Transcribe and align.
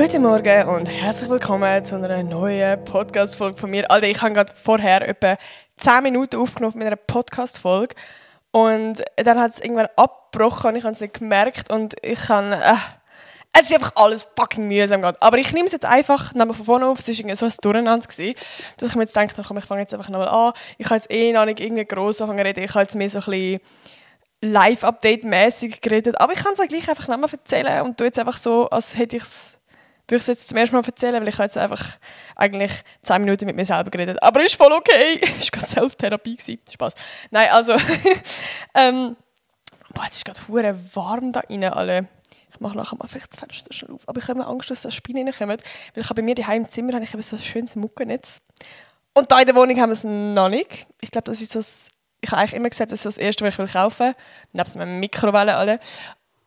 Guten 0.00 0.22
Morgen 0.22 0.68
und 0.68 0.86
herzlich 0.86 1.28
willkommen 1.28 1.84
zu 1.84 1.96
einer 1.96 2.22
neuen 2.22 2.84
Podcast-Folge 2.84 3.56
von 3.56 3.68
mir. 3.68 3.90
Alter, 3.90 4.06
ich 4.06 4.22
habe 4.22 4.32
gerade 4.32 4.52
vorher 4.54 5.08
etwa 5.08 5.36
10 5.76 6.04
Minuten 6.04 6.36
aufgenommen 6.36 6.78
mit 6.78 6.86
einer 6.86 6.94
Podcast-Folge 6.94 7.96
und 8.52 9.02
dann 9.16 9.40
hat 9.40 9.50
es 9.50 9.58
irgendwann 9.58 9.88
abgebrochen 9.96 10.70
und 10.70 10.76
ich 10.76 10.84
habe 10.84 10.92
es 10.92 11.00
nicht 11.00 11.18
gemerkt 11.18 11.72
und 11.72 11.96
ich 12.02 12.20
kann... 12.20 12.52
Äh, 12.52 12.74
es 13.52 13.62
ist 13.62 13.74
einfach 13.74 13.90
alles 13.96 14.24
fucking 14.38 14.68
mühsam 14.68 15.02
gerade. 15.02 15.20
Aber 15.20 15.36
ich 15.36 15.52
nehme 15.52 15.66
es 15.66 15.72
jetzt 15.72 15.84
einfach 15.84 16.32
nehme 16.32 16.54
von 16.54 16.64
vorne 16.64 16.86
auf. 16.86 17.00
Es 17.00 17.08
war 17.08 17.36
so 17.36 17.46
ein 17.46 17.52
Durcheinander. 17.60 18.06
Gewesen, 18.06 18.36
dass 18.76 18.90
ich 18.90 18.94
mir 18.94 19.02
jetzt 19.02 19.16
denke, 19.16 19.34
komm, 19.44 19.58
ich 19.58 19.64
fange 19.64 19.80
jetzt 19.80 19.94
einfach 19.94 20.10
nochmal 20.10 20.28
an. 20.28 20.52
Ich 20.76 20.86
habe 20.86 20.94
jetzt 20.94 21.10
eh 21.10 21.32
noch 21.32 21.44
nicht 21.44 21.58
irgendwie 21.58 21.84
gross 21.84 22.20
anfangen 22.20 22.46
reden. 22.46 22.62
Ich 22.62 22.70
habe 22.70 22.82
jetzt 22.82 22.94
mehr 22.94 23.08
so 23.08 23.18
ein 23.18 23.24
bisschen 23.24 23.60
Live-Update-mäßig 24.42 25.80
geredet. 25.80 26.20
Aber 26.20 26.34
ich 26.34 26.38
kann 26.38 26.52
es 26.56 26.68
gleich 26.68 26.88
einfach 26.88 27.08
nochmal 27.08 27.30
erzählen 27.32 27.82
und 27.82 27.96
tue 27.96 28.06
jetzt 28.06 28.20
einfach 28.20 28.36
so, 28.36 28.70
als 28.70 28.96
hätte 28.96 29.16
ich 29.16 29.24
es 29.24 29.57
würde 30.08 30.16
ich 30.16 30.22
es 30.22 30.26
jetzt 30.26 30.48
zum 30.48 30.56
ersten 30.58 30.74
Mal 30.76 30.84
erzählen, 30.84 31.20
weil 31.20 31.28
ich 31.28 31.38
jetzt 31.38 31.58
einfach 31.58 31.98
eigentlich 32.34 32.72
10 33.02 33.20
Minuten 33.20 33.46
mit 33.46 33.56
mir 33.56 33.64
selber 33.64 33.90
geredet 33.90 34.22
Aber 34.22 34.44
ist 34.44 34.56
voll 34.56 34.72
okay. 34.72 35.20
Es 35.38 35.52
war 35.52 35.64
Self-Therapie. 35.64 36.38
Spaß. 36.70 36.94
Nein, 37.30 37.48
also... 37.50 37.74
ähm, 38.74 39.16
boah, 39.92 40.04
es 40.08 40.16
ist 40.16 40.24
gerade 40.24 40.78
warm 40.94 41.32
da 41.32 41.40
rein, 41.40 41.64
alle. 41.64 42.08
Ich 42.50 42.60
mache 42.60 42.76
nachher 42.76 42.96
mal 42.96 43.06
vielleicht 43.06 43.32
das 43.32 43.40
Fenster 43.40 43.72
schon 43.72 43.90
auf. 43.90 44.08
Aber 44.08 44.20
ich 44.20 44.28
habe 44.28 44.44
Angst, 44.46 44.70
dass 44.70 44.82
da 44.82 44.90
Spinnen 44.90 45.28
reinkommen. 45.28 45.58
Weil 45.94 46.02
ich 46.02 46.10
habe 46.10 46.22
bei 46.22 46.24
mir 46.24 46.34
daheim 46.34 46.62
im 46.62 46.68
Zimmer 46.68 46.94
habe 46.94 47.04
ich 47.04 47.26
so 47.26 47.36
ein 47.36 47.42
schönes 47.42 47.76
Muckennetz. 47.76 48.40
Und 49.14 49.30
da 49.30 49.40
in 49.40 49.46
der 49.46 49.54
Wohnung 49.54 49.78
haben 49.78 49.90
wir 49.90 49.94
es 49.94 50.04
noch 50.04 50.48
nicht. 50.48 50.86
Ich 51.00 51.10
glaube, 51.10 51.24
das 51.24 51.40
ist 51.40 51.52
so 51.52 51.58
das, 51.58 51.90
Ich 52.20 52.30
habe 52.30 52.40
eigentlich 52.40 52.54
immer 52.54 52.70
gesagt, 52.70 52.92
das 52.92 53.00
ist 53.00 53.06
das 53.06 53.18
Erste, 53.18 53.44
was 53.44 53.58
ich 53.58 53.72
kaufen 53.72 54.06
will. 54.06 54.14
Neben 54.52 54.78
meinem 54.78 55.00
Mikrowelle 55.00 55.54
alle. 55.54 55.80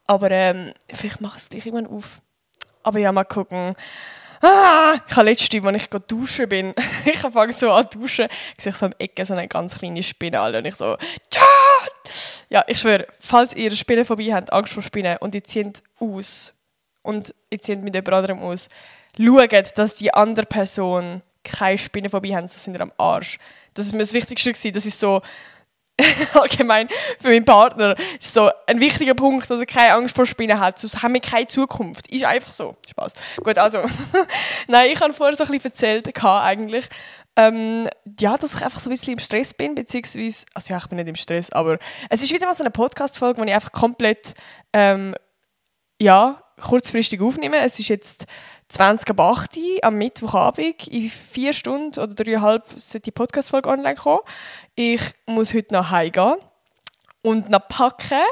Aber 0.07 0.31
ähm, 0.31 0.73
vielleicht 0.93 1.21
mache 1.21 1.37
ich 1.37 1.43
es 1.43 1.49
gleich 1.49 1.65
irgendwann 1.65 1.95
auf. 1.95 2.21
Aber 2.83 2.99
ja, 2.99 3.11
mal 3.11 3.23
gucken. 3.23 3.75
Ah, 4.43 4.97
ich 5.07 5.15
habe 5.15 5.29
letzte, 5.29 5.61
als 5.63 5.83
ich 5.83 5.87
duschen 6.07 6.49
bin, 6.49 6.73
ich 7.05 7.19
fange 7.19 7.53
so 7.53 7.71
an 7.71 7.85
duschen, 7.91 8.27
ich 8.57 8.63
sehe 8.63 8.73
so 8.73 8.87
am 8.87 8.93
Ecke 8.97 9.23
so 9.23 9.33
eine 9.33 9.47
ganz 9.47 9.77
kleine 9.77 10.01
Spinne 10.01 10.41
und 10.41 10.65
ich 10.65 10.75
so, 10.75 10.97
John! 11.31 12.13
Ja, 12.49 12.63
ich 12.67 12.79
schwöre, 12.79 13.05
falls 13.19 13.55
ihr 13.55 13.69
Spinnen 13.71 14.03
vorbei 14.03 14.33
habt, 14.33 14.51
Angst 14.51 14.73
vor 14.73 14.81
Spinnen 14.81 15.17
und 15.17 15.35
ihr 15.35 15.43
zieht 15.43 15.83
aus 15.99 16.55
und 17.03 17.35
ihr 17.51 17.61
zieht 17.61 17.83
mit 17.83 17.93
jemand 17.93 18.13
anderem 18.13 18.39
aus, 18.39 18.67
schaut, 19.15 19.77
dass 19.77 19.95
die 19.95 20.11
andere 20.11 20.47
Person 20.47 21.21
keine 21.43 21.77
Spinnen 21.77 22.09
vorbei 22.09 22.35
hat, 22.35 22.49
so 22.49 22.57
sind 22.57 22.73
ihr 22.73 22.81
am 22.81 22.91
Arsch. 22.97 23.37
Das 23.75 23.85
ist 23.85 23.91
mir 23.93 23.99
das 23.99 24.13
Wichtigste 24.13 24.51
gewesen, 24.51 24.73
das 24.73 24.87
ist 24.87 24.99
so, 24.99 25.21
allgemein 26.33 26.87
für 27.19 27.29
meinen 27.29 27.45
Partner 27.45 27.95
ist 28.19 28.33
so 28.33 28.49
ein 28.67 28.79
wichtiger 28.79 29.13
Punkt, 29.13 29.49
dass 29.49 29.59
er 29.59 29.65
keine 29.65 29.93
Angst 29.93 30.15
vor 30.15 30.25
Spinnen 30.25 30.59
hat. 30.59 30.79
Sonst 30.79 31.03
haben 31.03 31.13
wir 31.13 31.21
keine 31.21 31.47
Zukunft. 31.47 32.11
Ist 32.11 32.25
einfach 32.25 32.51
so. 32.51 32.75
Spaß. 32.89 33.13
Gut, 33.37 33.57
also. 33.57 33.83
Nein, 34.67 34.91
ich 34.91 34.99
habe 34.99 35.13
vorher 35.13 35.35
so 35.35 35.43
ein 35.43 35.51
bisschen 35.51 35.71
erzählt, 35.71 36.23
eigentlich, 36.23 36.87
ähm, 37.35 37.87
ja, 38.19 38.37
dass 38.37 38.55
ich 38.55 38.63
einfach 38.63 38.79
so 38.79 38.89
ein 38.89 38.93
bisschen 38.93 39.13
im 39.13 39.19
Stress 39.19 39.53
bin, 39.53 39.75
beziehungsweise, 39.75 40.45
also 40.53 40.73
ja, 40.73 40.79
ich 40.79 40.87
bin 40.87 40.97
nicht 40.97 41.07
im 41.07 41.15
Stress, 41.15 41.51
aber 41.51 41.79
es 42.09 42.21
ist 42.21 42.33
wieder 42.33 42.45
mal 42.45 42.53
so 42.53 42.63
eine 42.63 42.71
Podcast-Folge, 42.71 43.39
wo 43.39 43.45
ich 43.45 43.53
einfach 43.53 43.71
komplett, 43.71 44.33
ähm, 44.73 45.15
ja, 46.01 46.43
kurzfristig 46.59 47.21
aufnehme. 47.21 47.57
Es 47.59 47.79
ist 47.79 47.87
jetzt 47.87 48.25
20 48.71 49.09
ab 49.09 49.19
8 49.19 49.59
am 49.81 49.97
Mittwochabend. 49.97 50.87
In 50.87 51.09
vier 51.09 51.51
Stunden 51.51 51.99
oder 51.99 52.13
dreieinhalb 52.15 52.63
sollte 52.75 53.01
die 53.01 53.11
Podcast-Folge 53.11 53.69
online 53.69 53.95
kommen. 53.95 54.21
Ich 54.75 55.01
muss 55.25 55.53
heute 55.53 55.73
nach 55.73 55.91
Hause 55.91 56.11
gehen 56.11 56.35
und 57.21 57.49
noch 57.49 57.67
packen, 57.67 58.23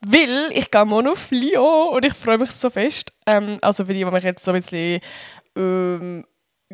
weil 0.00 0.50
ich 0.52 0.70
gehe 0.70 0.84
morgen 0.84 1.08
auf 1.08 1.30
Lyon 1.32 1.88
und 1.94 2.04
ich 2.04 2.14
freue 2.14 2.38
mich 2.38 2.52
so 2.52 2.70
fest. 2.70 3.12
Ähm, 3.26 3.58
also 3.60 3.84
für 3.84 3.92
die, 3.92 4.04
die 4.04 4.10
mich 4.10 4.24
jetzt 4.24 4.44
so 4.44 4.52
ein 4.52 4.56
bisschen 4.56 5.00
ähm, 5.56 6.24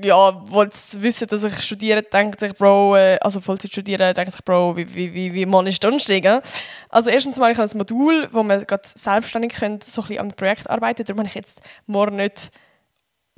ja, 0.04 0.42
wollt 0.50 0.74
wissen, 1.02 1.28
dass 1.28 1.44
ich 1.44 1.60
studiere, 1.62 2.02
denkt 2.02 2.40
sich, 2.40 2.54
Bro, 2.54 2.96
äh, 2.96 3.18
also 3.22 3.40
Vollzeit 3.40 3.72
studieren, 3.72 4.14
denkt 4.14 4.32
sich, 4.32 4.44
Bro, 4.44 4.76
wie, 4.76 4.94
wie, 4.94 5.14
wie, 5.14 5.32
wie 5.32 5.46
man 5.46 5.66
ist 5.66 5.84
ansteigen. 5.84 6.40
Also 6.90 7.08
erstens 7.08 7.38
mal, 7.38 7.50
ich 7.50 7.58
habe 7.58 7.70
ein 7.70 7.78
Modul, 7.78 8.28
wo 8.30 8.42
man 8.42 8.64
selbstständig 8.82 9.54
könnt, 9.54 9.82
so 9.82 10.02
ein 10.02 10.08
bisschen 10.08 10.20
am 10.20 10.30
Projekt 10.30 10.68
arbeiten 10.68 11.04
Darum 11.04 11.20
habe 11.20 11.28
ich 11.28 11.34
jetzt 11.34 11.62
morgen 11.86 12.16
nicht 12.16 12.52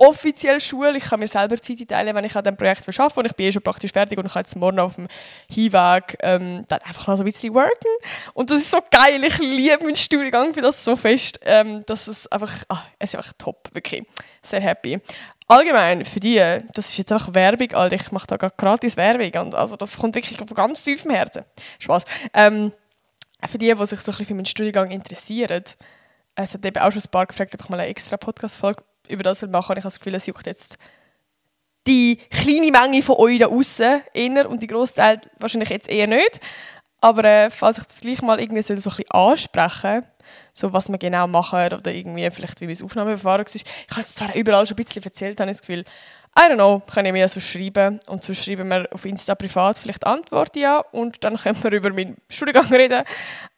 offiziell 0.01 0.59
Schule. 0.59 0.97
Ich 0.97 1.03
kann 1.03 1.19
mir 1.19 1.27
selber 1.27 1.57
Zeit 1.57 1.87
teilen, 1.87 2.15
wenn 2.15 2.25
ich 2.25 2.35
an 2.35 2.43
diesem 2.43 2.57
Projekt 2.57 2.87
arbeite 2.87 3.19
und 3.19 3.25
ich 3.27 3.35
bin 3.35 3.45
eh 3.45 3.51
schon 3.51 3.61
praktisch 3.61 3.91
fertig 3.91 4.17
und 4.17 4.25
ich 4.25 4.33
kann 4.33 4.41
jetzt 4.41 4.55
morgen 4.55 4.79
auf 4.79 4.95
dem 4.95 5.07
Hinweg 5.47 6.17
ähm, 6.21 6.65
dann 6.67 6.79
einfach 6.81 7.07
noch 7.07 7.15
so 7.15 7.21
ein 7.21 7.25
bisschen 7.25 7.53
worken. 7.53 7.87
Und 8.33 8.49
das 8.49 8.57
ist 8.57 8.71
so 8.71 8.79
geil. 8.89 9.23
Ich 9.23 9.37
liebe 9.37 9.83
meinen 9.83 9.95
Studiengang 9.95 10.55
für 10.55 10.61
das 10.61 10.83
so 10.83 10.95
fest. 10.95 11.39
Ähm, 11.43 11.85
dass 11.85 12.07
es 12.07 12.27
einfach, 12.31 12.51
ah, 12.69 12.83
es 12.97 13.11
ist 13.11 13.15
einfach 13.15 13.33
top, 13.37 13.69
wirklich. 13.73 14.03
Sehr 14.41 14.59
happy. 14.59 14.99
Allgemein, 15.47 16.03
für 16.03 16.19
die, 16.19 16.41
das 16.73 16.89
ist 16.89 16.97
jetzt 16.97 17.11
einfach 17.11 17.33
Werbung, 17.35 17.71
Alter. 17.73 17.95
Ich 17.95 18.11
mache 18.11 18.25
da 18.25 18.37
gerade 18.37 18.55
gratis 18.57 18.97
Werbung. 18.97 19.39
Und 19.43 19.55
also 19.55 19.75
das 19.75 19.97
kommt 19.97 20.15
wirklich 20.15 20.35
von 20.35 20.47
ganz 20.47 20.83
tief 20.83 21.05
im 21.05 21.11
Herzen. 21.11 21.43
Spaß. 21.77 22.05
Ähm, 22.33 22.71
für 23.47 23.59
die, 23.59 23.71
die 23.71 23.85
sich 23.85 23.99
so 23.99 24.11
ein 24.11 24.13
bisschen 24.13 24.25
für 24.25 24.33
meinen 24.33 24.45
Studiengang 24.45 24.89
interessieren, 24.89 25.63
es 26.35 26.53
hat 26.53 26.65
eben 26.65 26.81
auch 26.81 26.91
schon 26.91 27.01
ein 27.01 27.11
paar 27.11 27.27
gefragt, 27.27 27.53
ob 27.53 27.61
ich 27.61 27.69
mal 27.69 27.79
eine 27.79 27.89
extra 27.89 28.17
Podcast-Folge 28.17 28.83
über 29.11 29.23
das 29.23 29.41
machen 29.41 29.53
will. 29.53 29.77
Ich 29.77 29.83
habe 29.83 29.91
das 29.93 29.99
Gefühl, 29.99 30.15
es 30.15 30.25
juckt 30.25 30.45
jetzt 30.45 30.77
die 31.87 32.17
kleine 32.29 32.71
Menge 32.71 33.01
von 33.01 33.17
euch 33.17 33.39
da 33.39 33.47
außen 33.47 34.01
eher 34.13 34.49
und 34.49 34.61
die 34.61 34.67
Großteil 34.67 35.21
wahrscheinlich 35.39 35.69
jetzt 35.69 35.89
eher 35.89 36.07
nicht. 36.07 36.39
Aber 36.99 37.23
äh, 37.23 37.49
falls 37.49 37.79
ich 37.79 37.85
das 37.85 38.01
gleich 38.01 38.21
mal 38.21 38.39
irgendwie 38.39 38.61
so 38.61 38.73
ein 38.73 38.75
bisschen 38.75 39.09
ansprechen 39.09 40.05
so 40.53 40.73
was 40.73 40.89
wir 40.89 40.97
genau 40.97 41.27
machen 41.27 41.73
oder 41.73 41.91
irgendwie 41.91 42.29
vielleicht 42.31 42.61
wie 42.61 42.67
das 42.67 42.81
Aufnahmeverfahren 42.81 43.45
war. 43.45 43.55
Ich 43.55 43.65
habe 43.91 44.01
es 44.01 44.15
zwar 44.15 44.35
überall 44.35 44.65
schon 44.65 44.77
ein 44.77 44.83
bisschen 44.83 45.03
erzählt, 45.03 45.39
habe 45.39 45.51
ich 45.51 45.57
das 45.57 45.65
Gefühl, 45.65 45.83
I 46.37 46.43
don't 46.43 46.55
know, 46.55 46.81
kann 46.93 47.05
ich 47.05 47.11
mir 47.11 47.27
so 47.27 47.39
schreiben 47.39 47.99
und 48.07 48.23
so 48.23 48.33
schreiben 48.33 48.69
wir 48.69 48.87
auf 48.91 49.05
Insta 49.05 49.35
privat 49.35 49.77
vielleicht 49.77 50.05
Antworten 50.05 50.59
ja 50.59 50.79
und 50.79 51.23
dann 51.23 51.37
können 51.37 51.61
wir 51.63 51.71
über 51.71 51.89
meinen 51.91 52.17
Studiengang 52.29 52.67
reden. 52.73 53.03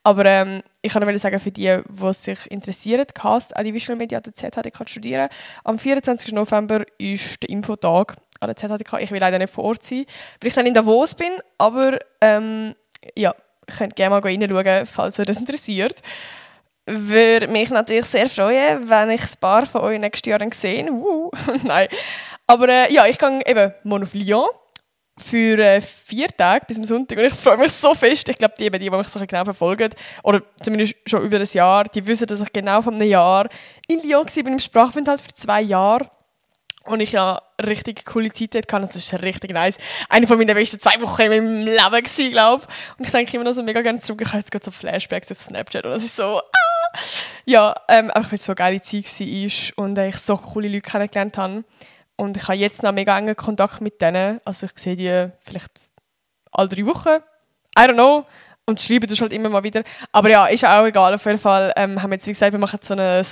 Aber 0.04 0.26
ähm, 0.26 0.64
ich 0.86 0.92
kann 0.92 1.02
nur 1.02 1.18
sagen, 1.18 1.40
für 1.40 1.52
die, 1.52 1.80
die 1.88 2.14
sich 2.14 2.52
interessieren, 2.52 3.06
Cast 3.14 3.56
an 3.56 3.64
die 3.64 3.74
Visual 3.74 3.98
Media 3.98 4.20
an 4.20 4.24
der 4.24 4.34
ZHDK 4.34 4.88
studieren, 4.88 5.30
am 5.64 5.80
24. 5.80 6.34
November 6.34 6.84
ist 6.98 7.42
der 7.42 7.50
Infotag 7.50 8.18
an 8.42 8.48
der 8.48 8.58
ZHDK. 8.58 9.00
Ich 9.00 9.10
will 9.12 9.22
leider 9.22 9.40
nicht 9.40 9.54
vor 9.54 9.64
Ort 9.64 9.82
sein, 9.82 10.06
weil 10.42 10.50
ich 10.50 10.54
dann 10.54 10.66
in 10.66 10.74
Davos 10.74 11.16
bin, 11.16 11.32
aber 11.58 12.00
ähm, 12.20 12.76
ja, 13.16 13.34
könnt 13.78 13.96
gerne 13.96 14.10
mal 14.10 14.22
reinschauen, 14.22 14.86
falls 14.86 15.20
euch 15.20 15.26
das 15.26 15.40
interessiert 15.40 16.02
würde 16.86 17.48
mich 17.48 17.70
natürlich 17.70 18.06
sehr 18.06 18.28
freuen, 18.28 18.90
wenn 18.90 19.12
ich 19.12 19.22
ein 19.22 19.40
paar 19.40 19.66
von 19.66 19.82
euch 19.82 20.00
nächstes 20.00 20.30
Jahr 20.30 20.42
sehe. 20.52 20.92
Uh, 20.92 21.32
nein. 21.64 21.88
Aber 22.46 22.68
äh, 22.68 22.94
ja, 22.94 23.06
ich 23.06 23.18
gehe 23.18 23.40
eben 23.46 23.74
Lyon 24.14 24.50
für 25.18 25.60
äh, 25.60 25.80
vier 25.80 26.28
Tage 26.28 26.66
bis 26.66 26.76
zum 26.78 26.86
Sonntag 26.86 27.20
und 27.20 27.26
ich 27.26 27.34
freue 27.34 27.58
mich 27.58 27.72
so 27.72 27.94
fest. 27.94 28.28
Ich 28.30 28.38
glaube, 28.38 28.56
die, 28.58 28.70
die, 28.70 28.80
die 28.80 28.90
mich 28.90 29.08
so 29.08 29.20
genau 29.20 29.44
verfolgen, 29.46 29.90
oder 30.24 30.42
zumindest 30.62 30.96
schon 31.06 31.24
über 31.24 31.38
ein 31.38 31.48
Jahr, 31.52 31.84
die 31.86 32.06
wissen, 32.06 32.26
dass 32.28 32.42
ich 32.42 32.52
genau 32.52 32.82
vor 32.82 32.92
einem 32.92 33.08
Jahr 33.08 33.48
in 33.88 34.02
Lyon 34.02 34.26
war, 34.26 34.44
bin 34.44 34.54
im 34.54 34.60
Sprachaufenthalt 34.60 35.22
für 35.22 35.34
zwei 35.34 35.62
Jahre. 35.62 36.08
Und 36.86 37.00
ich 37.00 37.14
ja 37.14 37.42
richtig 37.66 38.04
coole 38.04 38.30
Zeit 38.32 38.68
gehabt. 38.68 38.84
Das 38.84 38.96
ist 38.96 39.14
richtig 39.22 39.54
nice. 39.54 39.78
Eine 40.10 40.28
von 40.28 40.38
meinen 40.38 40.54
besten 40.54 40.82
zwei 40.82 41.00
Wochen 41.00 41.22
in 41.22 41.30
meinem 41.30 41.66
Leben 41.66 42.04
gewesen, 42.04 42.32
glaube 42.32 42.64
ich. 42.68 43.00
Und 43.00 43.06
ich 43.06 43.12
denke 43.12 43.38
immer 43.38 43.46
noch 43.46 43.54
so 43.54 43.64
mega 43.64 43.82
gerne 43.82 44.00
zurück. 44.00 44.22
Ich 44.22 44.28
habe 44.28 44.40
jetzt 44.40 44.52
gerade 44.52 44.66
so 44.66 44.72
Flashbacks 44.72 45.32
auf 45.32 45.40
Snapchat 45.40 45.86
und 45.86 45.92
das 45.92 46.04
ist 46.04 46.18
so, 46.18 46.40
ah, 46.40 47.00
ja, 47.46 47.74
ähm, 47.88 48.12
einfach 48.12 48.32
weil 48.32 48.38
es 48.38 48.46
so 48.46 48.52
eine 48.52 48.56
geile 48.56 48.82
Zeit 48.82 49.06
war 49.06 49.86
und 49.86 49.98
ich 49.98 50.18
so 50.18 50.36
coole 50.36 50.68
Leute 50.68 50.82
kennengelernt 50.82 51.38
habe. 51.38 51.64
Und 52.16 52.38
ich 52.38 52.44
habe 52.44 52.58
jetzt 52.58 52.84
noch 52.84 52.92
mega 52.92 53.18
engen 53.18 53.36
Kontakt 53.36 53.82
mit 53.82 54.02
denen. 54.02 54.40
Also 54.46 54.68
ich 54.68 54.74
sehe 54.76 54.96
die 54.96 55.32
vielleicht 55.42 55.90
alle 56.52 56.70
drei 56.70 56.86
Wochen. 56.86 57.20
I 57.78 57.82
don't 57.82 57.94
know. 57.94 58.26
Und 58.66 58.80
schreibe 58.80 59.08
das 59.08 59.20
halt 59.20 59.34
immer 59.34 59.50
mal 59.50 59.64
wieder. 59.64 59.84
Aber 60.12 60.30
ja, 60.30 60.46
ist 60.46 60.66
auch 60.66 60.86
egal. 60.86 61.14
Auf 61.14 61.26
jeden 61.26 61.40
Fall 61.40 61.74
ähm, 61.76 62.02
haben 62.02 62.12
wir 62.12 62.16
jetzt, 62.16 62.28
wie 62.28 62.32
gesagt, 62.32 62.54
wir 62.54 62.60
machen 62.60 62.80
so 62.82 62.94
ein... 62.94 63.26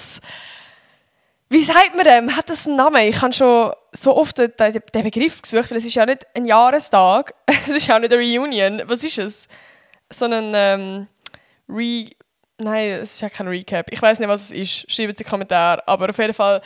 Wie 1.49 1.63
sagt 1.63 1.95
man 1.95 2.05
dem? 2.05 2.35
Hat 2.35 2.49
das 2.49 2.65
einen 2.65 2.77
Namen? 2.77 3.03
Ich 3.07 3.21
habe 3.21 3.33
schon 3.33 3.73
so 3.91 4.15
oft 4.15 4.37
den, 4.37 4.51
Begriff 5.03 5.41
gesucht, 5.41 5.69
weil 5.69 5.77
es 5.77 5.85
ist 5.85 5.95
ja 5.95 6.05
nicht 6.05 6.25
ein 6.33 6.45
Jahrestag. 6.45 7.33
es 7.45 7.67
ist 7.67 7.91
auch 7.91 7.99
nicht 7.99 8.11
eine 8.11 8.21
Reunion. 8.21 8.81
Was 8.85 9.03
ist 9.03 9.17
es? 9.17 9.47
So 10.09 10.25
ein 10.25 10.53
ähm, 10.55 11.07
Re 11.67 12.09
Nein, 12.57 12.91
es 13.01 13.13
ist 13.13 13.21
ja 13.21 13.29
kein 13.29 13.47
Recap. 13.47 13.87
Ich 13.91 14.01
weiß 14.01 14.19
nicht, 14.19 14.27
was 14.27 14.43
es 14.43 14.51
ist. 14.51 14.91
Schreibt 14.91 14.91
es 14.91 14.99
in 14.99 15.15
die 15.15 15.23
Kommentare. 15.23 15.85
Aber 15.87 16.09
auf 16.09 16.17
jeden 16.17 16.33
Fall 16.33 16.61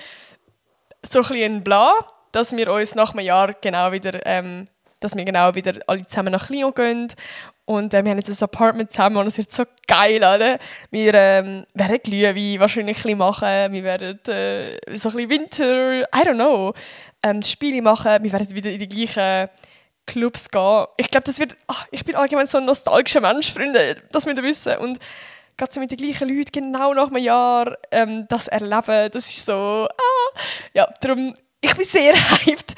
so 1.12 1.19
ein 1.19 1.28
bisschen 1.28 1.56
ein 1.56 1.63
Bla, 1.63 1.94
dass 2.31 2.56
wir 2.56 2.72
uns 2.72 2.96
nach 2.96 3.13
einem 3.13 3.25
Jahr 3.25 3.54
genau 3.54 3.92
wieder, 3.92 4.25
ähm, 4.25 4.68
dass 5.00 5.16
wir 5.16 5.25
genau 5.25 5.56
wieder 5.56 5.74
alle 5.88 6.06
zusammen 6.06 6.31
nach 6.31 6.50
Lyon 6.50 6.74
gehen. 6.74 7.07
Und 7.66 7.94
äh, 7.94 8.04
wir 8.04 8.12
haben 8.12 8.18
jetzt 8.19 8.30
ein 8.30 8.44
Apartment 8.44 8.92
zusammen 8.92 9.18
und 9.18 9.28
es 9.28 9.38
wird 9.38 9.52
so 9.52 9.63
geil, 9.88 10.24
alle. 10.24 10.60
Wir 10.92 11.13
ähm, 11.16 11.66
werden 11.74 12.00
Glühwein 12.04 12.60
wahrscheinlich 12.60 12.98
ein 12.98 13.04
bisschen 13.04 13.18
machen. 13.18 13.74
Wir 13.74 13.84
werden 13.84 14.19
äh, 14.28 14.98
so 14.98 15.10
ein 15.10 15.16
bisschen 15.16 15.30
Winter, 15.30 16.02
I 16.02 16.28
don't 16.28 16.36
know, 16.36 16.74
ähm, 17.24 17.42
Spiele 17.42 17.81
machen. 17.81 18.24
Wir 18.24 18.31
werden 18.31 18.52
wieder 18.52 18.69
in 18.69 18.80
die 18.80 18.88
gleichen 18.88 19.50
Clubs 20.06 20.50
gehen. 20.50 20.86
Ich 20.98 21.10
glaube, 21.10 21.24
das 21.24 21.40
wird, 21.40 21.57
ach, 21.68 21.88
ich 21.90 22.06
bin 22.06 22.16
allgemein 22.16 22.46
so 22.46 22.60
ein 22.60 22.66
nostalgischer 22.66 23.22
Mensch, 23.22 23.52
Freunde, 23.52 23.98
das 24.12 24.25
müsst 24.28 24.38
ihr 24.38 24.44
wissen. 24.44 24.78
Und 24.78 25.00
gerade 25.57 25.74
so 25.74 25.80
mit 25.80 25.92
den 25.92 25.98
gleichen 25.98 26.30
Leuten 26.30 26.52
genau 26.52 26.94
nach 26.94 27.07
einem 27.07 27.24
Jahr 27.24 27.78
ähm, 27.92 28.25
das 28.28 28.48
erleben, 28.48 29.12
das 29.12 29.30
ist 29.30 29.46
so, 29.46 29.88
ah. 29.90 30.40
ja, 30.74 30.88
darum, 31.02 31.34
ich 31.62 31.75
bin 31.75 31.86
sehr 31.86 32.13
hyped 32.46 32.75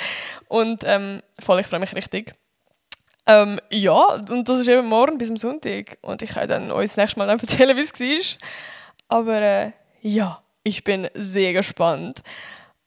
und 0.47 0.83
ähm, 0.85 1.21
voll, 1.39 1.59
ich 1.59 1.67
freue 1.67 1.79
mich 1.79 1.95
richtig. 1.95 2.33
Ähm, 3.25 3.59
ja, 3.69 4.15
und 4.29 4.47
das 4.47 4.59
ist 4.59 4.69
eben 4.69 4.87
morgen 4.87 5.17
bis 5.17 5.29
am 5.29 5.37
Sonntag 5.37 5.97
und 6.01 6.21
ich 6.21 6.29
kann 6.31 6.47
dann 6.47 6.71
euch 6.71 6.85
das 6.85 6.97
nächste 6.97 7.19
Mal 7.19 7.27
dann 7.27 7.39
erzählen, 7.41 7.75
wie 7.75 7.81
es 7.81 7.99
war. 7.99 8.37
Aber 9.09 9.41
äh, 9.41 9.71
ja, 10.01 10.41
ich 10.63 10.83
bin 10.83 11.09
sehr 11.13 11.53
gespannt. 11.53 12.21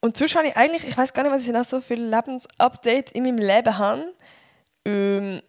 Und 0.01 0.17
sonst 0.17 0.35
habe 0.35 0.49
ich 0.49 0.57
eigentlich, 0.57 0.89
ich 0.89 0.97
weiß 0.97 1.13
gar 1.13 1.23
nicht, 1.23 1.33
was 1.33 1.47
ich 1.47 1.53
noch 1.53 1.65
so 1.65 1.83
für 1.83 1.95
Lebensupdate 1.95 3.11
in 3.13 3.25
meinem 3.25 3.37
Leben 3.37 3.77
habe. 3.77 4.15
Ähm, 4.87 5.43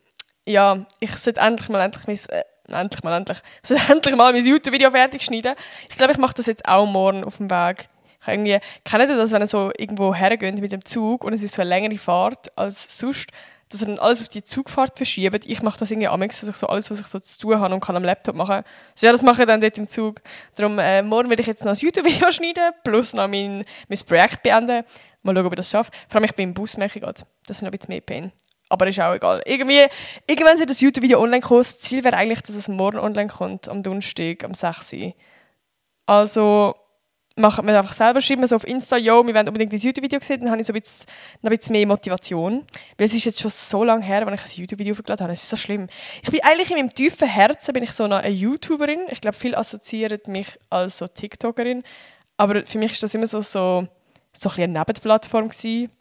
ja, 0.46 0.86
ich 1.00 1.12
sollte 1.12 1.40
endlich 1.40 1.70
mal 1.70 1.82
endlich 1.82 2.08
mein, 2.08 2.38
äh, 2.38 2.44
endlich 2.74 3.04
mal 3.04 3.16
endlich, 3.16 3.40
ich 3.62 3.70
sollte 3.70 3.84
endlich 3.92 4.16
mal 4.16 4.32
mein 4.34 4.46
YouTube-Video 4.46 4.92
fertig 4.92 5.24
schneiden. 5.24 5.56
Ich 5.90 5.98
glaube, 5.98 6.14
ich 6.14 6.18
mache 6.18 6.34
das 6.36 6.46
jetzt 6.46 6.68
auch 6.68 6.86
morgen 6.86 7.24
auf 7.24 7.38
dem 7.38 7.50
Weg. 7.50 7.90
Ich 8.22 8.28
irgendwie, 8.28 8.60
kennt 8.84 9.10
ihr 9.10 9.18
das, 9.18 9.32
wenn 9.32 9.42
ihr 9.42 9.48
so 9.48 9.72
irgendwo 9.78 10.14
hergeht 10.14 10.60
mit 10.60 10.72
dem 10.72 10.86
Zug 10.86 11.24
und 11.24 11.34
es 11.34 11.42
ist 11.42 11.56
so 11.56 11.62
eine 11.62 11.70
längere 11.70 11.98
Fahrt 11.98 12.56
als 12.58 12.98
sonst, 12.98 13.30
dass 13.72 13.82
ihr 13.82 13.88
dann 13.88 14.00
alles 14.00 14.22
auf 14.22 14.28
die 14.28 14.44
Zugfahrt 14.44 14.98
verschiebt. 14.98 15.46
Ich 15.46 15.62
mache 15.62 15.80
das 15.80 15.92
irgendwie 15.92 16.08
amix, 16.08 16.42
dass 16.42 16.50
ich 16.50 16.56
so 16.56 16.68
alles, 16.68 16.92
was 16.92 17.00
ich 17.00 17.08
so 17.08 17.20
zu 17.20 17.40
tun 17.40 17.60
habe 17.60 17.74
und 17.74 17.80
kann 17.80 17.96
am 17.96 18.04
Laptop 18.04 18.36
machen. 18.36 18.64
Also 18.92 19.06
ja, 19.08 19.12
das 19.12 19.24
mache 19.24 19.42
ich 19.42 19.48
dann 19.48 19.62
dort 19.62 19.78
im 19.78 19.88
Zug. 19.88 20.22
Darum, 20.56 20.78
äh, 20.78 21.02
morgen 21.02 21.30
werde 21.30 21.42
ich 21.42 21.48
jetzt 21.48 21.64
noch 21.64 21.72
ein 21.72 21.78
YouTube-Video 21.78 22.30
schneiden, 22.32 22.74
plus 22.84 23.14
noch 23.14 23.28
mein, 23.28 23.66
mein 23.88 24.00
Projekt 24.06 24.44
beenden. 24.44 24.84
Mal 25.24 25.36
schauen, 25.36 25.46
ob 25.46 25.54
ich 25.54 25.58
das 25.58 25.70
schaffe. 25.70 25.92
Vor 26.10 26.18
allem, 26.18 26.26
ich 26.26 26.36
bin 26.36 26.50
im 26.50 26.54
Bus, 26.54 26.78
merke 26.78 27.00
ich 27.00 27.04
gerade. 27.04 27.22
Das 27.46 27.58
ist 27.58 27.62
noch 27.62 27.70
ein 27.70 27.78
bisschen 27.78 27.94
mehr 27.94 28.02
Pain. 28.02 28.32
Aber 28.72 28.88
ist 28.88 29.00
auch 29.02 29.14
egal. 29.14 29.42
Irgendwie, 29.46 29.86
irgendwann 30.28 30.58
wird 30.58 30.70
das 30.70 30.80
YouTube-Video 30.80 31.22
online 31.22 31.42
kommen. 31.42 31.60
Das 31.60 31.80
Ziel 31.80 32.06
wäre 32.06 32.16
eigentlich, 32.16 32.42
dass 32.42 32.56
es 32.56 32.70
morgen 32.70 33.00
online 33.00 33.28
kommt, 33.28 33.68
am 33.68 33.84
Donnerstag, 33.84 34.46
am 34.46 34.54
6. 34.54 34.96
Also, 36.06 36.74
machen 37.36 37.68
wir 37.68 37.78
einfach 37.78 37.92
selber, 37.92 38.22
schreiben 38.22 38.42
wir 38.42 38.48
so 38.48 38.56
auf 38.56 38.66
Insta, 38.66 38.96
yo, 38.96 39.28
wir 39.28 39.34
wollen 39.34 39.48
unbedingt 39.48 39.74
das 39.74 39.84
YouTube-Video 39.84 40.20
sehen, 40.22 40.42
dann 40.42 40.52
habe 40.52 40.62
ich 40.62 40.68
so 40.68 40.72
ein 40.72 40.80
bisschen, 40.80 41.12
noch 41.42 41.52
ein 41.52 41.58
bisschen 41.58 41.74
mehr 41.74 41.86
Motivation. 41.86 42.66
Weil 42.98 43.08
es 43.08 43.14
ist 43.14 43.26
jetzt 43.26 43.42
schon 43.42 43.52
so 43.52 43.84
lange 43.84 44.06
her, 44.06 44.26
wenn 44.26 44.34
ich 44.34 44.42
ein 44.42 44.62
YouTube-Video 44.62 44.96
hochgeladen 44.96 45.26
habe. 45.26 45.34
Es 45.34 45.44
ist 45.44 45.50
so 45.50 45.58
schlimm. 45.58 45.88
Ich 46.24 46.32
bin 46.32 46.40
eigentlich 46.42 46.72
in 46.72 46.78
meinem 46.78 46.94
tiefen 46.94 47.28
Herzen 47.28 47.74
bin 47.74 47.84
ich 47.84 47.92
so 47.92 48.06
eine 48.06 48.30
YouTuberin. 48.30 49.02
Ich 49.10 49.20
glaube, 49.20 49.36
viele 49.36 49.58
assoziieren 49.58 50.22
mich 50.28 50.58
als 50.70 50.98
so 50.98 51.08
TikTokerin. 51.08 51.84
Aber 52.38 52.66
für 52.66 52.78
mich 52.78 52.94
ist 52.94 53.04
das 53.04 53.14
immer 53.14 53.28
so, 53.28 53.42
so, 53.42 53.86
so 54.32 54.50
ein 54.50 54.64
eine 54.64 54.80
Nebenplattform 54.80 55.50
gewesen. 55.50 55.92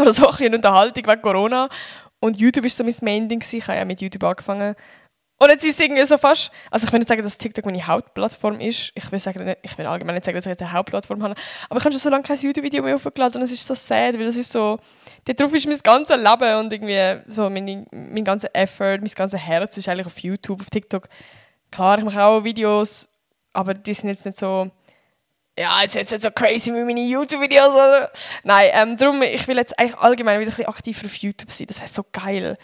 Oder 0.00 0.12
so 0.12 0.26
ein 0.26 0.30
bisschen 0.30 0.54
Unterhaltung 0.54 1.06
wegen 1.06 1.22
Corona. 1.22 1.68
Und 2.20 2.38
YouTube 2.38 2.64
war 2.64 2.70
so 2.70 2.84
mein 2.84 2.94
Main-Ding. 3.02 3.42
Ich 3.52 3.68
habe 3.68 3.78
ja 3.78 3.84
mit 3.84 4.00
YouTube 4.00 4.24
angefangen. 4.24 4.74
Und 5.36 5.50
jetzt 5.50 5.64
ist 5.64 5.74
es 5.74 5.80
irgendwie 5.80 6.04
so 6.06 6.16
fast, 6.16 6.50
also 6.70 6.86
ich 6.86 6.92
will 6.92 7.00
nicht 7.00 7.08
sagen, 7.08 7.22
dass 7.22 7.36
TikTok 7.36 7.66
meine 7.66 7.84
Hauptplattform 7.84 8.60
ist. 8.60 8.92
Ich 8.94 9.10
will, 9.10 9.18
sagen, 9.18 9.54
ich 9.62 9.76
will 9.76 9.86
allgemein 9.86 10.14
nicht 10.14 10.24
sagen, 10.24 10.36
dass 10.36 10.46
ich 10.46 10.50
jetzt 10.50 10.62
eine 10.62 10.72
Hauptplattform 10.72 11.22
habe. 11.22 11.34
Aber 11.68 11.78
ich 11.78 11.84
habe 11.84 11.92
schon 11.92 12.00
so 12.00 12.08
lange 12.08 12.22
kein 12.22 12.38
YouTube-Video 12.38 12.82
mehr 12.82 12.94
aufgeladen 12.94 13.40
und 13.40 13.42
es 13.42 13.52
ist 13.52 13.66
so 13.66 13.74
sad, 13.74 14.14
weil 14.14 14.26
das 14.26 14.36
ist 14.36 14.52
so, 14.52 14.78
darauf 15.24 15.52
ist 15.52 15.66
mein 15.66 15.78
ganzes 15.82 16.16
Leben 16.16 16.58
und 16.60 16.72
irgendwie 16.72 17.20
so 17.26 17.50
mein, 17.50 17.86
mein 17.90 18.24
ganzer 18.24 18.48
Effort, 18.54 18.98
mein 18.98 19.10
ganzes 19.14 19.40
Herz 19.40 19.76
ist 19.76 19.88
eigentlich 19.88 20.06
auf 20.06 20.18
YouTube, 20.20 20.60
auf 20.60 20.70
TikTok. 20.70 21.08
Klar, 21.72 21.98
ich 21.98 22.04
mache 22.04 22.22
auch 22.22 22.44
Videos, 22.44 23.08
aber 23.52 23.74
die 23.74 23.92
sind 23.92 24.10
jetzt 24.10 24.24
nicht 24.24 24.38
so, 24.38 24.70
ja, 25.58 25.82
jetzt 25.82 25.94
jetzt 25.94 26.10
nicht 26.10 26.22
so 26.22 26.30
crazy 26.30 26.72
wie 26.72 26.84
meine 26.84 27.04
YouTube-Videos. 27.04 27.68
Oder? 27.68 28.10
Nein, 28.42 28.70
ähm, 28.72 28.96
darum, 28.96 29.22
ich 29.22 29.46
will 29.46 29.56
jetzt 29.56 29.78
eigentlich 29.78 29.96
allgemein 29.98 30.40
wieder 30.40 30.50
ein 30.50 30.56
bisschen 30.56 30.68
aktiver 30.68 31.06
auf 31.06 31.14
YouTube 31.16 31.50
sein. 31.50 31.66
Das 31.66 31.78
wäre 31.78 31.88
so 31.88 32.04
geil. 32.12 32.56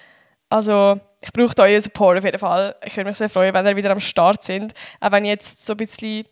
Also, 0.49 0.99
ich 1.21 1.33
brauche 1.33 1.55
euren 1.63 1.81
Support 1.81 2.19
auf 2.19 2.25
jeden 2.25 2.39
Fall. 2.39 2.75
Ich 2.85 2.97
würde 2.97 3.09
mich 3.09 3.19
sehr 3.19 3.31
freuen, 3.31 3.55
wenn 3.55 3.67
ihr 3.67 3.77
wieder 3.77 3.91
am 3.91 4.01
Start 4.01 4.43
sind. 4.43 4.73
Auch 4.99 5.13
wenn 5.13 5.25
ich 5.25 5.31
jetzt 5.31 5.65
so 5.65 5.75
ein 5.75 5.77
bisschen 5.77 6.27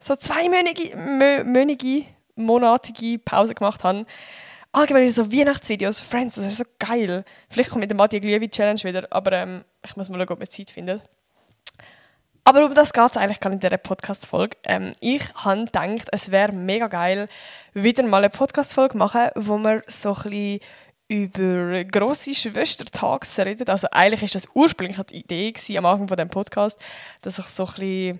so 0.00 0.16
zweimönige, 0.16 2.04
monatige 2.34 3.18
Pause 3.18 3.54
gemacht 3.54 3.84
habe. 3.84 4.04
Allgemein 4.72 5.10
so 5.10 5.30
Weihnachtsvideos, 5.30 6.00
Friends, 6.00 6.36
das 6.36 6.46
ist 6.46 6.58
so 6.58 6.64
geil. 6.78 7.24
Vielleicht 7.50 7.70
kommt 7.70 7.82
mit 7.82 7.90
der 7.90 7.96
Matti 7.96 8.18
Glühwein 8.18 8.50
Challenge 8.50 8.82
wieder, 8.82 9.06
aber 9.10 9.32
ähm, 9.32 9.64
ich 9.84 9.96
muss 9.96 10.08
mal 10.08 10.18
schauen, 10.18 10.30
ob 10.30 10.40
wir 10.40 10.48
Zeit 10.48 10.70
finden. 10.70 11.02
Aber 12.44 12.64
um 12.64 12.74
das 12.74 12.92
geht 12.92 13.10
es 13.10 13.16
eigentlich 13.16 13.38
gar 13.38 13.52
in 13.52 13.60
dieser 13.60 13.76
Podcast-Folge. 13.76 14.56
Ähm, 14.64 14.92
ich 15.00 15.22
habe 15.34 15.64
gedacht, 15.64 16.08
es 16.10 16.30
wäre 16.32 16.52
mega 16.52 16.88
geil, 16.88 17.26
wieder 17.72 18.02
mal 18.02 18.18
eine 18.18 18.30
Podcast-Folge 18.30 18.98
machen, 18.98 19.28
wo 19.36 19.58
wir 19.58 19.84
so 19.86 20.16
ein 20.24 20.58
über 21.06 21.84
grosse 21.84 22.34
Schwestertags 22.34 23.38
redet. 23.38 23.70
Also 23.70 23.86
eigentlich 23.92 24.22
ist 24.22 24.34
das 24.34 24.48
ursprünglich 24.54 24.98
die 25.06 25.18
Idee 25.20 25.52
gewesen, 25.52 25.76
am 25.76 25.86
Anfang 25.86 26.08
von 26.08 26.16
dem 26.16 26.30
Podcast, 26.30 26.78
dass 27.20 27.38
ich 27.38 27.44
so 27.44 27.68
ein 27.78 28.18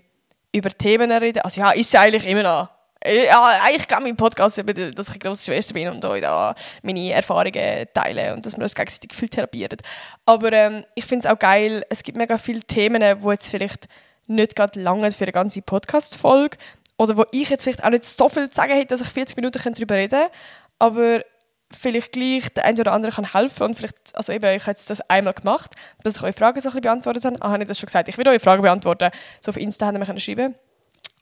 über 0.53 0.69
Themen 0.69 1.11
rede. 1.11 1.43
Also 1.43 1.59
ja, 1.59 1.71
ist 1.71 1.93
es 1.93 1.99
eigentlich 1.99 2.27
immer 2.27 2.43
noch. 2.43 2.69
Ja, 3.05 3.59
eigentlich 3.63 3.87
geht 3.87 3.99
mein 3.99 4.15
Podcast 4.15 4.57
über, 4.59 4.73
dass 4.73 5.09
ich 5.09 5.15
eine 5.15 5.19
grosse 5.19 5.45
Schwester 5.45 5.73
bin 5.73 5.89
und 5.89 6.05
euch 6.05 6.21
da 6.21 6.55
meine 6.83 7.11
Erfahrungen 7.11 7.87
teile 7.93 8.33
und 8.33 8.45
dass 8.45 8.55
wir 8.55 8.63
uns 8.63 8.75
gegenseitig 8.75 9.13
viel 9.13 9.27
therapieren. 9.27 9.77
Aber 10.25 10.53
ähm, 10.53 10.85
ich 10.95 11.03
finde 11.03 11.27
es 11.27 11.33
auch 11.33 11.37
geil, 11.37 11.83
es 11.89 12.03
gibt 12.03 12.17
mega 12.17 12.37
viele 12.37 12.61
Themen, 12.61 13.01
die 13.01 13.27
jetzt 13.27 13.49
vielleicht 13.49 13.89
nicht 14.27 14.55
gerade 14.55 14.79
lange 14.79 15.11
für 15.11 15.25
eine 15.25 15.31
ganze 15.31 15.61
Podcast-Folge 15.61 16.57
oder 16.97 17.17
wo 17.17 17.25
ich 17.31 17.49
jetzt 17.49 17.63
vielleicht 17.63 17.83
auch 17.83 17.89
nicht 17.89 18.05
so 18.05 18.29
viel 18.29 18.49
zu 18.49 18.55
sagen 18.55 18.73
hätte, 18.73 18.87
dass 18.87 19.01
ich 19.01 19.09
40 19.09 19.35
Minuten 19.35 19.59
darüber 19.73 19.95
reden 19.95 20.19
könnte. 20.19 20.31
Aber 20.79 21.23
vielleicht 21.71 22.11
gleich 22.11 22.53
der 22.53 22.65
eine 22.65 22.79
oder 22.81 22.93
andere 22.93 23.11
kann 23.11 23.33
helfen 23.33 23.63
und 23.63 23.75
vielleicht, 23.75 24.15
also 24.15 24.31
eben, 24.31 24.55
ich 24.55 24.63
habe 24.63 24.71
jetzt 24.71 24.89
das 24.89 25.01
einmal 25.09 25.33
gemacht, 25.33 25.75
dass 26.03 26.17
ich 26.17 26.23
eure 26.23 26.33
Fragen 26.33 26.61
so 26.61 26.69
ein 26.69 26.71
bisschen 26.71 26.81
beantwortet 26.81 27.25
habe. 27.25 27.37
Ah, 27.41 27.51
habe 27.51 27.63
ich 27.63 27.67
das 27.67 27.79
schon 27.79 27.87
gesagt? 27.87 28.07
Ich 28.09 28.17
will 28.17 28.27
eure 28.27 28.39
Fragen 28.39 28.61
beantworten. 28.61 29.09
So 29.41 29.49
auf 29.49 29.57
Insta 29.57 29.87
haben 29.87 29.99
wir 29.99 30.19
schreiben 30.19 30.55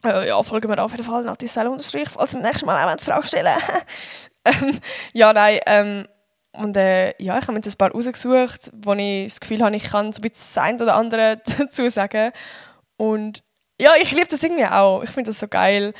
äh, 0.04 0.28
ja, 0.28 0.42
folgen 0.42 0.68
wir 0.68 0.82
auf 0.82 0.90
jeden 0.90 1.04
Fall 1.04 1.22
Nati 1.22 1.46
unterstrich 1.60 2.08
falls 2.08 2.34
wir 2.34 2.40
nächstes 2.40 2.64
Mal 2.64 2.76
auch 2.76 2.88
eine 2.88 2.98
Frage 2.98 3.26
stellen 3.28 3.56
ähm, 4.44 4.78
Ja, 5.12 5.32
nein, 5.32 5.60
ähm, 5.66 6.08
und 6.52 6.76
äh, 6.76 7.14
ja, 7.22 7.38
ich 7.38 7.42
habe 7.42 7.52
mir 7.52 7.58
jetzt 7.58 7.68
ein 7.68 7.78
paar 7.78 7.92
rausgesucht, 7.92 8.70
wo 8.74 8.92
ich 8.94 9.26
das 9.26 9.40
Gefühl 9.40 9.62
habe, 9.62 9.74
ich 9.74 9.84
kann 9.84 10.12
so 10.12 10.18
ein 10.18 10.22
bisschen 10.22 10.54
das 10.54 10.58
eine 10.58 10.82
oder 10.82 10.96
andere 10.96 11.40
dazu 11.58 11.88
sagen. 11.88 12.32
Und 12.96 13.42
ja, 13.80 13.92
ich 14.00 14.12
liebe 14.12 14.28
das 14.28 14.42
irgendwie 14.42 14.66
auch. 14.66 15.02
Ich 15.02 15.10
finde 15.10 15.30
das 15.30 15.40
so 15.40 15.48
geil, 15.48 15.94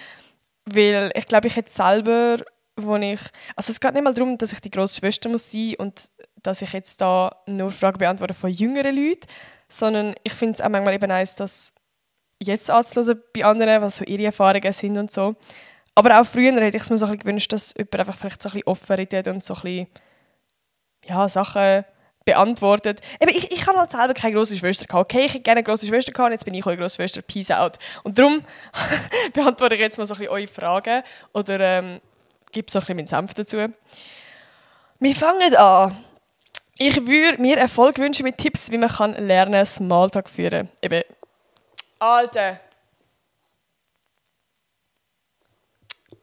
weil 0.65 1.11
ich 1.15 1.27
glaube, 1.27 1.49
ich 1.49 1.57
hätte 1.57 1.71
selber 1.71 2.39
wo 2.77 2.97
ich, 2.97 3.21
also 3.57 3.71
es 3.71 3.81
geht 3.81 3.95
nicht 3.95 4.03
mal 4.03 4.15
darum, 4.15 4.39
dass 4.39 4.53
ich 4.53 4.61
die 4.61 4.71
grosse 4.71 4.99
Schwester 4.99 5.29
muss 5.29 5.51
sein 5.51 5.75
und 5.79 6.11
dass 6.43 6.63
ich 6.63 6.73
jetzt 6.73 7.01
da 7.01 7.37
nur 7.47 7.71
Fragen 7.71 7.99
beantworte 7.99 8.35
von 8.35 8.51
jüngeren 8.51 8.97
Leuten, 8.97 9.27
sondern 9.69 10.15
ich 10.23 10.33
finde 10.33 10.55
es 10.55 10.61
auch 10.61 10.69
manchmal 10.69 10.95
eben 10.95 11.09
nice, 11.09 11.35
dass 11.35 11.75
jetzt 12.41 12.71
anzuhören 12.71 13.23
bei 13.35 13.45
anderen, 13.45 13.83
was 13.83 13.99
so 13.99 14.05
ihre 14.05 14.25
Erfahrungen 14.25 14.73
sind 14.73 14.97
und 14.99 15.11
so. 15.11 15.37
Aber 15.95 16.21
auch 16.21 16.27
früher 16.27 16.53
hätte 16.53 16.77
ich 16.77 16.83
es 16.83 16.91
mir 16.91 16.97
so 16.97 17.07
ein 17.07 17.19
gewünscht, 17.19 17.53
dass 17.53 17.75
jemand 17.77 18.01
einfach 18.01 18.17
vielleicht 18.17 18.43
so 18.43 18.49
ein 18.49 18.53
bisschen 18.55 18.67
offen 18.67 18.97
redet 18.97 19.29
und 19.29 19.45
so 19.45 19.55
ein 19.55 19.61
bisschen, 19.61 19.87
ja, 21.05 21.29
Sachen 21.29 21.85
beantwortet. 22.25 23.01
Eben, 23.21 23.31
ich, 23.31 23.51
ich 23.51 23.67
habe 23.67 23.79
halt 23.79 23.91
selber 23.91 24.15
keine 24.15 24.35
grosse 24.35 24.57
Schwester 24.57 24.87
gehabt. 24.87 25.13
Okay, 25.13 25.27
ich 25.27 25.35
hätte 25.35 25.43
gerne 25.43 25.59
eine 25.59 25.65
grosse 25.65 25.87
Schwester 25.87 26.13
gehabt, 26.13 26.33
jetzt 26.33 26.45
bin 26.45 26.55
ich 26.55 26.67
eure 26.67 26.77
grosse 26.77 26.97
Schwester. 26.97 27.23
Peace 27.23 27.51
out. 27.51 27.79
Und 28.03 28.19
darum 28.19 28.43
beantworte 29.33 29.75
ich 29.75 29.81
jetzt 29.81 29.99
mal 29.99 30.07
so 30.07 30.15
ein 30.15 30.19
bisschen 30.19 30.33
eure 30.33 30.47
Fragen 30.47 31.03
oder 31.33 31.61
ähm, 31.61 32.01
gebe 32.51 32.71
so 32.71 32.79
ein 32.79 32.81
bisschen 32.81 32.97
meinen 32.97 33.07
Senf 33.07 33.35
dazu. 33.35 33.67
Wir 34.99 35.15
fangen 35.15 35.57
an. 35.57 35.97
Ich 36.79 37.07
würde 37.07 37.41
mir 37.41 37.59
Erfolg 37.59 37.99
wünschen 37.99 38.25
mit 38.25 38.39
Tipps, 38.39 38.71
wie 38.71 38.79
man 38.79 38.89
kann 38.89 39.15
lernen 39.15 39.65
Smalltalk 39.65 40.29
führen. 40.29 40.69
Eben, 40.81 41.03
Alter. 41.99 42.59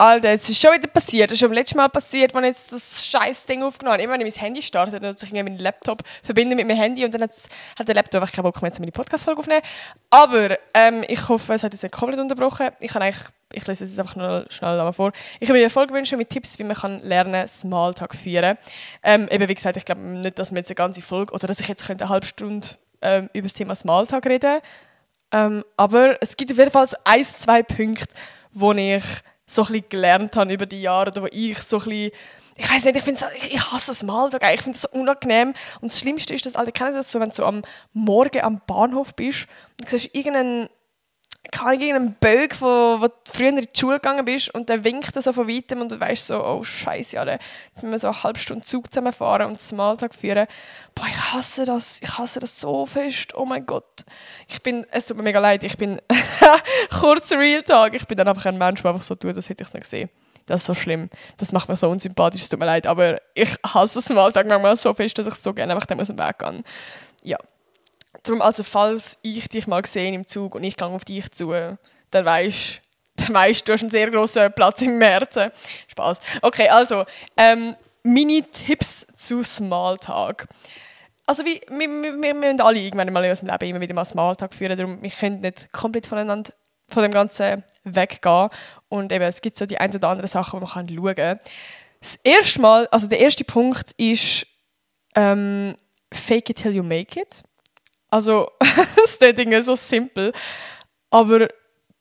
Alter, 0.02 0.30
es 0.30 0.48
ist 0.48 0.62
schon 0.62 0.74
wieder 0.74 0.88
passiert. 0.88 1.30
Es 1.30 1.36
ist 1.36 1.40
schon 1.42 1.52
letzten 1.52 1.76
Mal 1.76 1.90
passiert, 1.90 2.34
als 2.34 2.44
ich 2.46 2.72
jetzt 2.72 2.72
das 2.72 3.06
scheiß 3.06 3.46
Ding 3.48 3.64
aufgenommen 3.64 3.96
habe. 3.96 4.04
Immer 4.04 4.14
wenn 4.14 4.26
ich 4.26 4.34
mein 4.34 4.44
Handy 4.46 4.62
starte, 4.62 4.98
dann 4.98 5.18
sich 5.18 5.34
meinen 5.34 5.60
Laptop 5.60 6.04
verbinden 6.24 6.56
mit 6.56 6.66
meinem 6.66 6.78
Handy 6.78 7.04
und 7.04 7.14
dann 7.14 7.24
hat 7.24 7.86
der 7.86 7.96
Laptop 7.96 8.22
einfach 8.22 8.34
keinen 8.34 8.44
Bock 8.44 8.62
mehr, 8.62 8.72
meine 8.80 8.94
Podcast-Folge 8.94 9.42
aufnehmen. 9.42 9.62
Aber 10.10 10.58
ähm, 10.74 11.04
ich 11.06 11.28
hoffe, 11.28 11.54
es 11.54 11.64
hat 11.64 11.74
uns 11.74 11.84
nicht 11.84 11.94
komplett 11.94 12.18
unterbrochen. 12.18 12.70
Ich 12.80 12.94
kann 12.94 13.02
eigentlich 13.02 13.26
ich 13.52 13.68
lese 13.68 13.84
es 13.84 14.00
einfach 14.00 14.16
nur 14.16 14.46
schnell 14.50 14.78
einmal 14.78 14.94
vor. 14.94 15.12
Ich 15.42 15.50
habe 15.50 15.58
mir 15.58 15.64
Erfolg 15.64 15.90
gewünscht 15.90 16.14
mit 16.14 16.30
Tipps, 16.30 16.58
wie 16.60 16.64
man 16.64 16.78
kann 16.78 17.00
lernen 17.00 17.46
Smalltalk 17.48 18.16
führen. 18.16 18.58
Ähm, 19.04 19.28
eben 19.30 19.50
wie 19.50 19.56
gesagt, 19.56 19.76
ich 19.76 19.84
glaube 19.84 20.02
nicht, 20.02 20.40
dass 20.40 20.52
wir 20.52 20.60
jetzt 20.60 20.70
eine 20.70 20.76
ganze 20.76 21.02
Folge 21.02 21.34
oder 21.34 21.48
dass 21.48 21.60
ich 21.60 21.68
jetzt 21.68 21.90
eine 21.90 22.08
halbe 22.08 22.28
Stunde 22.28 22.68
ähm, 23.02 23.30
über 23.34 23.48
das 23.48 23.58
Thema 23.58 23.76
Smalltalk 23.76 24.26
reden. 24.28 24.62
Ähm, 25.32 25.66
aber 25.76 26.22
es 26.22 26.38
gibt 26.38 26.52
auf 26.52 26.58
jeden 26.58 26.72
Fall 26.72 26.88
so 26.88 26.96
ein, 27.04 27.24
zwei 27.26 27.64
Punkte, 27.64 28.16
wo 28.54 28.72
ich 28.72 29.04
so 29.50 29.66
ein 29.66 29.84
gelernt 29.90 30.36
habe 30.36 30.54
über 30.54 30.66
die 30.66 30.82
Jahre 30.82 31.12
oder 31.12 31.24
wo 31.24 31.28
ich 31.32 31.60
so 31.60 31.80
ein 31.80 32.12
ich 32.62 32.70
weiß 32.70 32.84
nicht, 32.86 32.98
ich, 32.98 33.04
find's, 33.04 33.24
ich, 33.38 33.54
ich 33.54 33.72
hasse 33.72 33.94
es 33.94 34.04
mal, 34.04 34.30
ich 34.34 34.62
finde 34.62 34.76
es 34.76 34.82
so 34.82 34.90
unangenehm. 34.92 35.54
Und 35.80 35.94
das 35.94 36.00
Schlimmste 36.02 36.34
ist, 36.34 36.46
dass 36.46 36.58
alle 36.58 36.74
kennen 36.74 36.94
das 36.94 37.10
so, 37.10 37.22
wenn 37.22 37.30
du 37.30 37.46
am 37.46 37.62
Morgen 37.94 38.42
am 38.42 38.62
Bahnhof 38.68 39.16
bist 39.16 39.48
und 39.80 39.90
siehst 39.90 40.14
irgendeinen 40.14 40.68
keine 41.52 41.84
irgendeinen 41.84 42.16
Bög, 42.20 42.62
wo, 42.62 43.02
wo 43.02 43.08
du 43.08 43.14
früher 43.26 43.50
in 43.50 43.58
die 43.58 43.68
Schule 43.74 43.96
gegangen 43.96 44.26
bist 44.26 44.54
und 44.54 44.70
der 44.70 44.84
winkt 44.84 45.22
so 45.22 45.34
von 45.34 45.48
weitem 45.48 45.82
und 45.82 45.92
du 45.92 46.00
weißt 46.00 46.28
so, 46.28 46.44
oh 46.44 46.64
Scheiße, 46.64 47.20
alle, 47.20 47.40
jetzt 47.68 47.82
müssen 47.84 47.92
wir 47.92 48.00
so 48.00 48.08
eine 48.08 48.24
halbe 48.24 48.40
Stunde 48.40 48.64
Zug 48.64 48.92
zusammenfahren 48.92 49.48
und 49.48 49.62
Smalltalk 49.62 50.14
führen. 50.14 50.48
Boah, 50.94 51.08
ich 51.08 51.34
hasse 51.34 51.66
das, 51.66 52.02
ich 52.02 52.18
hasse 52.18 52.40
das 52.40 52.60
so 52.60 52.86
fest, 52.86 53.36
oh 53.36 53.46
mein 53.46 53.66
Gott. 53.66 54.06
Ich 54.48 54.62
bin, 54.62 54.86
es 54.92 55.08
tut 55.08 55.18
mir 55.18 55.24
mega 55.24 55.40
leid, 55.40 55.64
ich 55.64 55.78
bin, 55.78 56.02
kurzer 57.00 57.40
Real 57.40 57.64
Talk, 57.64 57.96
ich 57.96 58.06
bin 58.06 58.18
dann 58.18 58.28
einfach 58.28 58.46
ein 58.46 58.58
Mensch, 58.58 58.82
der 58.82 58.92
einfach 58.92 59.04
so 59.04 59.16
tut, 59.16 59.38
das 59.38 59.50
hätte 59.50 59.64
ich 59.64 59.74
nicht 59.74 59.84
gesehen. 59.84 60.10
Das 60.46 60.62
ist 60.62 60.68
so 60.68 60.74
schlimm. 60.74 61.10
Das 61.38 61.52
macht 61.52 61.70
mir 61.70 61.76
so 61.76 61.90
unsympathisch, 61.90 62.42
es 62.42 62.50
tut 62.50 62.60
mir 62.60 62.66
leid, 62.66 62.86
aber 62.86 63.22
ich 63.34 63.56
hasse 63.66 64.02
Smalltalk 64.02 64.48
manchmal 64.48 64.76
so 64.76 64.94
fest, 64.94 65.18
dass 65.18 65.28
ich 65.28 65.36
so 65.36 65.54
gerne 65.54 65.74
einfach 65.74 65.86
dem 65.86 66.00
aus 66.00 66.08
dem 66.08 66.18
Weg 66.18 66.40
gehe. 66.40 66.64
Ja. 67.24 67.38
Darum, 68.24 68.42
also 68.42 68.64
falls 68.64 69.18
ich 69.22 69.48
dich 69.50 69.68
mal 69.68 69.86
sehe 69.86 70.14
im 70.14 70.28
Zug 70.28 70.56
und 70.56 70.64
ich 70.64 70.76
gehe 70.76 70.88
auf 70.88 71.06
dich 71.06 71.32
zu, 71.32 71.52
dann 72.12 72.26
weißt 72.26 72.82
dann 73.20 73.34
weißt, 73.36 73.68
du 73.68 73.74
hast 73.74 73.82
einen 73.82 73.90
sehr 73.90 74.10
grossen 74.10 74.52
Platz 74.54 74.82
im 74.82 75.02
Herzen. 75.02 75.52
Spaß. 75.88 76.22
Okay, 76.42 76.70
also 76.70 77.06
ähm, 77.38 77.76
meine 78.04 78.44
Tipps 78.44 79.06
zu 79.18 79.44
Smalltalk. 79.44 80.48
Also 81.26 81.46
wie, 81.46 81.62
wir, 81.70 81.88
wir, 81.88 82.22
wir 82.22 82.34
müssen 82.34 82.62
alle 82.62 82.80
irgendwann 82.80 83.12
mal 83.14 83.24
in 83.24 83.30
unserem 83.30 83.50
Leben 83.50 83.66
immer 83.66 83.82
wieder 83.82 83.94
mal 83.94 84.06
Smalltalk 84.06 84.54
führen, 84.54 84.78
darum 84.78 85.02
wir 85.02 85.10
können 85.10 85.42
nicht 85.42 85.72
komplett 85.72 86.08
voneinander 86.08 86.52
von 86.88 87.04
dem 87.04 87.12
Ganzen 87.12 87.64
weggehen. 87.84 88.50
Und 88.88 89.12
eben, 89.12 89.24
es 89.24 89.42
gibt 89.42 89.58
so 89.58 89.66
die 89.66 89.78
ein 89.78 89.94
oder 89.94 90.10
andere 90.10 90.28
Sachen, 90.28 90.60
die 90.60 90.66
man 90.66 90.88
schauen 90.90 91.16
kann. 91.16 91.40
Das 92.00 92.16
erste 92.24 92.62
Mal, 92.62 92.88
also 92.88 93.08
der 93.08 93.20
erste 93.20 93.44
Punkt 93.44 93.92
ist 93.98 94.48
ähm, 95.16 95.76
Fake 96.12 96.50
it 96.50 96.58
till 96.58 96.76
you 96.76 96.82
make 96.82 97.20
it. 97.20 97.44
Also, 98.10 98.52
das 98.60 99.14
ist 99.14 99.22
irgendwie 99.22 99.62
so 99.62 99.76
simpel. 99.76 100.34
Aber 101.10 101.48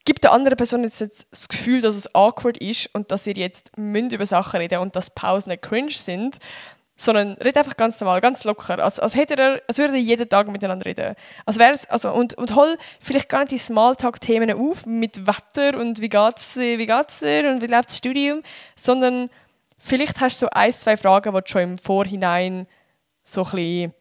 gibt 0.04 0.24
der 0.24 0.32
anderen 0.32 0.56
Person 0.56 0.84
jetzt 0.84 1.00
das 1.00 1.48
Gefühl, 1.48 1.82
dass 1.82 1.94
es 1.94 2.14
awkward 2.14 2.56
ist 2.58 2.88
und 2.94 3.10
dass 3.10 3.26
ihr 3.26 3.34
jetzt 3.34 3.76
münd 3.76 4.12
über 4.12 4.24
Sachen 4.24 4.58
reden 4.58 4.78
und 4.78 4.96
dass 4.96 5.10
Pausen 5.10 5.50
nicht 5.50 5.62
cringe 5.62 5.90
sind, 5.90 6.38
sondern 6.96 7.34
redet 7.34 7.58
einfach 7.58 7.76
ganz 7.76 8.00
normal, 8.00 8.20
ganz 8.20 8.42
locker, 8.44 8.82
als, 8.82 8.98
als, 8.98 9.14
hätte 9.14 9.36
er, 9.36 9.62
als 9.68 9.76
würde 9.78 9.98
ihr 9.98 10.02
jeden 10.02 10.28
Tag 10.28 10.48
miteinander 10.48 10.86
reden. 10.86 11.14
Als 11.44 11.58
wär's, 11.58 11.86
also, 11.90 12.10
und, 12.10 12.34
und 12.34 12.56
hol 12.56 12.76
vielleicht 13.00 13.28
gar 13.28 13.40
nicht 13.40 13.52
die 13.52 13.58
Smalltalk-Themen 13.58 14.50
auf 14.52 14.86
mit 14.86 15.26
Wetter 15.26 15.78
und 15.78 16.00
wie 16.00 16.08
geht's, 16.08 16.56
wie 16.56 16.86
geht's 16.86 17.20
dir 17.20 17.48
und 17.48 17.60
wie 17.60 17.66
läuft 17.66 17.90
das 17.90 17.98
Studium, 17.98 18.42
sondern 18.74 19.28
vielleicht 19.78 20.20
hast 20.20 20.40
du 20.40 20.46
so 20.46 20.50
ein, 20.52 20.72
zwei 20.72 20.96
Fragen, 20.96 21.34
die 21.34 21.40
du 21.40 21.46
schon 21.46 21.62
im 21.62 21.78
Vorhinein 21.78 22.66
so 23.22 23.44
ein 23.44 23.50
bisschen 23.50 23.94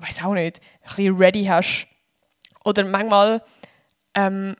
weiß 0.00 0.24
auch 0.24 0.34
nicht, 0.34 0.60
ein 0.90 0.96
bisschen 0.96 1.16
ready 1.16 1.44
hast. 1.44 1.86
Oder 2.64 2.84
manchmal, 2.84 3.42
ähm, 4.14 4.56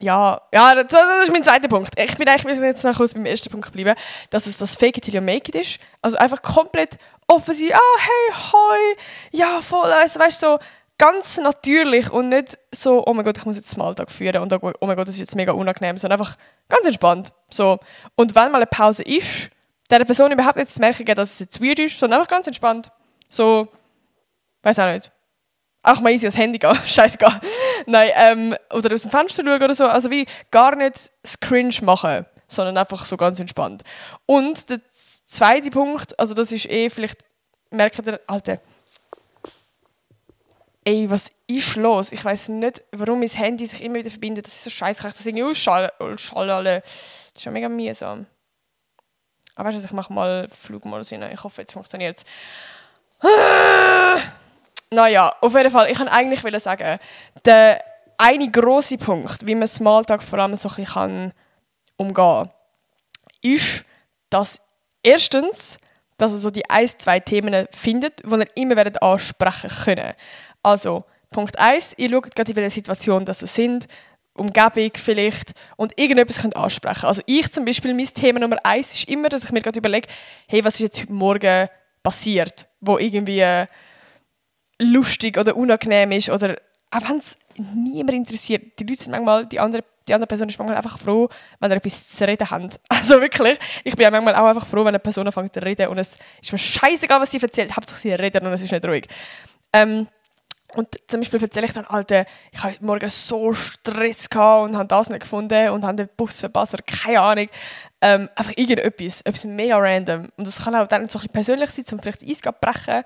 ja, 0.00 0.40
ja, 0.52 0.74
das, 0.74 0.88
das, 0.88 1.24
ist 1.24 1.32
mein 1.32 1.44
zweiter 1.44 1.68
Punkt. 1.68 1.98
Ich 1.98 2.16
bin 2.16 2.28
eigentlich 2.28 2.58
jetzt 2.60 2.84
noch 2.84 2.96
kurz 2.96 3.14
beim 3.14 3.26
ersten 3.26 3.50
Punkt 3.50 3.66
geblieben, 3.66 3.94
dass 4.30 4.46
es 4.46 4.58
das 4.58 4.76
Fake 4.76 4.96
it 4.96 5.04
till 5.04 5.14
you 5.14 5.20
make 5.20 5.48
it 5.48 5.54
ist. 5.54 5.78
Also 6.02 6.16
einfach 6.18 6.40
komplett 6.42 6.98
offen 7.26 7.54
sein, 7.54 7.70
ah, 7.72 7.98
hey, 7.98 8.34
hi, 8.34 8.96
ja, 9.32 9.60
voll, 9.60 9.92
also, 9.92 10.18
weißt 10.20 10.40
so 10.40 10.58
ganz 10.98 11.38
natürlich 11.38 12.10
und 12.10 12.28
nicht 12.28 12.58
so, 12.72 13.06
oh 13.06 13.14
mein 13.14 13.24
Gott, 13.24 13.38
ich 13.38 13.46
muss 13.46 13.56
jetzt 13.56 13.70
Smalltalk 13.70 14.10
führen 14.10 14.42
und 14.42 14.52
oh 14.52 14.86
mein 14.86 14.96
Gott, 14.96 15.08
das 15.08 15.14
ist 15.14 15.20
jetzt 15.20 15.36
mega 15.36 15.52
unangenehm, 15.52 15.96
sondern 15.96 16.20
einfach 16.20 16.36
ganz 16.68 16.84
entspannt. 16.84 17.32
So. 17.48 17.78
Und 18.16 18.34
wenn 18.34 18.52
mal 18.52 18.56
eine 18.58 18.66
Pause 18.66 19.02
ist, 19.02 19.48
der 19.88 20.04
Person 20.04 20.30
überhaupt 20.30 20.56
nicht 20.56 20.68
zu 20.68 20.78
merken, 20.80 21.06
dass 21.06 21.32
es 21.32 21.38
jetzt 21.38 21.62
weird 21.62 21.78
ist, 21.78 21.98
sondern 21.98 22.20
einfach 22.20 22.30
ganz 22.30 22.46
entspannt. 22.46 22.92
So, 23.30 23.68
Weiß 24.62 24.78
auch 24.78 24.92
nicht. 24.92 25.10
Auch 25.82 26.00
mal 26.00 26.12
easy 26.12 26.26
ans 26.26 26.36
Handy 26.36 26.58
gehen, 26.58 26.74
scheißegal. 26.86 27.40
Nein, 27.86 28.10
ähm, 28.14 28.56
oder 28.72 28.94
aus 28.94 29.02
dem 29.02 29.10
Fenster 29.10 29.42
schauen 29.44 29.62
oder 29.62 29.74
so. 29.74 29.86
Also 29.86 30.10
wie 30.10 30.26
gar 30.50 30.76
nicht 30.76 31.10
das 31.22 31.40
Cringe 31.40 31.74
machen, 31.82 32.26
sondern 32.46 32.76
einfach 32.76 33.04
so 33.06 33.16
ganz 33.16 33.40
entspannt. 33.40 33.82
Und 34.26 34.68
der 34.68 34.80
zweite 34.90 35.70
Punkt, 35.70 36.18
also 36.18 36.34
das 36.34 36.52
ist 36.52 36.66
eh, 36.66 36.90
vielleicht 36.90 37.18
merkt 37.70 38.06
ihr, 38.06 38.20
Alter, 38.26 38.60
ey, 40.84 41.08
was 41.08 41.30
ist 41.46 41.76
los? 41.76 42.12
Ich 42.12 42.24
weiß 42.24 42.50
nicht, 42.50 42.82
warum 42.92 43.20
mein 43.20 43.28
Handy 43.28 43.66
sich 43.66 43.82
immer 43.82 43.96
wieder 43.96 44.10
verbindet. 44.10 44.46
Das 44.46 44.54
ist 44.54 44.64
so 44.64 44.70
scheiße. 44.70 45.06
Ich 45.06 45.12
das 45.14 45.26
irgendwie 45.26 45.44
ausschalten. 45.44 45.94
Das 45.98 46.82
ist 47.34 47.42
schon 47.42 47.52
mega 47.52 47.68
mühsam. 47.68 48.26
Aber 49.54 49.68
weißt 49.68 49.80
du, 49.80 49.84
ich 49.84 49.92
mache 49.92 50.12
mal 50.12 50.48
Flugmodus 50.48 51.12
rein. 51.12 51.30
Ich 51.32 51.42
hoffe, 51.42 51.62
jetzt 51.62 51.72
funktioniert 51.72 52.18
es. 52.18 52.24
Naja, 54.92 55.32
auf 55.40 55.54
jeden 55.54 55.70
Fall, 55.70 55.90
ich 55.90 55.98
kann 55.98 56.08
eigentlich 56.08 56.62
sagen, 56.62 56.98
der 57.44 57.82
eine 58.18 58.50
große 58.50 58.98
Punkt, 58.98 59.46
wie 59.46 59.54
man 59.54 59.68
Smalltalk 59.68 60.22
vor 60.22 60.40
allem 60.40 60.56
so 60.56 60.68
ein 60.68 60.74
bisschen 60.74 61.32
umgehen 61.96 62.14
kann, 62.14 62.50
ist, 63.40 63.84
dass 64.30 64.60
erstens, 65.02 65.78
dass 66.18 66.32
er 66.32 66.38
so 66.38 66.50
die 66.50 66.68
ein, 66.68 66.88
zwei 66.88 67.20
Themen 67.20 67.66
findet, 67.70 68.20
die 68.24 68.32
er 68.32 68.56
immer 68.56 68.76
werdet 68.76 69.00
ansprechen 69.02 69.70
können. 69.70 70.14
Also, 70.62 71.04
Punkt 71.30 71.58
1, 71.58 71.94
ihr 71.96 72.10
schaut 72.10 72.34
gerade 72.34 72.50
in 72.50 72.56
welcher 72.56 72.70
Situation 72.70 73.24
das 73.24 73.38
sind, 73.38 73.86
Umgebung 74.34 74.90
vielleicht 74.94 75.52
und 75.76 75.98
irgendetwas 75.98 76.40
könnt 76.40 76.56
ansprechen. 76.56 77.06
Also 77.06 77.22
ich 77.26 77.50
zum 77.52 77.64
Beispiel, 77.64 77.94
mein 77.94 78.06
Thema 78.06 78.40
Nummer 78.40 78.56
1 78.64 78.94
ist 78.94 79.08
immer, 79.08 79.28
dass 79.28 79.44
ich 79.44 79.52
mir 79.52 79.60
gerade 79.60 79.78
überlege, 79.78 80.08
hey, 80.48 80.64
was 80.64 80.74
ist 80.74 80.80
jetzt 80.80 81.00
heute 81.00 81.12
Morgen 81.12 81.68
passiert, 82.02 82.68
wo 82.80 82.98
irgendwie 82.98 83.66
lustig 84.80 85.38
oder 85.38 85.56
unangenehm 85.56 86.12
ist 86.12 86.30
oder 86.30 86.56
auch 86.90 87.08
wenn 87.08 87.18
es 87.18 87.38
niemand 87.56 88.12
interessiert. 88.12 88.78
Die 88.78 88.84
Leute 88.84 89.04
sind 89.04 89.12
manchmal, 89.12 89.46
die 89.46 89.60
andere, 89.60 89.84
die 90.08 90.14
andere 90.14 90.26
Person 90.26 90.48
ist 90.48 90.58
manchmal 90.58 90.76
einfach 90.76 90.98
froh, 90.98 91.28
wenn 91.60 91.70
er 91.70 91.76
etwas 91.76 92.08
zu 92.08 92.26
reden 92.26 92.50
hat. 92.50 92.80
Also 92.88 93.20
wirklich, 93.20 93.58
ich 93.84 93.94
bin 93.94 94.10
manchmal 94.10 94.34
auch 94.34 94.46
einfach 94.46 94.66
froh, 94.66 94.80
wenn 94.80 94.88
eine 94.88 94.98
Person 94.98 95.26
anfängt 95.26 95.54
zu 95.54 95.62
reden 95.62 95.88
und 95.88 95.98
es 95.98 96.18
ist 96.42 96.52
mir 96.52 96.58
scheißegal, 96.58 97.20
was 97.20 97.30
sie 97.30 97.40
erzählt, 97.40 97.76
hauptsächlich 97.76 98.16
sie 98.16 98.22
reden 98.22 98.46
und 98.46 98.52
es 98.52 98.62
ist 98.62 98.72
nicht 98.72 98.84
ruhig. 98.84 99.06
Ähm, 99.72 100.06
und 100.74 100.88
zum 101.08 101.20
Beispiel 101.20 101.42
erzähle 101.42 101.66
ich 101.66 101.72
dann, 101.72 101.84
Alter, 101.86 102.26
ich 102.52 102.62
habe 102.62 102.74
heute 102.74 102.84
Morgen 102.84 103.08
so 103.08 103.52
Stress 103.52 104.30
gehabt 104.30 104.68
und 104.68 104.76
habe 104.76 104.86
das 104.86 105.10
nicht 105.10 105.22
gefunden 105.22 105.70
und 105.70 105.84
habe 105.84 105.96
den 105.96 106.08
Bus 106.16 106.40
verpasst 106.40 106.74
oder 106.74 106.84
keine 106.84 107.20
Ahnung. 107.20 107.48
Ähm, 108.00 108.28
einfach 108.36 108.52
irgendetwas, 108.56 109.20
etwas 109.22 109.44
mega 109.44 109.76
random. 109.76 110.28
Und 110.36 110.46
das 110.46 110.64
kann 110.64 110.74
auch 110.76 110.86
dann 110.86 111.08
so 111.08 111.18
ein 111.18 111.22
bisschen 111.22 111.32
persönlich 111.32 111.70
sein, 111.70 111.84
um 111.92 111.98
vielleicht 111.98 112.22
das 112.22 112.28
Eis 112.28 112.40
zu 112.40 112.52
brechen 112.52 113.04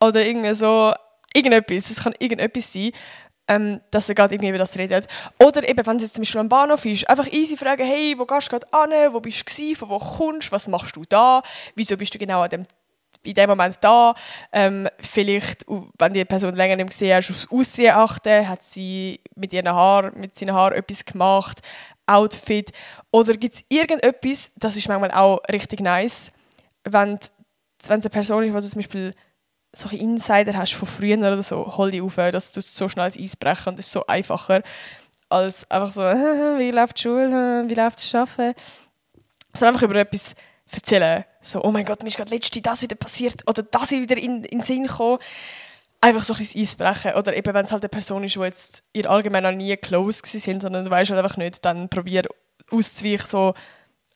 oder 0.00 0.24
irgendwie 0.24 0.54
so, 0.54 0.92
irgendetwas, 1.34 1.90
es 1.90 2.02
kann 2.02 2.14
irgendetwas 2.18 2.72
sein, 2.72 2.92
ähm, 3.48 3.80
dass 3.90 4.08
er 4.08 4.14
gerade 4.14 4.34
irgendwie 4.34 4.48
über 4.48 4.58
das 4.58 4.78
redet. 4.78 5.06
Oder 5.38 5.68
eben, 5.68 5.86
wenn 5.86 5.96
es 5.96 6.02
jetzt 6.02 6.14
zum 6.14 6.22
Beispiel 6.22 6.40
am 6.40 6.48
Bahnhof 6.48 6.84
ist, 6.84 7.08
einfach 7.08 7.30
easy 7.30 7.56
fragen, 7.56 7.84
hey, 7.84 8.14
wo 8.16 8.24
gehst 8.24 8.46
du 8.46 8.58
gerade 8.58 8.72
an, 8.72 9.12
wo 9.12 9.20
bist 9.20 9.58
du 9.58 9.74
von 9.74 9.90
wo 9.90 9.98
kommst 9.98 10.48
du, 10.48 10.52
was 10.52 10.68
machst 10.68 10.96
du 10.96 11.02
da, 11.08 11.42
wieso 11.74 11.96
bist 11.96 12.14
du 12.14 12.18
genau 12.18 12.42
an 12.42 12.50
dem 12.50 12.66
in 13.24 13.34
dem 13.34 13.48
Moment 13.48 13.78
da. 13.80 14.14
Ähm, 14.52 14.86
vielleicht, 15.00 15.64
wenn 15.98 16.12
die 16.12 16.24
Person 16.26 16.54
länger 16.54 16.76
nicht 16.76 16.90
gesehen 16.90 17.16
hast, 17.16 17.30
aufs 17.30 17.48
Aussehen 17.50 17.94
achten. 17.94 18.46
Hat 18.46 18.62
sie 18.62 19.20
mit 19.34 19.52
ihren 19.52 19.68
Haaren, 19.68 20.12
mit 20.20 20.36
seinen 20.36 20.54
Haaren 20.54 20.76
etwas 20.76 21.04
gemacht? 21.04 21.60
Outfit? 22.06 22.70
Oder 23.10 23.34
gibt 23.34 23.54
es 23.54 23.64
irgendetwas, 23.70 24.52
das 24.56 24.76
ist 24.76 24.88
manchmal 24.88 25.10
auch 25.12 25.40
richtig 25.50 25.80
nice, 25.80 26.32
wenn, 26.84 27.18
es 27.80 27.90
eine 27.90 28.00
Person 28.10 28.44
ist, 28.44 28.54
die 28.54 28.70
zum 28.70 28.78
Beispiel 28.78 29.14
so 29.74 29.88
Insider 29.88 30.56
hast 30.56 30.74
von 30.74 30.88
früher 30.88 31.18
oder 31.18 31.42
so, 31.42 31.76
hol 31.76 31.90
die 31.90 32.00
auf, 32.00 32.16
dass 32.16 32.52
du 32.52 32.60
so 32.60 32.88
schnell 32.88 33.06
ins 33.06 33.18
Eis 33.18 33.36
brechen 33.36 33.70
und 33.70 33.78
das 33.78 33.86
ist 33.86 33.92
so 33.92 34.06
einfacher, 34.06 34.62
als 35.28 35.70
einfach 35.70 35.92
so, 35.92 36.02
wie 36.58 36.70
läuft 36.70 36.98
die 36.98 37.02
Schule, 37.02 37.64
wie 37.68 37.74
läuft 37.74 37.98
das 37.98 38.14
Arbeiten. 38.14 38.54
Sondern 39.52 39.74
einfach 39.74 39.88
über 39.88 39.96
etwas 39.96 40.34
erzählen. 40.70 41.24
So, 41.40 41.62
oh 41.62 41.70
mein 41.70 41.84
Gott, 41.84 42.02
mir 42.02 42.08
ist 42.08 42.16
gerade 42.16 42.34
letzte 42.34 42.60
das 42.60 42.82
wieder 42.82 42.96
passiert 42.96 43.48
oder 43.48 43.62
das 43.62 43.90
wieder 43.90 44.16
in, 44.16 44.44
in 44.44 44.58
den 44.58 44.60
Sinn 44.60 44.86
gekommen. 44.86 45.18
Einfach 46.00 46.22
so 46.22 46.34
ein 46.34 46.38
bisschen 46.38 46.60
Eis 46.60 46.74
brechen. 46.74 47.14
Oder 47.14 47.36
eben, 47.36 47.54
wenn 47.54 47.64
es 47.64 47.72
halt 47.72 47.82
eine 47.82 47.88
Person 47.88 48.24
ist, 48.24 48.34
die 48.34 48.40
jetzt 48.40 48.82
ihr 48.92 49.08
allgemein 49.08 49.42
noch 49.42 49.52
nie 49.52 49.76
close 49.76 50.20
sind, 50.24 50.62
sondern 50.62 50.84
du 50.84 50.90
weißt 50.90 51.10
halt 51.10 51.22
einfach 51.22 51.36
nicht, 51.36 51.64
dann 51.64 51.88
probier 51.88 52.24
auszuweichen, 52.70 53.26
so, 53.26 53.54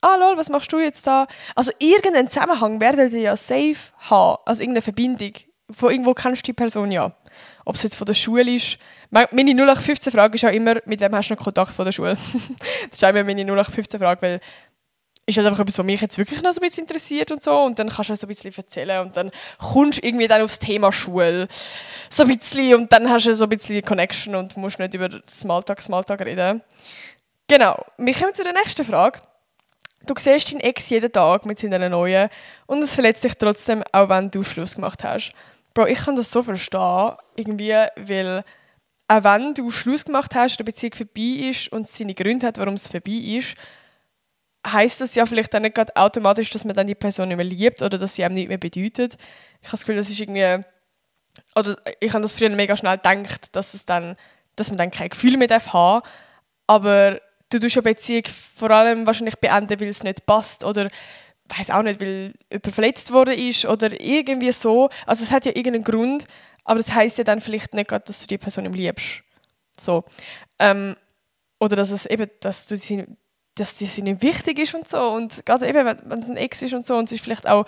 ah 0.00 0.16
lol, 0.16 0.36
was 0.36 0.48
machst 0.48 0.72
du 0.72 0.78
jetzt 0.78 1.06
da? 1.06 1.26
Also 1.54 1.72
irgendeinen 1.78 2.30
Zusammenhang 2.30 2.80
werdet 2.80 3.12
ihr 3.12 3.20
ja 3.20 3.36
safe 3.36 3.92
haben, 4.10 4.38
also 4.44 4.62
irgendeine 4.62 4.82
Verbindung 4.82 5.32
von 5.70 5.90
irgendwo 5.90 6.14
kennst 6.14 6.42
du 6.42 6.46
die 6.46 6.52
Person 6.54 6.90
ja. 6.90 7.12
Ob 7.64 7.74
es 7.74 7.82
jetzt 7.82 7.96
von 7.96 8.06
der 8.06 8.14
Schule 8.14 8.54
ist. 8.54 8.78
Meine 9.10 9.52
0815-Frage 9.52 10.36
ist 10.36 10.42
ja 10.42 10.50
immer, 10.50 10.76
mit 10.86 11.00
wem 11.00 11.14
hast 11.14 11.28
du 11.28 11.34
noch 11.34 11.42
Kontakt 11.42 11.72
von 11.72 11.84
der 11.84 11.92
Schule? 11.92 12.16
das 12.90 12.98
ist 12.98 13.04
auch 13.04 13.10
immer 13.10 13.24
meine 13.24 13.42
0815-Frage, 13.42 14.22
weil 14.22 14.40
ist 15.26 15.36
halt 15.36 15.46
einfach 15.46 15.60
etwas, 15.60 15.78
was 15.78 15.84
mich 15.84 16.00
jetzt 16.00 16.16
wirklich 16.16 16.40
noch 16.40 16.52
so 16.52 16.60
ein 16.60 16.66
bisschen 16.66 16.84
interessiert 16.84 17.30
und 17.30 17.42
so. 17.42 17.54
Und 17.60 17.78
dann 17.78 17.90
kannst 17.90 18.08
du 18.08 18.16
so 18.16 18.26
ein 18.26 18.28
bisschen 18.28 18.50
erzählen 18.56 19.00
und 19.00 19.14
dann 19.14 19.30
kommst 19.58 19.98
du 19.98 20.06
irgendwie 20.06 20.26
dann 20.26 20.40
aufs 20.40 20.58
Thema 20.58 20.90
Schule. 20.90 21.48
So 22.08 22.22
ein 22.22 22.34
bisschen 22.34 22.74
und 22.74 22.90
dann 22.90 23.10
hast 23.10 23.26
du 23.26 23.34
so 23.34 23.44
ein 23.44 23.50
bisschen 23.50 23.82
Connection 23.82 24.34
und 24.34 24.56
musst 24.56 24.78
nicht 24.78 24.94
über 24.94 25.10
Smalltalk, 25.28 25.82
Smalltalk 25.82 26.22
reden. 26.22 26.62
Genau. 27.46 27.84
Wir 27.98 28.14
kommen 28.14 28.32
zu 28.32 28.42
der 28.42 28.54
nächsten 28.54 28.86
Frage. 28.86 29.20
Du 30.08 30.14
siehst 30.16 30.50
deinen 30.50 30.60
Ex 30.60 30.88
jeden 30.88 31.12
Tag 31.12 31.44
mit 31.44 31.58
seiner 31.58 31.88
neuen 31.90 32.30
und 32.66 32.82
es 32.82 32.94
verletzt 32.94 33.24
dich 33.24 33.34
trotzdem, 33.34 33.84
auch 33.92 34.08
wenn 34.08 34.30
du 34.30 34.42
Schluss 34.42 34.74
gemacht 34.74 35.04
hast. 35.04 35.32
Bro, 35.74 35.86
ich 35.86 35.98
kann 35.98 36.16
das 36.16 36.30
so 36.30 36.42
verstehen, 36.42 37.12
irgendwie, 37.36 37.74
weil 37.96 38.42
auch 39.06 39.24
wenn 39.24 39.52
du 39.52 39.70
Schluss 39.70 40.06
gemacht 40.06 40.34
hast, 40.34 40.58
die 40.58 40.64
Beziehung 40.64 40.94
vorbei 40.94 41.50
ist 41.50 41.70
und 41.72 41.82
es 41.82 41.96
seine 41.96 42.14
Gründe 42.14 42.46
hat, 42.46 42.56
warum 42.56 42.74
es 42.74 42.88
vorbei 42.88 43.12
ist, 43.12 43.54
heißt 44.66 45.02
das 45.02 45.14
ja 45.14 45.26
vielleicht 45.26 45.52
dann 45.52 45.62
nicht 45.62 45.74
gerade 45.74 45.94
automatisch, 45.94 46.48
dass 46.50 46.64
man 46.64 46.74
dann 46.74 46.86
die 46.86 46.94
Person 46.94 47.28
nicht 47.28 47.36
mehr 47.36 47.44
liebt 47.44 47.82
oder 47.82 47.98
dass 47.98 48.14
sie 48.14 48.24
einem 48.24 48.34
nicht 48.34 48.48
mehr 48.48 48.58
bedeutet. 48.58 49.18
Ich 49.60 49.68
habe 49.68 49.72
das 49.72 49.80
Gefühl, 49.80 49.96
das 49.96 50.08
ist 50.08 50.20
irgendwie 50.20 50.64
oder 51.54 51.76
ich 52.00 52.12
habe 52.14 52.22
das 52.22 52.32
früher 52.32 52.48
mega 52.48 52.76
schnell 52.78 52.96
gedacht, 52.96 53.54
dass 53.54 53.74
es 53.74 53.84
dann, 53.84 54.16
dass 54.56 54.70
man 54.70 54.78
dann 54.78 54.90
kein 54.90 55.10
Gefühl 55.10 55.36
mehr 55.36 55.48
haben 55.48 55.64
darf 55.64 56.02
aber 56.66 57.20
du 57.50 57.58
tust 57.58 57.76
eine 57.76 57.82
Beziehung 57.82 58.24
vor 58.56 58.70
allem 58.70 59.06
wahrscheinlich 59.06 59.36
beenden, 59.36 59.80
weil 59.80 59.88
es 59.88 60.02
nicht 60.02 60.26
passt 60.26 60.64
oder 60.64 60.90
weiß 61.48 61.70
auch 61.70 61.82
nicht, 61.82 62.00
weil 62.00 62.34
jemand 62.50 62.74
verletzt 62.74 63.10
worden 63.10 63.38
ist 63.38 63.64
oder 63.64 64.00
irgendwie 64.00 64.52
so. 64.52 64.90
Also 65.06 65.24
es 65.24 65.30
hat 65.30 65.46
ja 65.46 65.52
irgendeinen 65.52 65.84
Grund, 65.84 66.24
aber 66.64 66.78
das 66.78 66.92
heißt 66.92 67.18
ja 67.18 67.24
dann 67.24 67.40
vielleicht 67.40 67.74
nicht 67.74 67.88
gerade, 67.88 68.04
dass 68.04 68.20
du 68.20 68.26
die 68.26 68.38
Person 68.38 68.70
liebst. 68.72 69.22
So. 69.78 70.04
Ähm, 70.58 70.96
oder 71.60 71.76
dass 71.76 71.90
es 71.90 72.06
eben, 72.06 72.30
dass 72.40 72.66
du 72.66 72.76
sie, 72.76 73.04
dass 73.54 73.76
die 73.78 73.86
sie 73.86 74.02
nicht 74.02 74.22
wichtig 74.22 74.58
ist 74.58 74.74
und 74.74 74.88
so. 74.88 75.00
Und 75.08 75.44
gerade 75.46 75.66
eben, 75.66 75.86
wenn, 75.86 76.20
es 76.20 76.28
ein 76.28 76.36
Ex 76.36 76.62
ist 76.62 76.74
und 76.74 76.84
so 76.84 76.96
und 76.96 77.04
es 77.04 77.12
ist 77.12 77.24
vielleicht 77.24 77.48
auch 77.48 77.66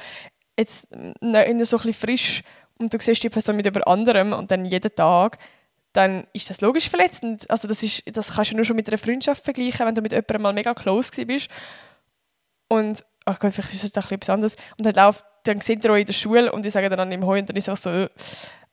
jetzt 0.59 0.93
in 0.93 1.15
so 1.23 1.39
ein 1.39 1.83
bisschen 1.83 1.95
frisch 1.95 2.43
und 2.79 2.93
du 2.93 2.99
siehst 3.01 3.23
die 3.23 3.31
Person 3.31 3.57
mit 3.57 3.65
jemand 3.65 3.87
anderem 3.89 4.33
und 4.33 4.51
dann 4.51 4.67
jeden 4.67 4.95
Tag, 4.95 5.39
dann 5.93 6.27
ist 6.33 6.51
das 6.51 6.61
logisch 6.61 6.89
verletzend. 6.89 7.49
Also 7.51 7.67
das, 7.67 7.83
ist, 7.83 8.03
das 8.07 8.35
kannst 8.35 8.53
du 8.53 8.57
nur 8.57 8.65
schon 8.65 8.77
mit 8.77 8.89
einer 8.89 8.99
Freundschaft 8.99 9.45
vergleichen, 9.45 9.87
wenn 9.87 9.95
du 9.95 10.03
mit 10.03 10.13
jemandem 10.13 10.43
mal 10.43 10.53
mega 10.53 10.75
close 10.75 11.27
bist. 11.27 11.49
Und, 12.69 13.05
ach 13.25 13.39
Gott, 13.41 13.53
vielleicht 13.53 13.75
ist 13.75 13.97
das 13.97 14.05
auch 14.05 14.11
etwas 14.11 14.31
anderes. 14.31 14.57
Und 14.79 14.87
dann, 14.87 14.95
läuft, 14.95 15.25
dann 15.45 15.61
sind 15.61 15.85
ihr 15.85 15.95
in 15.97 16.07
der 16.07 16.13
Schule 16.13 16.53
und 16.53 16.65
ich 16.65 16.73
sage 16.73 16.89
dann 16.89 17.01
an 17.01 17.11
dem 17.11 17.27
Heu 17.27 17.39
und 17.39 17.49
dann 17.49 17.57
ist 17.57 17.69
es 17.69 17.83
so, 17.83 17.91
äh, 17.91 18.09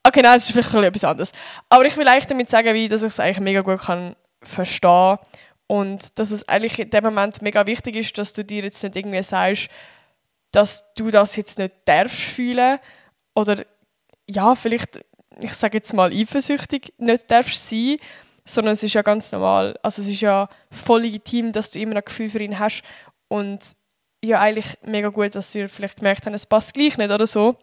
okay, 0.03 0.21
nein, 0.21 0.37
es 0.37 0.49
ist 0.49 0.51
vielleicht 0.51 0.73
etwas 0.73 1.03
anderes. 1.03 1.31
Aber 1.69 1.85
ich 1.85 1.97
will 1.97 2.07
eigentlich 2.07 2.27
damit 2.27 2.49
sagen, 2.49 2.73
wie, 2.73 2.87
dass 2.87 3.01
ich 3.01 3.09
es 3.09 3.19
eigentlich 3.19 3.39
mega 3.39 3.61
gut 3.61 3.81
kann 3.81 4.15
verstehen 4.43 5.17
und 5.65 6.17
dass 6.19 6.31
es 6.31 6.47
eigentlich 6.47 6.79
in 6.79 6.89
dem 6.89 7.03
Moment 7.03 7.41
mega 7.41 7.65
wichtig 7.65 7.95
ist, 7.95 8.17
dass 8.17 8.33
du 8.33 8.43
dir 8.43 8.63
jetzt 8.63 8.83
nicht 8.83 8.95
irgendwie 8.95 9.23
sagst, 9.23 9.69
dass 10.51 10.93
du 10.93 11.11
das 11.11 11.35
jetzt 11.35 11.57
nicht 11.57 11.73
darfst 11.85 12.19
fühlen 12.19 12.79
oder 13.35 13.65
ja, 14.29 14.55
vielleicht, 14.55 15.03
ich 15.39 15.53
sage 15.53 15.77
jetzt 15.77 15.93
mal, 15.93 16.11
eifersüchtig 16.11 16.93
nicht 16.97 17.29
darfst 17.29 17.69
sein, 17.69 17.97
sondern 18.45 18.73
es 18.73 18.83
ist 18.83 18.93
ja 18.93 19.01
ganz 19.01 19.31
normal. 19.31 19.77
Also 19.83 20.01
es 20.01 20.07
ist 20.07 20.21
ja 20.21 20.49
voll 20.71 21.01
legitim, 21.01 21.51
dass 21.51 21.71
du 21.71 21.79
immer 21.79 21.95
ein 21.95 22.05
Gefühl 22.05 22.29
für 22.29 22.41
ihn 22.41 22.59
hast 22.59 22.81
und 23.27 23.59
ja, 24.23 24.39
eigentlich 24.39 24.77
mega 24.83 25.09
gut, 25.09 25.35
dass 25.35 25.51
sie 25.51 25.67
vielleicht 25.67 25.97
gemerkt 25.97 26.25
haben, 26.25 26.33
es 26.33 26.45
passt 26.45 26.73
gleich 26.73 26.97
nicht 26.97 27.11
oder 27.11 27.27
so. 27.27 27.55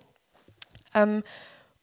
Ähm, 0.94 1.22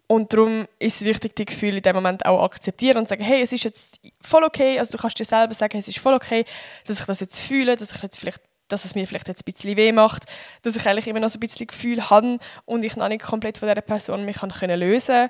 und 0.08 0.34
darum 0.34 0.68
ist 0.80 1.02
es 1.02 1.08
wichtig, 1.08 1.36
die 1.36 1.46
Gefühle 1.46 1.78
in 1.78 1.84
dem 1.84 1.96
Moment 1.96 2.26
auch 2.26 2.44
akzeptieren 2.44 2.98
und 2.98 3.08
sagen, 3.08 3.24
hey, 3.24 3.42
es 3.42 3.54
ist 3.54 3.64
jetzt 3.64 4.00
voll 4.22 4.44
okay, 4.44 4.78
also 4.78 4.92
du 4.92 4.98
kannst 4.98 5.20
dir 5.20 5.26
selber 5.26 5.54
sagen, 5.54 5.78
es 5.78 5.88
ist 5.88 6.00
voll 6.00 6.14
okay, 6.14 6.46
dass 6.86 7.00
ich 7.00 7.06
das 7.06 7.20
jetzt 7.20 7.40
fühle, 7.40 7.76
dass 7.76 7.94
ich 7.94 8.02
jetzt 8.02 8.18
vielleicht 8.20 8.42
dass 8.68 8.86
es 8.86 8.96
mir 8.96 9.06
vielleicht 9.06 9.28
jetzt 9.28 9.42
ein 9.42 9.52
bisschen 9.52 9.76
weh 9.76 9.92
macht, 9.92 10.24
dass 10.62 10.78
ich 10.78 10.88
eigentlich 10.88 11.08
immer 11.08 11.20
noch 11.20 11.30
so 11.30 11.38
ein 11.38 11.42
bisschen 11.42 11.68
Gefühl 11.68 12.10
habe 12.10 12.38
und 12.66 12.84
ich 12.84 12.96
noch 12.96 13.10
nicht 13.10 13.22
komplett 13.22 13.58
von 13.58 13.68
dieser 13.68 13.82
Person 13.82 14.24
mich 14.24 14.38
kann 14.38 14.50
lösen 14.80 15.30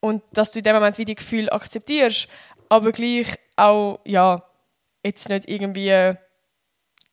und 0.00 0.22
dass 0.32 0.52
du 0.52 0.58
in 0.58 0.64
dem 0.64 0.74
Moment 0.74 0.98
wie 0.98 1.04
die 1.04 1.14
Gefühle 1.14 1.52
akzeptierst, 1.52 2.28
aber 2.68 2.92
gleich 2.92 3.36
auch, 3.56 4.00
ja, 4.04 4.42
jetzt 5.04 5.28
nicht 5.28 5.48
irgendwie 5.48 6.12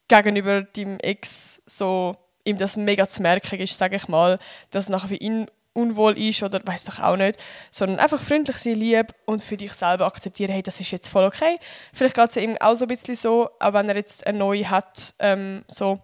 gegenüber 0.07 0.61
deinem 0.61 0.99
Ex 0.99 1.61
so 1.65 2.15
ihm 2.43 2.57
das 2.57 2.77
mega 2.77 3.07
zu 3.07 3.21
merken 3.21 3.59
ist, 3.59 3.77
sage 3.77 3.97
ich 3.97 4.07
mal, 4.07 4.39
dass 4.69 4.85
es 4.85 4.89
nachher 4.89 5.09
für 5.09 5.15
ihn 5.15 5.47
unwohl 5.73 6.17
ist 6.17 6.41
oder 6.41 6.59
weiß 6.63 6.85
doch 6.85 6.99
auch 6.99 7.17
nicht, 7.17 7.37
sondern 7.71 7.99
einfach 7.99 8.21
freundlich 8.21 8.57
sein, 8.57 8.75
lieb 8.75 9.13
und 9.25 9.43
für 9.43 9.57
dich 9.57 9.73
selber 9.73 10.07
akzeptieren, 10.07 10.51
hey, 10.51 10.63
das 10.63 10.79
ist 10.79 10.91
jetzt 10.91 11.07
voll 11.07 11.25
okay. 11.25 11.59
Vielleicht 11.93 12.15
geht 12.15 12.29
es 12.31 12.37
ihm 12.37 12.57
auch 12.59 12.75
so 12.75 12.85
ein 12.85 12.87
bisschen 12.87 13.15
so, 13.15 13.49
auch 13.59 13.73
wenn 13.73 13.87
er 13.87 13.95
jetzt 13.95 14.25
eine 14.25 14.39
neue 14.39 14.69
hat, 14.69 15.13
ähm, 15.19 15.63
so. 15.67 15.99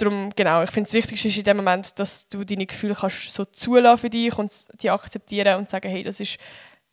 Darum, 0.00 0.30
genau, 0.34 0.62
ich 0.62 0.70
finde 0.70 0.88
es 0.88 0.94
wichtig 0.94 1.24
ist 1.24 1.36
in 1.36 1.44
dem 1.44 1.58
Moment, 1.58 1.98
dass 1.98 2.28
du 2.28 2.44
deine 2.44 2.66
Gefühle 2.66 2.94
kannst 2.94 3.32
so 3.32 3.44
zulassen 3.44 3.98
für 3.98 4.10
dich 4.10 4.36
und 4.38 4.50
die 4.82 4.90
akzeptieren 4.90 5.58
und 5.58 5.68
sagen, 5.68 5.90
hey, 5.90 6.02
das 6.02 6.20
ist 6.20 6.38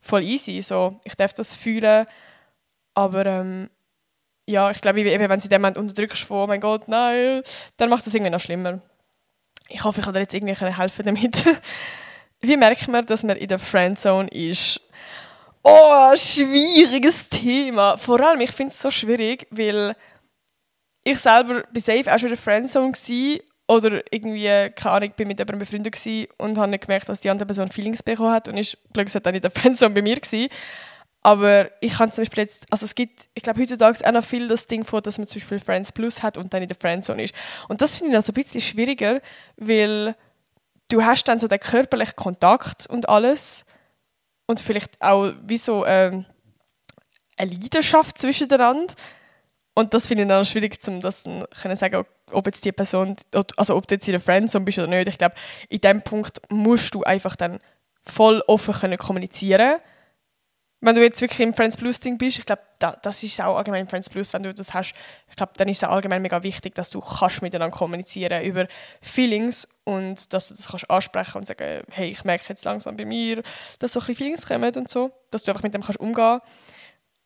voll 0.02 0.24
easy, 0.24 0.62
so, 0.62 1.00
ich 1.04 1.16
darf 1.16 1.34
das 1.34 1.56
fühlen, 1.56 2.06
aber 2.94 3.26
ähm, 3.26 3.70
ja, 4.46 4.72
ich 4.72 4.82
glaube, 4.82 5.04
wenn 5.04 5.40
sie 5.40 5.46
in 5.48 5.50
dem 5.50 5.62
Moment 5.62 5.78
unterdrückst 5.78 6.30
oh 6.32 6.48
mein 6.48 6.62
Gott, 6.62 6.88
nein, 6.88 7.44
dann 7.78 7.90
macht 7.90 8.06
das 8.06 8.14
irgendwie 8.14 8.32
noch 8.32 8.40
schlimmer. 8.40 8.82
Ich 9.70 9.84
hoffe, 9.84 10.00
ich 10.00 10.06
kann 10.06 10.14
dir 10.14 10.22
jetzt 10.22 10.34
irgendwie 10.34 10.56
helfen 10.56 11.06
damit. 11.06 11.46
Wie 12.40 12.56
merkt 12.56 12.88
man, 12.88 13.06
dass 13.06 13.24
man 13.24 13.36
in 13.36 13.48
der 13.48 13.60
Friendzone 13.60 14.30
ist? 14.30 14.80
Oh, 15.64 16.16
schwieriges 16.16 17.28
Thema. 17.28 17.98
Vor 17.98 18.22
allem, 18.22 18.40
ich 18.40 18.52
finde 18.52 18.72
es 18.72 18.80
so 18.80 18.90
schwierig, 18.90 19.48
weil 19.50 19.96
ich 21.12 21.20
selber 21.20 21.64
bei 21.74 21.80
safe 21.80 22.14
auch 22.14 22.20
schon 22.20 22.30
in 22.30 22.36
der 22.36 22.38
Friendzone 22.38 22.94
war 22.94 23.76
oder 23.76 24.02
irgendwie, 24.12 24.44
keine 24.76 24.96
Ahnung, 24.96 25.12
bin 25.16 25.28
mit 25.28 25.40
jemandem 25.40 25.60
befreundet 25.60 25.98
und 26.38 26.58
habe 26.58 26.70
nicht 26.70 26.86
gemerkt, 26.86 27.10
dass 27.10 27.22
die 27.22 27.30
andere 27.30 27.46
Person 27.46 27.70
Feelings 27.70 28.04
bekommen 28.04 28.32
hat 28.32 28.48
und 28.48 28.58
ist 28.58 28.78
glücklich 28.94 29.22
dann 29.22 29.36
in 29.36 29.42
der 29.42 29.52
Friendzone 29.52 29.94
bei 29.94 30.02
mir 30.02 30.16
gewesen. 30.16 30.50
Aber 31.22 31.70
ich 31.82 31.94
kann 31.94 32.12
zum 32.12 32.24
Beispiel 32.24 32.44
jetzt, 32.44 32.66
also 32.72 32.86
es 32.86 32.96
gibt, 32.96 33.28
ich 33.34 33.44
glaube 33.44 33.60
heutzutage 33.60 34.00
auch 34.08 34.12
noch 34.12 34.24
viel 34.24 34.48
das 34.48 34.68
Ding 34.68 34.86
vor, 34.86 35.02
dass 35.02 35.18
man 35.18 35.28
zum 35.28 35.42
Beispiel 35.42 35.60
Friends 35.60 35.92
Plus 35.92 36.24
hat 36.24 36.38
und 36.38 36.54
dann 36.54 36.62
in 36.62 36.70
der 36.70 36.78
Friendzone 36.78 37.24
ist. 37.24 37.36
Und 37.68 37.82
das 37.82 37.98
finde 37.98 38.12
ich 38.12 38.14
dann 38.14 38.24
so 38.24 38.32
ein 38.32 38.36
bisschen 38.36 38.62
schwieriger, 38.62 39.22
weil 39.58 40.16
du 40.90 41.04
hast 41.04 41.26
dann 41.26 41.40
so 41.40 41.48
den 41.48 41.60
körperlichen 41.60 42.16
Kontakt 42.16 42.88
und 42.88 43.10
alles 43.10 43.66
und 44.46 44.62
vielleicht 44.62 45.02
auch 45.02 45.34
wie 45.44 45.58
so 45.58 45.86
ähm, 45.86 46.26
eine 47.38 47.52
Leidenschaft 47.52 48.18
zwischeneinander. 48.18 48.94
Und 49.78 49.94
das 49.94 50.08
finde 50.08 50.24
ich 50.24 50.30
dann 50.30 50.44
schwierig, 50.44 50.80
um 50.88 51.02
das 51.02 51.24
können 51.62 51.76
sagen, 51.76 52.04
ob 52.32 52.48
jetzt 52.48 52.66
die 52.66 52.72
Person, 52.72 53.16
also 53.58 53.76
ob 53.76 53.88
du 53.88 53.94
jetzt 53.94 54.08
in 54.08 54.14
der 54.14 54.20
Friendzone 54.20 54.66
bist 54.66 54.80
oder 54.80 54.88
nicht. 54.88 55.08
Ich 55.08 55.20
glaube, 55.20 55.36
in 55.70 55.80
dem 55.82 56.02
Punkt 56.02 56.42
musst 56.50 56.96
du 56.96 57.04
einfach 57.04 57.36
dann 57.36 57.60
voll 58.02 58.42
offen 58.48 58.74
können 58.74 58.98
kommunizieren 58.98 59.76
wenn 60.80 60.96
du 60.96 61.02
jetzt 61.02 61.20
wirklich 61.22 61.40
im 61.40 61.54
Friends 61.54 61.76
Plus 61.76 62.00
Ding 62.00 62.18
bist, 62.18 62.38
ich 62.38 62.46
glaube, 62.46 62.62
da, 62.78 62.96
das 63.02 63.24
ist 63.24 63.42
auch 63.42 63.58
allgemein 63.58 63.82
im 63.82 63.88
Friends 63.88 64.10
Plus, 64.10 64.32
wenn 64.34 64.44
du 64.44 64.54
das 64.54 64.76
hast, 64.76 64.94
ich 65.28 65.36
glaube, 65.36 65.54
dann 65.58 65.68
ist 65.70 65.78
es 65.78 65.84
allgemein 65.84 66.22
mega 66.22 66.44
wichtig, 66.44 66.76
dass 66.76 66.92
du 66.92 67.02
kannst 67.02 67.42
miteinander 67.42 67.76
kommunizieren 67.76 68.44
über 68.44 68.68
Feelings 69.02 69.68
und 69.86 70.32
dass 70.34 70.50
du 70.50 70.54
das 70.54 70.68
kannst 70.68 70.90
ansprechen 70.90 71.40
und 71.40 71.48
sagen, 71.48 71.84
hey, 71.90 72.10
ich 72.10 72.24
merke 72.26 72.46
jetzt 72.50 72.64
langsam 72.66 72.96
bei 72.96 73.06
mir, 73.06 73.42
dass 73.80 73.94
so 73.94 74.00
ein 74.00 74.06
bisschen 74.06 74.16
Feelings 74.18 74.48
kommen 74.48 74.72
und 74.76 74.88
so, 74.88 75.12
dass 75.32 75.44
du 75.44 75.52
einfach 75.52 75.64
mit 75.64 75.74
dem 75.74 75.82
kannst 75.82 76.00
umgehen 76.00 76.42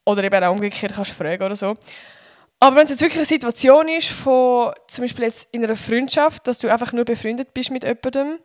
oder 0.05 0.23
eben 0.23 0.43
auch 0.43 0.51
umgekehrt 0.51 0.93
kannst 0.95 1.11
fragen 1.11 1.43
oder 1.43 1.55
so. 1.55 1.75
Aber 2.63 2.75
wenn 2.75 2.83
es 2.83 2.91
jetzt 2.91 3.01
wirklich 3.01 3.17
eine 3.17 3.25
Situation 3.25 3.87
ist 3.87 4.09
von 4.09 4.71
zum 4.87 5.03
Beispiel 5.03 5.25
jetzt 5.25 5.49
in 5.51 5.63
einer 5.63 5.75
Freundschaft, 5.75 6.47
dass 6.47 6.59
du 6.59 6.71
einfach 6.71 6.93
nur 6.93 7.05
befreundet 7.05 7.55
bist 7.55 7.71
mit 7.71 7.83
jemandem 7.83 8.37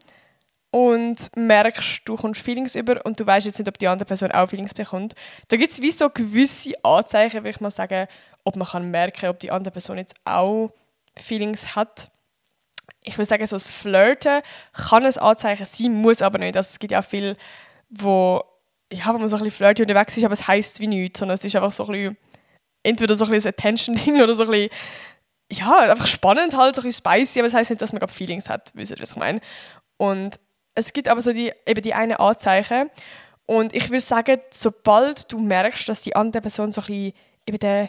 und 0.70 1.36
merkst, 1.36 2.00
du 2.06 2.16
kommst 2.16 2.40
Feelings 2.40 2.76
über 2.76 3.04
und 3.04 3.20
du 3.20 3.26
weißt 3.26 3.44
jetzt 3.44 3.58
nicht, 3.58 3.68
ob 3.68 3.76
die 3.76 3.88
andere 3.88 4.06
Person 4.06 4.32
auch 4.32 4.48
Feelings 4.48 4.72
bekommt. 4.72 5.14
Da 5.48 5.58
gibt 5.58 5.70
es 5.70 5.82
wie 5.82 5.90
so 5.90 6.08
gewisse 6.08 6.72
Anzeichen, 6.82 7.40
würde 7.40 7.50
ich 7.50 7.60
mal 7.60 7.70
sagen, 7.70 8.08
ob 8.42 8.56
man 8.56 8.66
kann 8.66 8.90
merken, 8.90 9.28
ob 9.28 9.38
die 9.38 9.50
andere 9.50 9.70
Person 9.70 9.98
jetzt 9.98 10.14
auch 10.24 10.72
Feelings 11.18 11.76
hat. 11.76 12.10
Ich 13.04 13.18
würde 13.18 13.26
sagen, 13.26 13.46
so 13.46 13.56
das 13.56 13.68
Flirten 13.68 14.40
kann 14.72 15.04
ein 15.04 15.18
Anzeichen 15.18 15.66
sein, 15.66 15.92
muss 15.92 16.22
aber 16.22 16.38
nicht. 16.38 16.56
Also 16.56 16.70
es 16.70 16.78
gibt 16.78 16.92
ja 16.92 17.00
auch 17.00 17.04
viel, 17.04 17.36
wo, 17.90 18.42
ja, 18.90 19.12
wo 19.12 19.18
man 19.18 19.28
so 19.28 19.36
ein 19.36 19.42
bisschen 19.42 19.58
flirty 19.58 19.82
unterwegs 19.82 20.16
ist, 20.16 20.24
aber 20.24 20.32
es 20.32 20.48
heisst 20.48 20.80
wie 20.80 20.86
nichts, 20.86 21.18
sondern 21.18 21.34
es 21.34 21.44
ist 21.44 21.54
einfach 21.54 21.70
so 21.70 21.84
ein 21.84 21.92
bisschen, 21.92 22.16
entweder 22.86 23.14
so 23.14 23.24
ein 23.24 23.30
bisschen 23.30 23.50
Attention-Ding 23.50 24.20
oder 24.22 24.34
so 24.34 24.44
ein 24.44 24.50
bisschen, 24.50 24.70
ja, 25.50 25.78
einfach 25.78 26.06
spannend 26.06 26.56
halt, 26.56 26.74
so 26.74 26.82
ein 26.82 26.84
bisschen 26.84 27.04
spicy, 27.04 27.40
aber 27.40 27.48
es 27.48 27.54
heisst 27.54 27.70
nicht, 27.70 27.82
dass 27.82 27.92
man 27.92 28.00
gerade 28.00 28.12
Feelings 28.12 28.48
hat, 28.48 28.72
wisst 28.74 28.92
ihr, 28.92 28.98
was 29.00 29.12
ich 29.12 29.16
meine? 29.16 29.40
Und 29.96 30.38
es 30.74 30.92
gibt 30.92 31.08
aber 31.08 31.20
so 31.20 31.32
die, 31.32 31.52
eben 31.66 31.82
die 31.82 31.94
eine 31.94 32.20
Anzeichen. 32.20 32.90
Und 33.46 33.74
ich 33.74 33.90
würde 33.90 34.00
sagen, 34.00 34.40
sobald 34.50 35.30
du 35.32 35.38
merkst, 35.38 35.88
dass 35.88 36.02
die 36.02 36.16
andere 36.16 36.42
Person 36.42 36.72
so 36.72 36.80
ein 36.82 36.86
bisschen 36.86 37.12
eben 37.46 37.58
den 37.58 37.88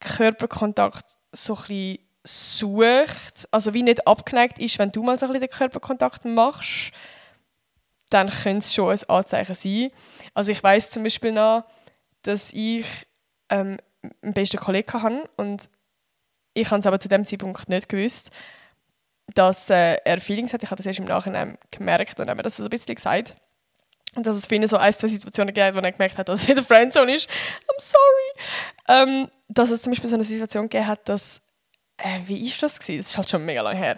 Körperkontakt 0.00 1.18
so 1.32 1.54
ein 1.54 1.62
bisschen 1.62 1.98
sucht, 2.24 3.48
also 3.50 3.74
wie 3.74 3.82
nicht 3.82 4.06
abgeneigt 4.06 4.58
ist, 4.60 4.78
wenn 4.78 4.92
du 4.92 5.02
mal 5.02 5.18
so 5.18 5.26
ein 5.26 5.32
bisschen 5.32 5.48
den 5.48 5.56
Körperkontakt 5.56 6.24
machst, 6.24 6.92
dann 8.10 8.30
könnte 8.30 8.58
es 8.58 8.72
schon 8.72 8.90
ein 8.90 9.00
Anzeichen 9.08 9.54
sein. 9.54 9.90
Also 10.34 10.52
ich 10.52 10.62
weiß 10.62 10.90
zum 10.90 11.02
Beispiel 11.02 11.32
noch, 11.32 11.64
dass 12.22 12.52
ich 12.52 12.86
ähm, 13.48 13.78
einen 14.22 14.34
besten 14.34 14.58
Kollegen 14.58 14.92
habe 14.92 15.28
und 15.36 15.68
ich 16.54 16.70
habe 16.70 16.80
es 16.80 16.86
aber 16.86 17.00
zu 17.00 17.08
dem 17.08 17.24
Zeitpunkt 17.24 17.68
nicht 17.68 17.88
gewusst 17.88 18.30
dass 19.34 19.70
äh, 19.70 19.96
er 20.04 20.20
Feelings 20.20 20.52
hat. 20.52 20.62
Ich 20.62 20.70
habe 20.70 20.76
das 20.76 20.86
erst 20.86 20.98
im 20.98 21.04
Nachhinein 21.06 21.58
gemerkt 21.70 22.18
und 22.20 22.28
habe 22.28 22.36
mir 22.36 22.42
das 22.42 22.56
so 22.56 22.64
ein 22.64 22.70
bisschen 22.70 22.94
gesagt. 22.94 23.36
Und 24.14 24.26
dass 24.26 24.36
es 24.36 24.50
ihn 24.50 24.66
so 24.66 24.76
ein, 24.76 24.92
zwei 24.92 25.08
Situationen 25.08 25.54
gibt, 25.54 25.74
wo 25.74 25.80
er 25.80 25.92
gemerkt 25.92 26.18
hat, 26.18 26.28
dass 26.28 26.42
er 26.42 26.50
in 26.50 26.54
der 26.56 26.64
Friendzone 26.64 27.14
ist. 27.14 27.30
I'm 27.30 27.78
sorry. 27.78 28.32
Ähm, 28.88 29.28
dass 29.48 29.70
es 29.70 29.82
zum 29.82 29.92
Beispiel 29.92 30.10
so 30.10 30.16
eine 30.16 30.24
Situation 30.24 30.64
gegeben 30.64 30.86
hat, 30.86 31.08
dass, 31.08 31.40
äh, 31.96 32.20
wie 32.26 32.46
ist 32.46 32.62
das 32.62 32.78
gewesen? 32.78 32.98
Das 32.98 33.10
ist 33.10 33.16
halt 33.16 33.30
schon 33.30 33.44
mega 33.44 33.62
lange 33.62 33.78
her. 33.78 33.96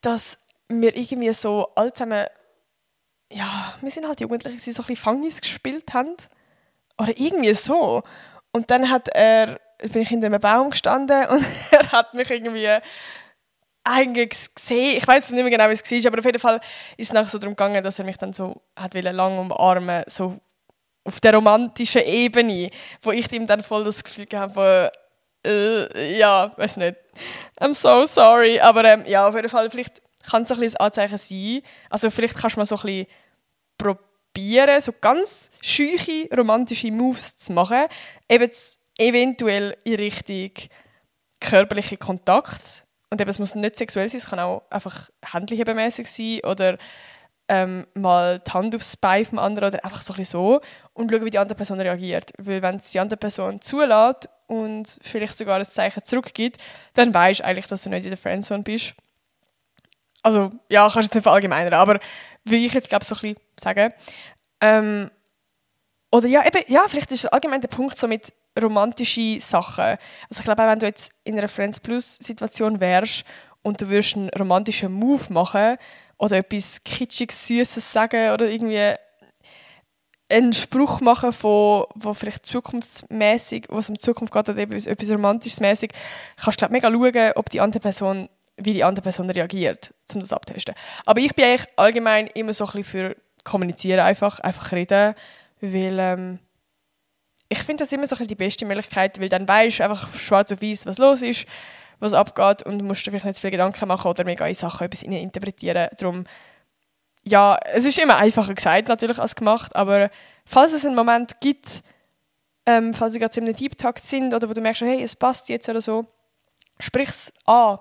Dass 0.00 0.38
wir 0.68 0.96
irgendwie 0.96 1.32
so 1.32 1.68
alle 1.76 1.92
zusammen, 1.92 2.26
ja, 3.32 3.74
wir 3.80 3.90
sind 3.90 4.08
halt 4.08 4.20
Jugendliche, 4.20 4.56
die 4.56 4.72
so 4.72 4.82
ein 4.82 4.86
bisschen 4.86 4.96
Fangis 4.96 5.40
gespielt 5.40 5.94
haben. 5.94 6.16
Oder 6.98 7.16
irgendwie 7.16 7.54
so. 7.54 8.02
Und 8.52 8.70
dann 8.70 8.90
hat 8.90 9.08
er, 9.08 9.58
bin 9.92 10.02
ich 10.02 10.08
hinter 10.08 10.26
einem 10.26 10.40
Baum 10.40 10.70
gestanden 10.70 11.26
und 11.26 11.44
er 11.70 11.92
hat 11.92 12.14
mich 12.14 12.30
irgendwie 12.30 12.68
eigentlich 13.84 14.54
gesehen. 14.54 14.98
Ich 14.98 15.06
weiß 15.06 15.30
nicht 15.30 15.42
mehr 15.42 15.50
genau, 15.50 15.68
wie 15.68 15.72
es 15.72 16.04
war, 16.04 16.12
aber 16.12 16.18
auf 16.18 16.24
jeden 16.24 16.38
Fall 16.38 16.60
ist 16.96 17.08
es 17.08 17.12
nachher 17.12 17.30
so 17.30 17.38
darum 17.38 17.56
gegangen, 17.56 17.82
dass 17.82 17.98
er 17.98 18.04
mich 18.04 18.18
dann 18.18 18.32
so 18.32 18.60
hat 18.76 18.94
lang 18.94 19.38
umarmen 19.38 20.04
so 20.06 20.38
auf 21.04 21.20
der 21.20 21.34
romantischen 21.34 22.02
Ebene, 22.02 22.70
wo 23.00 23.12
ich 23.12 23.32
ihm 23.32 23.46
dann 23.46 23.62
voll 23.62 23.84
das 23.84 24.04
Gefühl 24.04 24.26
habe, 24.34 24.92
äh, 25.46 26.18
ja, 26.18 26.52
weiß 26.56 26.76
nicht. 26.76 26.96
I'm 27.58 27.74
so 27.74 28.04
sorry, 28.04 28.60
aber 28.60 28.84
ähm, 28.84 29.04
ja, 29.06 29.26
auf 29.26 29.34
jeden 29.34 29.48
Fall, 29.48 29.70
vielleicht 29.70 30.02
kann 30.28 30.42
es 30.42 30.52
ein 30.52 30.60
ein 30.60 30.76
Anzeichen 30.76 31.16
sein. 31.16 31.62
Also 31.88 32.10
vielleicht 32.10 32.36
kannst 32.36 32.56
du 32.56 32.60
mal 32.60 32.66
so 32.66 32.76
ein 32.76 32.82
bisschen 32.82 33.06
probieren, 33.78 34.07
so 34.80 34.92
ganz 35.00 35.50
scheuche 35.60 36.28
romantische 36.36 36.90
Moves 36.90 37.36
zu 37.36 37.52
machen, 37.52 37.86
eben 38.28 38.50
eventuell 38.98 39.76
in 39.84 39.94
Richtung 39.94 40.50
körperlicher 41.40 41.96
Kontakt 41.96 42.86
und 43.10 43.20
eben, 43.20 43.30
es 43.30 43.38
muss 43.38 43.54
nicht 43.54 43.76
sexuell 43.76 44.08
sein, 44.08 44.18
es 44.18 44.26
kann 44.26 44.40
auch 44.40 44.62
einfach 44.70 45.08
händchenmäßig 45.24 46.10
sein 46.10 46.40
oder 46.44 46.76
ähm, 47.48 47.86
mal 47.94 48.40
die 48.40 48.50
Hand 48.50 48.74
aufs 48.74 48.96
Bein 48.96 49.24
vom 49.24 49.38
anderen 49.38 49.68
oder 49.70 49.84
einfach 49.84 50.02
so 50.02 50.12
ein 50.12 50.24
so 50.24 50.60
und 50.92 51.10
schauen, 51.10 51.24
wie 51.24 51.30
die 51.30 51.38
andere 51.38 51.56
Person 51.56 51.80
reagiert. 51.80 52.32
Weil 52.36 52.60
wenn 52.60 52.76
es 52.76 52.90
die 52.90 53.00
andere 53.00 53.16
Person 53.16 53.60
zulässt 53.60 54.28
und 54.46 54.98
vielleicht 55.00 55.38
sogar 55.38 55.58
ein 55.58 55.64
Zeichen 55.64 56.04
zurückgibt, 56.04 56.58
dann 56.92 57.14
weißt 57.14 57.40
du 57.40 57.44
eigentlich, 57.44 57.66
dass 57.66 57.82
du 57.82 57.90
nicht 57.90 58.04
in 58.04 58.10
der 58.10 58.18
Friendzone 58.18 58.62
bist. 58.62 58.94
Also, 60.22 60.50
ja, 60.68 60.82
kannst 60.82 60.96
du 60.96 61.00
jetzt 61.00 61.14
nicht 61.14 61.22
verallgemeinern, 61.22 61.74
aber 61.74 62.00
will 62.50 62.64
ich 62.64 62.74
jetzt, 62.74 62.88
glaube 62.88 63.04
so 63.04 63.14
ein 63.14 63.20
bisschen 63.20 63.36
sagen. 63.58 63.92
Ähm, 64.60 65.10
oder 66.10 66.28
ja, 66.28 66.46
eben, 66.46 66.64
ja, 66.68 66.84
vielleicht 66.88 67.12
ist 67.12 67.26
allgemein 67.26 67.60
der 67.60 67.68
Punkt 67.68 67.98
so 67.98 68.08
mit 68.08 68.32
romantische 68.60 69.40
Sachen. 69.40 69.84
Also 69.84 70.40
ich 70.40 70.44
glaube, 70.44 70.62
wenn 70.62 70.78
du 70.78 70.86
jetzt 70.86 71.12
in 71.24 71.38
einer 71.38 71.48
Friends 71.48 71.80
Plus 71.80 72.16
Situation 72.16 72.80
wärst 72.80 73.24
und 73.62 73.80
du 73.80 73.88
würdest 73.88 74.16
einen 74.16 74.30
romantischen 74.30 74.92
Move 74.92 75.32
machen 75.32 75.76
oder 76.18 76.38
etwas 76.38 76.82
kitschiges, 76.82 77.46
süßes 77.46 77.92
sagen 77.92 78.32
oder 78.32 78.48
irgendwie 78.48 78.94
einen 80.30 80.52
Spruch 80.52 81.00
machen 81.00 81.32
von, 81.32 81.84
wo 81.94 82.12
vielleicht 82.12 82.44
zukunftsmäßig, 82.44 83.66
was 83.68 83.88
um 83.88 83.94
die 83.94 84.00
Zukunft 84.00 84.32
geht 84.32 84.48
oder 84.48 84.58
etwas, 84.58 84.86
etwas 84.86 85.10
romantisches 85.10 85.60
mäßig, 85.60 85.92
kannst 86.36 86.60
du 86.60 86.66
glaub, 86.66 86.70
mega 86.70 86.90
schauen, 86.90 87.32
ob 87.36 87.48
die 87.50 87.60
andere 87.60 87.80
Person, 87.80 88.28
wie 88.58 88.74
die 88.74 88.84
andere 88.84 89.02
Person 89.02 89.30
reagiert, 89.30 89.94
um 90.12 90.20
das 90.20 90.32
abzutesten. 90.32 90.74
Aber 91.06 91.20
ich 91.20 91.34
bin 91.34 91.44
eigentlich 91.44 91.66
allgemein 91.76 92.26
immer 92.28 92.52
so 92.52 92.64
ein 92.64 92.72
bisschen 92.72 92.84
für 92.84 93.16
kommunizieren 93.44 94.00
einfach, 94.00 94.40
einfach 94.40 94.72
reden, 94.72 95.14
weil 95.60 95.98
ähm, 95.98 96.38
ich 97.48 97.60
finde 97.60 97.84
das 97.84 97.92
immer 97.92 98.06
so 98.06 98.14
die 98.16 98.34
beste 98.34 98.66
Möglichkeit, 98.66 99.20
weil 99.20 99.28
dann 99.28 99.48
weißt 99.48 99.78
du 99.78 99.84
einfach 99.84 100.12
schwarz 100.14 100.52
auf 100.52 100.60
weiß, 100.60 100.86
was 100.86 100.98
los 100.98 101.22
ist, 101.22 101.46
was 101.98 102.12
abgeht 102.12 102.62
und 102.62 102.82
musst 102.82 103.06
dir 103.06 103.10
vielleicht 103.10 103.24
nicht 103.24 103.36
zu 103.36 103.40
viele 103.40 103.52
Gedanken 103.52 103.88
machen 103.88 104.08
oder 104.08 104.24
mega 104.24 104.46
in 104.46 104.54
Sachen 104.54 104.84
etwas 104.86 105.02
interpretieren. 105.02 105.88
Darum, 105.98 106.24
ja, 107.24 107.58
es 107.64 107.84
ist 107.84 107.98
immer 107.98 108.18
einfacher 108.18 108.54
gesagt 108.54 108.88
natürlich 108.88 109.18
als 109.18 109.34
gemacht, 109.34 109.74
aber 109.74 110.10
falls 110.44 110.72
es 110.72 110.84
einen 110.84 110.94
Moment 110.94 111.40
gibt, 111.40 111.82
ähm, 112.66 112.92
falls 112.92 113.14
sie 113.14 113.18
gerade 113.18 113.40
in 113.40 113.46
einem 113.46 113.56
Deep 113.56 113.78
Talk 113.78 113.98
sind 113.98 114.34
oder 114.34 114.48
wo 114.48 114.52
du 114.52 114.60
merkst, 114.60 114.82
hey, 114.82 115.02
es 115.02 115.16
passt 115.16 115.48
jetzt 115.48 115.68
oder 115.68 115.80
so, 115.80 116.06
sprich 116.78 117.08
es 117.08 117.32
an. 117.46 117.78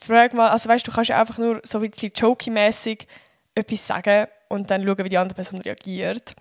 Frag 0.00 0.34
mal, 0.34 0.48
also 0.48 0.68
weißt 0.68 0.86
du, 0.86 0.92
kannst 0.92 1.10
ja 1.10 1.20
einfach 1.20 1.38
nur 1.38 1.60
so 1.64 1.78
ein 1.78 1.90
bisschen 1.90 2.12
jokey-mäßig 2.12 3.06
etwas 3.54 3.86
sagen 3.86 4.26
und 4.48 4.70
dann 4.70 4.84
schauen, 4.84 5.04
wie 5.04 5.08
die 5.08 5.18
andere 5.18 5.34
Person 5.34 5.60
reagiert. 5.60 6.34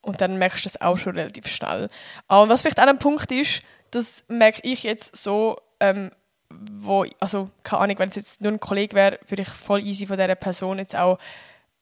Und 0.00 0.20
dann 0.20 0.38
merkst 0.38 0.64
du 0.64 0.68
das 0.68 0.80
auch 0.80 0.96
schon 0.96 1.16
relativ 1.16 1.46
schnell. 1.46 1.88
Und 2.28 2.48
was 2.48 2.62
vielleicht 2.62 2.80
auch 2.80 2.86
ein 2.86 2.98
Punkt 2.98 3.30
ist, 3.32 3.62
das 3.90 4.24
merke 4.28 4.60
ich 4.62 4.82
jetzt 4.82 5.16
so, 5.16 5.58
ähm, 5.80 6.10
wo, 6.50 7.04
also 7.20 7.50
keine 7.62 7.82
Ahnung, 7.82 7.98
wenn 7.98 8.08
es 8.08 8.16
jetzt 8.16 8.40
nur 8.40 8.52
ein 8.52 8.60
Kollege 8.60 8.96
wäre, 8.96 9.18
würde 9.26 9.42
ich 9.42 9.48
voll 9.48 9.80
easy 9.80 10.06
von 10.06 10.16
dieser 10.16 10.34
Person 10.34 10.78
jetzt 10.78 10.96
auch 10.96 11.18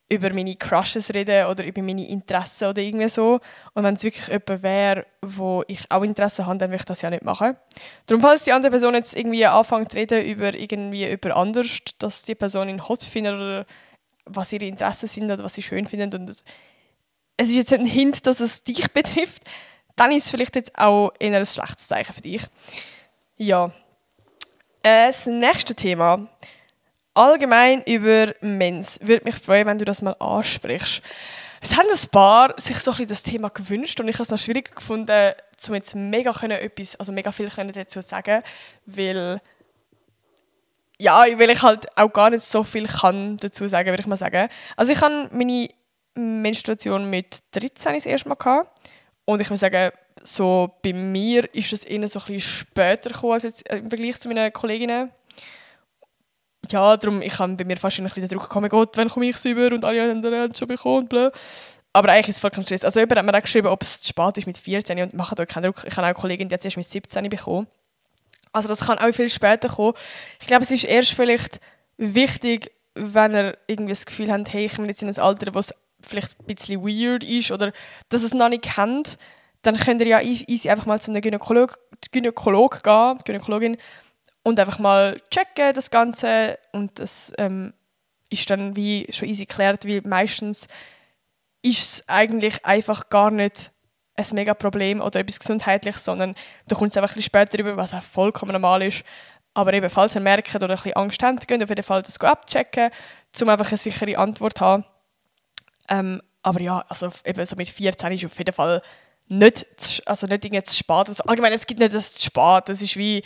über 0.08 0.32
meine 0.32 0.54
Crushes 0.54 1.12
reden 1.12 1.46
oder 1.46 1.64
über 1.64 1.82
meine 1.82 2.06
Interessen 2.08 2.68
oder 2.68 2.80
irgendwie 2.80 3.08
so. 3.08 3.40
Und 3.74 3.82
wenn 3.82 3.94
es 3.94 4.04
wirklich 4.04 4.28
jemand 4.28 4.62
wäre, 4.62 5.06
wo 5.20 5.64
ich 5.66 5.90
auch 5.90 6.02
Interesse 6.02 6.46
habe, 6.46 6.58
dann 6.58 6.70
würde 6.70 6.82
ich 6.82 6.84
das 6.84 7.02
ja 7.02 7.10
nicht 7.10 7.24
machen. 7.24 7.56
Darum, 8.06 8.22
falls 8.22 8.44
die 8.44 8.52
andere 8.52 8.70
Person 8.70 8.94
jetzt 8.94 9.16
irgendwie 9.16 9.46
anfängt 9.46 9.90
zu 9.90 9.96
reden 9.96 10.24
über 10.24 10.54
irgendwie 10.54 11.10
über 11.10 11.36
anders, 11.36 11.78
dass 11.98 12.22
die 12.22 12.36
Person 12.36 12.68
ihn 12.68 12.88
hot 12.88 13.02
findet 13.02 13.34
oder 13.34 13.66
was 14.24 14.52
ihre 14.52 14.66
Interessen 14.66 15.08
sind 15.08 15.30
oder 15.30 15.42
was 15.42 15.54
sie 15.54 15.62
schön 15.62 15.86
findet 15.86 16.14
und 16.14 16.28
es 16.28 17.48
ist 17.48 17.56
jetzt 17.56 17.72
ein 17.72 17.84
Hint, 17.84 18.26
dass 18.26 18.40
es 18.40 18.62
dich 18.62 18.90
betrifft, 18.92 19.42
dann 19.96 20.12
ist 20.12 20.26
es 20.26 20.30
vielleicht 20.30 20.56
jetzt 20.56 20.78
auch 20.78 21.12
eher 21.18 21.36
ein 21.36 21.46
schlechtes 21.46 21.88
Zeichen 21.88 22.12
für 22.12 22.20
dich. 22.20 22.42
Ja. 23.36 23.72
Äh, 24.82 25.08
das 25.08 25.26
nächste 25.26 25.74
Thema. 25.74 26.28
Allgemein 27.16 27.82
über 27.82 28.34
Mens. 28.40 29.00
Würde 29.02 29.24
mich 29.24 29.36
freuen, 29.36 29.66
wenn 29.66 29.78
du 29.78 29.84
das 29.84 30.02
mal 30.02 30.14
ansprichst. 30.18 31.02
Es 31.62 31.76
haben 31.76 31.88
ein 31.90 32.10
paar 32.10 32.54
sich 32.58 32.76
so 32.76 32.90
ein 32.90 32.92
bisschen 32.92 33.08
das 33.08 33.22
Thema 33.22 33.48
gewünscht 33.48 33.98
und 33.98 34.08
ich 34.08 34.16
habe 34.16 34.24
es 34.24 34.30
noch 34.30 34.38
schwierig 34.38 34.76
gefunden, 34.76 35.32
um 35.66 35.74
jetzt 35.74 35.94
mega 35.94 36.32
können 36.32 36.58
etwas, 36.58 36.94
also 36.96 37.12
mega 37.12 37.32
viel 37.32 37.48
können 37.48 37.72
dazu 37.72 38.02
sagen, 38.02 38.42
weil 38.84 39.40
ja, 40.98 41.24
weil 41.38 41.50
ich 41.50 41.62
halt 41.62 41.86
auch 41.98 42.12
gar 42.12 42.30
nicht 42.30 42.42
so 42.42 42.62
viel 42.62 42.86
kann 42.86 43.36
dazu 43.38 43.66
sagen, 43.66 43.88
würde 43.88 44.02
ich 44.02 44.06
mal 44.06 44.16
sagen. 44.16 44.48
Also 44.76 44.92
ich 44.92 45.00
habe 45.00 45.28
meine 45.32 45.70
Menstruation 46.14 47.08
mit 47.08 47.42
13 47.52 47.94
das 47.94 48.06
erste 48.06 48.28
Mal 48.28 48.34
gehabt. 48.34 48.70
Und 49.24 49.40
ich 49.40 49.50
muss 49.50 49.60
sagen, 49.60 49.90
so 50.22 50.74
bei 50.82 50.92
mir 50.92 51.52
ist 51.54 51.72
es 51.72 51.84
eher 51.84 52.06
so 52.08 52.20
ein 52.20 52.26
bisschen 52.26 52.40
später 52.40 53.10
gekommen 53.10 53.34
als 53.34 53.42
jetzt 53.42 53.68
im 53.68 53.88
Vergleich 53.88 54.18
zu 54.18 54.28
meinen 54.28 54.52
Kolleginnen. 54.52 55.10
Ja, 56.70 56.96
darum, 56.96 57.22
ich 57.22 57.38
habe 57.38 57.54
bei 57.54 57.64
mir 57.64 57.76
fast 57.76 57.98
ein 57.98 58.08
den 58.08 58.28
Druck 58.28 58.42
gekommen, 58.42 58.68
Gott, 58.68 58.96
wann 58.96 59.08
komme 59.08 59.26
ich 59.26 59.44
über 59.44 59.74
und 59.74 59.84
alle 59.84 60.10
anderen 60.10 60.40
haben 60.40 60.50
es 60.50 60.58
schon 60.58 60.68
bekommen 60.68 61.06
blöd. 61.08 61.32
Aber 61.92 62.10
eigentlich 62.10 62.28
ist 62.28 62.36
es 62.36 62.40
voll 62.40 62.50
kein 62.50 62.64
Stress. 62.64 62.84
Also 62.84 63.00
jemand 63.00 63.18
hat 63.18 63.24
mir 63.24 63.34
auch 63.34 63.42
geschrieben, 63.42 63.68
ob 63.68 63.82
es 63.82 64.02
zu 64.02 64.08
spät 64.08 64.36
ist 64.36 64.46
mit 64.46 64.58
14 64.58 65.00
und 65.00 65.14
macht 65.14 65.40
euch 65.40 65.48
keinen 65.48 65.64
Druck. 65.64 65.84
Ich 65.86 65.96
habe 65.96 66.02
auch 66.02 66.08
eine 66.08 66.14
Kollegin, 66.14 66.48
die 66.48 66.54
hat 66.54 66.64
erst 66.64 66.76
mit 66.76 66.86
17 66.86 67.28
bekommen. 67.30 67.66
Also 68.52 68.68
das 68.68 68.80
kann 68.80 68.98
auch 68.98 69.12
viel 69.14 69.30
später 69.30 69.68
kommen. 69.68 69.94
Ich 70.40 70.46
glaube, 70.46 70.62
es 70.62 70.70
ist 70.70 70.84
erst 70.84 71.12
vielleicht 71.12 71.60
wichtig, 71.96 72.70
wenn 72.94 73.34
ihr 73.34 73.58
irgendwie 73.66 73.92
das 73.92 74.06
Gefühl 74.06 74.30
habt, 74.30 74.52
hey, 74.52 74.66
ich 74.66 74.76
bin 74.76 74.86
jetzt 74.86 75.02
in 75.02 75.08
einem 75.08 75.24
Alter, 75.24 75.54
wo 75.54 75.58
es 75.58 75.74
vielleicht 76.00 76.38
ein 76.40 76.54
bisschen 76.54 76.82
weird 76.82 77.24
ist 77.24 77.50
oder 77.50 77.72
dass 78.08 78.22
es 78.22 78.34
noch 78.34 78.48
nicht 78.48 78.64
kennt, 78.64 79.18
dann 79.62 79.76
könnt 79.76 80.00
ihr 80.00 80.06
ja 80.06 80.20
easy 80.20 80.68
einfach 80.68 80.86
mal 80.86 81.00
zum 81.00 81.20
Gynäkolog, 81.20 81.78
Gynäkolog 82.12 82.82
gehen, 82.82 83.18
Gynäkologin 83.24 83.76
und 84.46 84.60
einfach 84.60 84.78
mal 84.78 85.20
checken 85.28 85.74
das 85.74 85.90
Ganze 85.90 86.56
und 86.70 87.00
das 87.00 87.32
ähm, 87.36 87.74
ist 88.30 88.48
dann 88.48 88.76
wie 88.76 89.08
schon 89.10 89.26
easy 89.26 89.44
geklärt, 89.44 89.84
weil 89.84 90.02
meistens 90.04 90.68
ist 91.62 91.82
es 91.82 92.08
eigentlich 92.08 92.64
einfach 92.64 93.08
gar 93.08 93.32
nicht 93.32 93.72
ein 94.14 94.26
mega 94.34 94.54
Problem 94.54 95.00
oder 95.00 95.18
etwas 95.18 95.40
Gesundheitliches, 95.40 96.04
sondern 96.04 96.36
du 96.68 96.76
kommst 96.76 96.96
einfach 96.96 97.10
ein 97.10 97.14
bisschen 97.16 97.26
später 97.26 97.58
über, 97.58 97.76
was 97.76 97.92
auch 97.92 98.04
vollkommen 98.04 98.52
normal 98.52 98.82
ist. 98.82 99.02
Aber 99.52 99.72
eben, 99.72 99.90
falls 99.90 100.14
ihr 100.14 100.20
merkt 100.20 100.54
oder 100.54 100.68
ein 100.68 100.76
bisschen 100.76 100.92
Angst 100.92 101.24
habt, 101.24 101.48
könnt 101.48 101.64
auf 101.64 101.68
jeden 101.68 101.82
Fall 101.82 102.02
das 102.02 102.20
abchecken, 102.20 102.90
um 103.42 103.48
einfach 103.48 103.66
eine 103.66 103.78
sichere 103.78 104.16
Antwort 104.16 104.58
zu 104.58 104.64
haben. 104.64 104.84
Ähm, 105.88 106.22
aber 106.44 106.60
ja, 106.60 106.84
also 106.88 107.10
eben 107.24 107.44
so 107.44 107.56
mit 107.56 107.68
14 107.68 108.12
ist 108.12 108.24
auf 108.24 108.38
jeden 108.38 108.54
Fall 108.54 108.80
nicht, 109.28 110.02
also 110.06 110.26
nicht 110.26 110.44
irgendwie 110.44 110.62
zu 110.62 110.74
spät. 110.74 111.08
Also 111.08 111.24
allgemein, 111.24 111.52
es 111.52 111.66
gibt 111.66 111.80
nicht 111.80 111.94
das 111.94 112.14
zu 112.14 112.24
spät. 112.24 112.64
Das 112.66 112.80
ist 112.80 112.96
wie, 112.96 113.22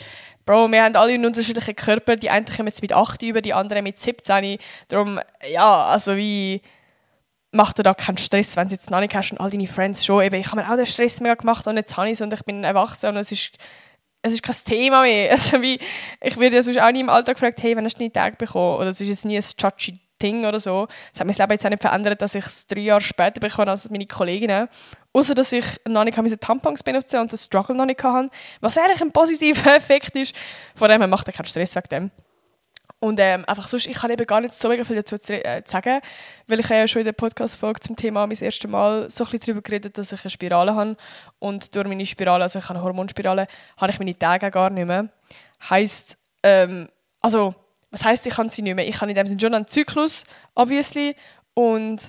Bro, 0.46 0.68
wir 0.68 0.82
haben 0.82 0.96
alle 0.96 1.12
einen 1.12 1.26
unterschiedlichen 1.26 1.76
Körper. 1.76 2.16
Die 2.16 2.30
einen 2.30 2.46
kommen 2.46 2.68
jetzt 2.68 2.82
mit 2.82 2.92
8 2.92 3.22
über, 3.22 3.42
die 3.42 3.54
anderen 3.54 3.84
mit 3.84 3.98
17. 3.98 4.58
Darum, 4.88 5.20
ja, 5.48 5.86
also 5.86 6.16
wie 6.16 6.62
macht 7.52 7.78
dir 7.78 7.82
da 7.82 7.94
keinen 7.94 8.18
Stress, 8.18 8.56
wenn 8.56 8.68
du 8.68 8.74
jetzt 8.74 8.90
noch 8.90 9.00
nicht 9.00 9.14
hast 9.14 9.32
und 9.32 9.40
all 9.40 9.50
deine 9.50 9.66
Friends 9.66 10.04
schon. 10.04 10.22
Eben, 10.22 10.36
ich 10.36 10.46
habe 10.46 10.60
mir 10.60 10.70
auch 10.70 10.76
den 10.76 10.86
Stress 10.86 11.20
mega 11.20 11.34
gemacht 11.34 11.66
und 11.66 11.76
jetzt 11.76 11.96
habe 11.96 12.06
ich 12.06 12.14
es 12.14 12.20
und 12.20 12.32
ich 12.32 12.44
bin 12.44 12.64
erwachsen 12.64 13.10
und 13.10 13.16
es 13.16 13.32
ist, 13.32 13.52
es 14.22 14.34
ist 14.34 14.42
kein 14.42 14.56
Thema 14.64 15.02
mehr. 15.02 15.30
Also 15.32 15.60
wie, 15.60 15.78
ich 16.20 16.38
werde 16.38 16.56
ja 16.56 16.62
sonst 16.62 16.80
auch 16.80 16.92
nie 16.92 17.00
im 17.00 17.10
Alltag 17.10 17.34
gefragt, 17.34 17.62
hey, 17.62 17.76
wann 17.76 17.84
hast 17.84 17.96
du 17.96 18.00
deinen 18.00 18.12
Tag 18.12 18.38
bekommen? 18.38 18.76
Oder 18.76 18.90
es 18.90 19.00
ist 19.00 19.08
jetzt 19.08 19.24
nie 19.24 19.36
ein 19.36 19.44
judgy 19.58 19.98
Ding 20.20 20.44
oder 20.44 20.60
so. 20.60 20.86
Das 21.12 21.20
hat 21.20 21.26
mein 21.26 21.36
Leben 21.36 21.52
jetzt 21.52 21.64
auch 21.64 21.70
nicht 21.70 21.82
verändert, 21.82 22.20
dass 22.22 22.34
ich 22.34 22.44
es 22.44 22.66
drei 22.66 22.80
Jahre 22.80 23.00
später 23.00 23.40
bekomme 23.40 23.70
als 23.70 23.88
meine 23.90 24.06
Kolleginnen. 24.06 24.68
Außer 25.12 25.34
dass 25.34 25.52
ich 25.52 25.64
noch 25.88 26.04
nicht 26.04 26.16
meine 26.16 26.38
Tampons 26.38 26.82
benutze 26.82 27.20
und 27.20 27.32
das 27.32 27.44
Struggle 27.44 27.74
noch 27.76 27.86
nicht 27.86 28.02
hatte. 28.02 28.30
Was 28.60 28.78
eigentlich 28.78 29.00
ein 29.02 29.12
positiver 29.12 29.74
Effekt 29.76 30.14
ist. 30.14 30.34
Von 30.74 30.90
dem 30.90 31.10
macht 31.10 31.26
er 31.26 31.32
keinen 31.32 31.46
Stress 31.46 31.74
wegen 31.74 31.88
dem. 31.88 32.10
Und 33.02 33.18
ähm, 33.18 33.44
einfach 33.46 33.66
sonst, 33.66 33.86
ich 33.86 33.96
kann 33.96 34.10
eben 34.10 34.26
gar 34.26 34.42
nicht 34.42 34.52
so 34.52 34.70
viel 34.70 34.96
dazu 34.96 35.16
zu, 35.16 35.42
äh, 35.42 35.62
sagen, 35.64 36.00
weil 36.46 36.60
ich 36.60 36.68
ja 36.68 36.86
schon 36.86 37.00
in 37.00 37.06
der 37.06 37.12
Podcast-Folge 37.12 37.80
zum 37.80 37.96
Thema 37.96 38.26
mein 38.26 38.36
erstes 38.36 38.70
Mal 38.70 39.08
so 39.08 39.24
ein 39.24 39.30
bisschen 39.30 39.46
darüber 39.46 39.62
geredet, 39.62 39.96
dass 39.96 40.12
ich 40.12 40.22
eine 40.22 40.30
Spirale 40.30 40.74
habe. 40.74 40.96
Und 41.38 41.74
durch 41.74 41.88
meine 41.88 42.04
Spirale, 42.04 42.42
also 42.42 42.58
ich 42.58 42.64
habe 42.66 42.78
eine 42.78 42.84
Hormonspirale, 42.84 43.46
habe 43.78 43.90
ich 43.90 43.98
meine 43.98 44.18
Tage 44.18 44.50
gar 44.50 44.68
nicht 44.68 44.86
mehr. 44.86 45.08
Heißt, 45.70 46.18
ähm, 46.42 46.90
also 47.22 47.54
was 47.90 48.04
heißt, 48.04 48.26
ich 48.26 48.34
kann 48.34 48.50
sie 48.50 48.60
nicht 48.60 48.74
mehr? 48.74 48.86
Ich 48.86 49.00
habe 49.00 49.10
in 49.10 49.16
dem 49.16 49.26
Sinne 49.26 49.40
schon 49.40 49.54
einen 49.54 49.66
Zyklus, 49.66 50.24
obviously, 50.54 51.16
und 51.54 52.00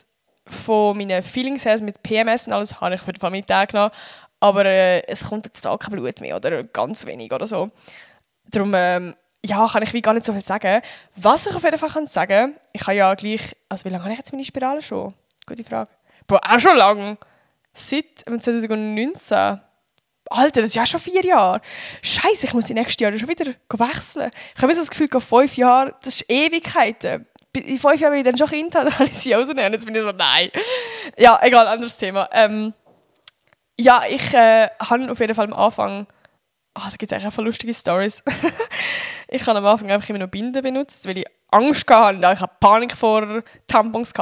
von 0.48 0.98
meinen 0.98 1.24
Feelings 1.24 1.66
her, 1.66 1.74
also 1.74 1.84
mit 1.84 2.02
PMS 2.04 2.48
und 2.48 2.54
alles, 2.54 2.80
habe 2.82 2.96
ich 2.96 3.02
für 3.02 3.12
den 3.12 3.46
Tage 3.46 3.72
genommen. 3.72 3.92
aber 4.40 4.66
äh, 4.66 5.02
es 5.08 5.24
kommt 5.24 5.46
jetzt 5.46 5.64
da 5.64 5.78
kein 5.78 5.92
Blut 5.92 6.20
mehr 6.20 6.36
oder 6.36 6.64
ganz 6.64 7.06
wenig 7.06 7.32
oder 7.32 7.48
so. 7.48 7.70
Darum, 8.50 8.74
ähm, 8.76 9.16
ja, 9.46 9.68
kann 9.68 9.84
ich 9.84 9.94
wie 9.94 10.02
gar 10.02 10.14
nicht 10.14 10.26
so 10.26 10.34
viel 10.34 10.42
sagen. 10.42 10.82
Was 11.16 11.48
ich 11.48 11.56
auf 11.56 11.64
jeden 11.64 11.78
Fall 11.78 11.90
kann 11.90 12.06
sagen, 12.06 12.56
ich 12.74 12.82
habe 12.82 12.96
ja 12.96 13.14
gleich, 13.14 13.56
also 13.70 13.86
wie 13.86 13.90
lange 13.90 14.04
habe 14.04 14.14
ich 14.14 14.20
jetzt 14.20 14.32
meine 14.32 14.44
Spirale 14.44 14.82
schon? 14.82 15.14
Gute 15.46 15.64
Frage. 15.64 15.90
Bro, 16.28 16.38
auch 16.38 16.60
schon 16.60 16.78
lang. 16.78 17.18
Seit 17.74 18.20
2019. 18.26 19.60
Alter, 20.30 20.62
das 20.62 20.70
ist 20.70 20.76
ja 20.76 20.86
schon 20.86 21.00
vier 21.00 21.24
Jahre. 21.26 21.62
Scheiße, 22.02 22.46
ich 22.46 22.54
muss 22.54 22.66
die 22.66 22.74
nächsten 22.74 23.04
Jahre 23.04 23.20
schon 23.20 23.28
wieder 23.28 23.54
wechseln. 23.70 24.32
Ich 24.56 24.62
habe 24.62 24.74
so 24.74 24.82
das 24.82 24.90
Gefühl, 24.90 25.10
fünf 25.20 25.58
Jahre, 25.58 25.96
das 26.02 26.16
ist 26.16 26.32
Ewigkeiten. 26.32 27.26
In 27.54 27.80
fünf 27.80 28.00
Jahren, 28.00 28.14
wenn 28.14 28.20
ich 28.20 28.26
dann 28.26 28.38
schon 28.38 28.48
Kind 28.48 28.76
habe, 28.76 28.86
dann 28.90 28.98
kann 28.98 29.08
ich 29.08 29.18
sie 29.18 29.34
rausnehmen. 29.34 29.74
Jetzt 29.74 29.86
bin 29.86 29.96
ich 29.96 30.02
so, 30.02 30.12
nein. 30.12 30.50
Ja, 31.18 31.40
egal, 31.42 31.68
anderes 31.68 31.98
Thema. 31.98 32.30
Ähm, 32.32 32.74
ja, 33.80 34.04
ich 34.10 34.34
äh, 34.34 34.70
habe 34.80 35.12
auf 35.12 35.20
jeden 35.20 35.36
Fall 35.36 35.46
am 35.46 35.54
Anfang 35.54 36.08
Ah, 36.74 36.90
da 36.90 36.96
gibt 36.96 37.12
es 37.12 37.26
einfach 37.26 37.44
lustige 37.44 37.74
Stories. 37.74 38.24
ich 39.28 39.46
habe 39.46 39.58
am 39.58 39.66
Anfang 39.66 39.92
einfach 39.92 40.08
immer 40.10 40.20
noch 40.20 40.30
Binden 40.30 40.62
benutzt, 40.62 41.06
weil 41.06 41.18
ich 41.18 41.26
Angst 41.50 41.90
hatte. 41.90 42.18
Ich 42.18 42.40
hatte 42.40 42.54
Panik 42.62 42.94
vor 42.94 43.44
Tampons. 43.68 44.14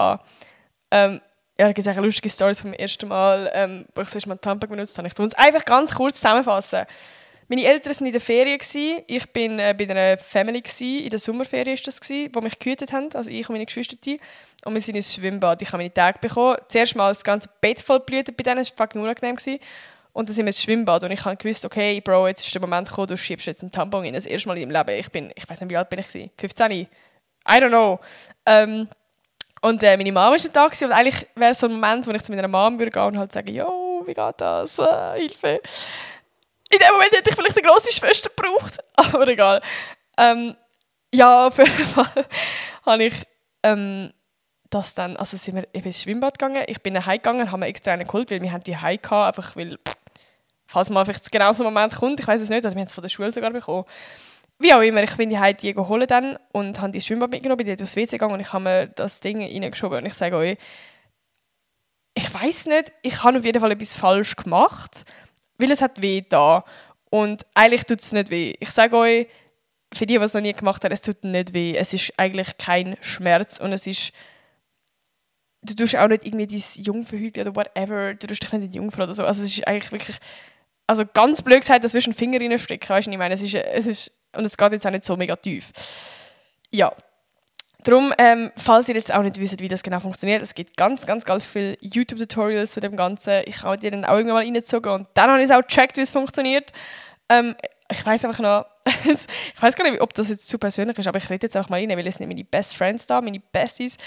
Ähm, 0.92 1.22
ja, 1.60 1.68
da 1.68 1.74
gibt 1.74 1.88
es 1.88 1.96
lustige 1.96 2.30
Stories 2.30 2.62
vom 2.62 2.74
ersten 2.74 3.08
Mal, 3.08 3.52
ähm, 3.54 3.86
wo 3.94 4.02
ich 4.02 4.08
das 4.08 4.16
erste 4.16 4.30
Mal 4.30 4.38
Tampon 4.38 4.70
benutzt 4.70 4.98
habe. 4.98 5.08
Ich 5.08 5.14
tue 5.14 5.28
es 5.28 5.36
einfach 5.36 5.64
ganz 5.64 5.94
kurz 5.94 6.16
zusammenfassen. 6.16 6.86
Meine 7.50 7.66
Eltern 7.66 7.96
waren 7.96 8.06
in 8.06 8.12
der 8.12 8.22
Ferien. 8.22 8.60
Gewesen. 8.60 9.04
Ich 9.08 9.24
war 9.24 9.60
äh, 9.60 9.74
bei 9.74 9.90
einer 9.90 10.18
Family. 10.20 10.62
Gewesen. 10.62 11.04
In 11.04 11.10
der 11.10 11.20
Sommerferien 11.20 11.76
war 11.76 11.84
das, 11.84 12.00
gewesen, 12.00 12.30
wo 12.34 12.42
mich 12.42 12.60
gehütet 12.60 12.94
haben, 12.94 13.10
also 13.16 13.30
ich 13.30 13.50
und 13.50 13.54
meine 13.54 13.66
Geschwister. 13.66 13.98
Und 14.66 14.74
wir 14.74 14.82
sind 14.82 14.96
ins 14.96 15.14
Schwimmbad. 15.14 15.62
Ich 15.62 15.70
habe 15.70 15.78
meine 15.78 15.94
Tage 15.94 16.20
bekommen. 16.20 16.58
Zuerst 16.68 16.96
mal 16.96 17.12
das 17.12 17.24
ganze 17.24 17.50
Bett 17.60 17.82
voll 17.82 18.02
blüht 18.02 18.38
bei 18.38 18.44
denen. 18.44 18.58
Das 18.58 18.72
war 18.78 18.86
fucking 18.86 19.02
unangenehm. 19.02 19.36
Gewesen. 19.36 19.60
Und 20.14 20.30
dann 20.30 20.36
sind 20.36 20.46
wir 20.46 20.50
ins 20.50 20.62
Schwimmbad 20.62 21.04
und 21.04 21.12
ich 21.12 21.24
gewusst, 21.24 21.66
okay, 21.66 22.02
Bro, 22.02 22.28
jetzt 22.28 22.46
ist 22.46 22.54
der 22.54 22.62
Moment 22.62 22.88
gekommen, 22.88 23.08
du 23.08 23.18
schiebst 23.18 23.48
jetzt 23.48 23.62
einen 23.62 23.72
Tampon 23.72 24.04
in. 24.06 24.14
Das 24.14 24.26
erste 24.26 24.48
Mal 24.48 24.58
in 24.58 24.70
meinem 24.70 24.86
Leben. 24.86 25.00
Ich 25.00 25.12
bin, 25.12 25.32
ich 25.36 25.50
weiß 25.50 25.62
nicht, 25.62 25.72
wie 25.72 25.78
alt 25.78 25.90
bin 25.90 26.00
ich 26.00 26.08
gewesen? 26.08 26.32
15? 26.38 26.72
I 26.72 26.88
don't 27.48 27.70
know. 27.70 28.00
Ähm, 28.46 28.88
und 29.62 29.84
äh, 29.84 29.98
meine 29.98 30.12
Mama 30.12 30.32
war 30.32 30.50
da 30.54 30.66
und 30.66 30.92
eigentlich 30.92 31.28
wäre 31.36 31.54
so 31.54 31.68
ein 31.68 31.74
Moment, 31.74 32.08
wo 32.08 32.12
ich 32.12 32.24
zu 32.24 32.32
meiner 32.32 32.48
Mama 32.48 32.78
würde 32.78 32.92
gehen 32.92 33.04
und 33.04 33.18
halt 33.18 33.32
sagen, 33.32 33.54
yo, 33.54 34.04
wie 34.06 34.14
geht 34.14 34.34
das? 34.38 34.80
Äh, 34.80 35.20
Hilfe. 35.20 35.62
In 36.72 36.80
dem 36.80 36.92
Moment 36.94 37.12
hätte 37.12 37.30
ich 37.30 37.36
vielleicht 37.36 37.58
eine 37.58 37.68
grosse 37.68 37.92
Schwester 37.94 38.30
gebraucht, 38.30 38.80
aber 38.96 39.28
egal. 39.28 39.62
Ähm, 40.18 40.56
ja, 41.14 41.48
auf 41.48 41.58
jeden 41.58 41.72
Fall 41.86 42.26
habe 42.86 43.04
ich 43.04 43.24
ähm, 43.64 44.12
das 44.70 44.94
dann, 44.94 45.18
also 45.18 45.36
sind 45.38 45.56
wir 45.56 45.68
ins 45.74 46.04
Schwimmbad 46.04 46.38
gegangen. 46.38 46.64
Ich 46.68 46.82
bin 46.82 46.94
nach 46.94 47.08
Hause 47.08 47.18
gegangen, 47.18 47.52
haben 47.52 47.62
wir 47.62 47.68
extra 47.68 47.94
einen 47.94 48.06
geholt, 48.06 48.30
weil 48.32 48.42
wir 48.42 48.52
haben 48.52 48.64
die 48.64 48.78
Hause 48.78 49.00
gehabt, 49.00 49.38
einfach 49.38 49.56
weil 49.56 49.78
pff, 49.78 49.96
falls 50.68 50.90
mal 50.90 51.04
vielleicht 51.06 51.32
genau 51.32 51.52
so 51.52 51.64
ein 51.64 51.74
Moment 51.74 51.96
kommt, 51.96 52.20
ich 52.20 52.28
weiß 52.28 52.42
es 52.42 52.50
nicht, 52.50 52.66
oder 52.66 52.76
wir 52.76 52.82
haben 52.82 52.88
es 52.88 52.94
von 52.94 53.02
der 53.02 53.10
Schule 53.10 53.32
sogar 53.32 53.52
bekommen. 53.52 53.86
Wie 54.60 54.74
auch 54.74 54.82
immer, 54.82 55.02
ich 55.02 55.16
bin 55.16 55.30
die 55.30 55.40
heute 55.40 55.74
geholt 55.74 56.12
dann 56.12 56.38
und 56.52 56.80
habe 56.80 56.92
die 56.92 57.02
Schwimmbad 57.02 57.32
mitgenommen, 57.32 57.58
bin 57.58 57.68
dort 57.68 57.82
aufs 57.82 57.96
WC 57.96 58.12
gegangen 58.18 58.34
und 58.34 58.42
ich 58.42 58.54
habe 58.54 58.64
mir 58.64 58.88
das 58.88 59.22
Ding 59.22 59.42
reingeschoben 59.42 60.00
und 60.00 60.06
ich 60.06 60.14
sage 60.14 60.36
euch, 60.36 60.58
ich 62.14 62.34
weiß 62.34 62.66
nicht, 62.68 62.92
ich 63.02 63.24
habe 63.24 63.40
auf 63.40 63.46
jeden 63.46 63.60
Fall 63.60 63.72
etwas 63.72 63.96
falsch 63.96 64.36
gemacht, 64.36 65.06
weil 65.60 65.72
es 65.72 65.82
hat 65.82 66.02
weh 66.02 66.24
da 66.28 66.66
und 67.10 67.46
eigentlich 67.54 67.84
tut 67.84 68.02
es 68.02 68.12
nicht 68.12 68.32
weh. 68.32 68.56
Ich 68.60 68.72
sage 68.72 68.98
euch, 68.98 69.28
für 69.94 70.06
die, 70.06 70.18
die 70.18 70.24
es 70.24 70.34
noch 70.34 70.42
nie 70.42 70.54
gemacht 70.54 70.84
haben, 70.84 70.92
es 70.92 71.02
tut 71.02 71.24
nicht 71.24 71.54
weh. 71.54 71.76
Es 71.76 71.94
ist 71.94 72.14
eigentlich 72.18 72.58
kein 72.58 72.98
Schmerz 73.02 73.60
und 73.60 73.74
es 73.74 73.86
ist 73.88 74.12
du 75.62 75.76
tust 75.76 75.96
auch 75.98 76.08
nicht 76.08 76.26
irgendwie 76.26 76.48
dein 76.48 76.84
Jungfrau 76.84 77.18
oder 77.18 77.56
whatever, 77.56 78.14
du 78.14 78.28
tust 78.28 78.44
dich 78.44 78.52
nicht 78.54 78.64
in 78.64 78.72
die 78.72 78.78
Jungfrau 78.78 79.04
oder 79.04 79.14
so. 79.14 79.26
Also 79.26 79.44
es 79.44 79.52
ist 79.52 79.68
eigentlich 79.68 79.92
wirklich 79.92 80.18
also 80.88 81.06
ganz 81.06 81.44
blöd 81.44 81.62
gesagt, 81.62 81.84
dass 81.84 81.94
wir 81.94 82.04
einen 82.04 82.14
Finger 82.14 82.42
reinstecken, 82.42 82.90
weißt 82.90 83.08
du, 83.08 83.12
ich 83.12 83.18
meine, 83.18 83.36
es 83.36 83.44
ist, 83.44 83.54
es 83.54 83.86
ist, 83.86 84.12
und 84.36 84.44
es 84.44 84.58
geht 84.58 84.72
jetzt 84.72 84.88
auch 84.88 84.92
nicht 84.92 85.04
so 85.04 85.16
mega 85.16 85.36
tief. 85.36 85.72
Ja. 86.72 86.92
Darum, 87.90 88.14
ähm, 88.20 88.52
falls 88.56 88.88
ihr 88.88 88.96
jetzt 88.96 89.12
auch 89.12 89.24
nicht 89.24 89.40
wisst, 89.40 89.60
wie 89.62 89.68
das 89.68 89.82
genau 89.82 90.00
funktioniert, 90.00 90.44
es 90.44 90.54
gibt 90.54 90.78
ganz, 90.78 91.08
ganz, 91.08 91.26
ganz 91.26 91.48
viele 91.48 91.76
YouTube-Tutorials 91.82 92.74
zu 92.74 92.82
dem 92.82 92.96
Ganzen. 92.96 93.42
Ich 93.46 93.64
habe 93.64 93.78
die 93.78 93.90
dann 93.90 94.06
auch 94.06 94.12
irgendwann 94.12 94.36
mal 94.36 94.44
reingezogen 94.44 94.92
und 94.92 95.08
dann 95.16 95.32
habe 95.32 95.40
ich 95.40 95.46
es 95.46 95.52
auch 95.52 95.62
gecheckt, 95.62 95.98
wie 95.98 96.02
es 96.02 96.12
funktioniert. 96.12 96.72
Ähm, 97.30 97.56
ich 97.92 98.06
weiß 98.06 98.26
einfach 98.26 98.44
noch, 98.44 98.66
ich 99.06 99.62
weiß 99.62 99.76
gar 99.76 99.90
nicht, 99.90 100.02
ob 100.02 100.14
das 100.14 100.30
jetzt 100.30 100.48
zu 100.48 100.60
persönlich 100.60 101.00
ist, 101.00 101.08
aber 101.08 101.18
ich 101.18 101.30
rede 101.32 101.48
jetzt 101.48 101.58
auch 101.58 101.70
mal 101.70 101.80
rein, 101.80 101.90
weil 101.90 102.06
es 102.06 102.18
sind 102.18 102.28
meine 102.28 102.44
Best 102.44 102.78
Friends 102.78 103.08
da, 103.08 103.22
meine 103.22 103.40
Besties. 103.40 103.98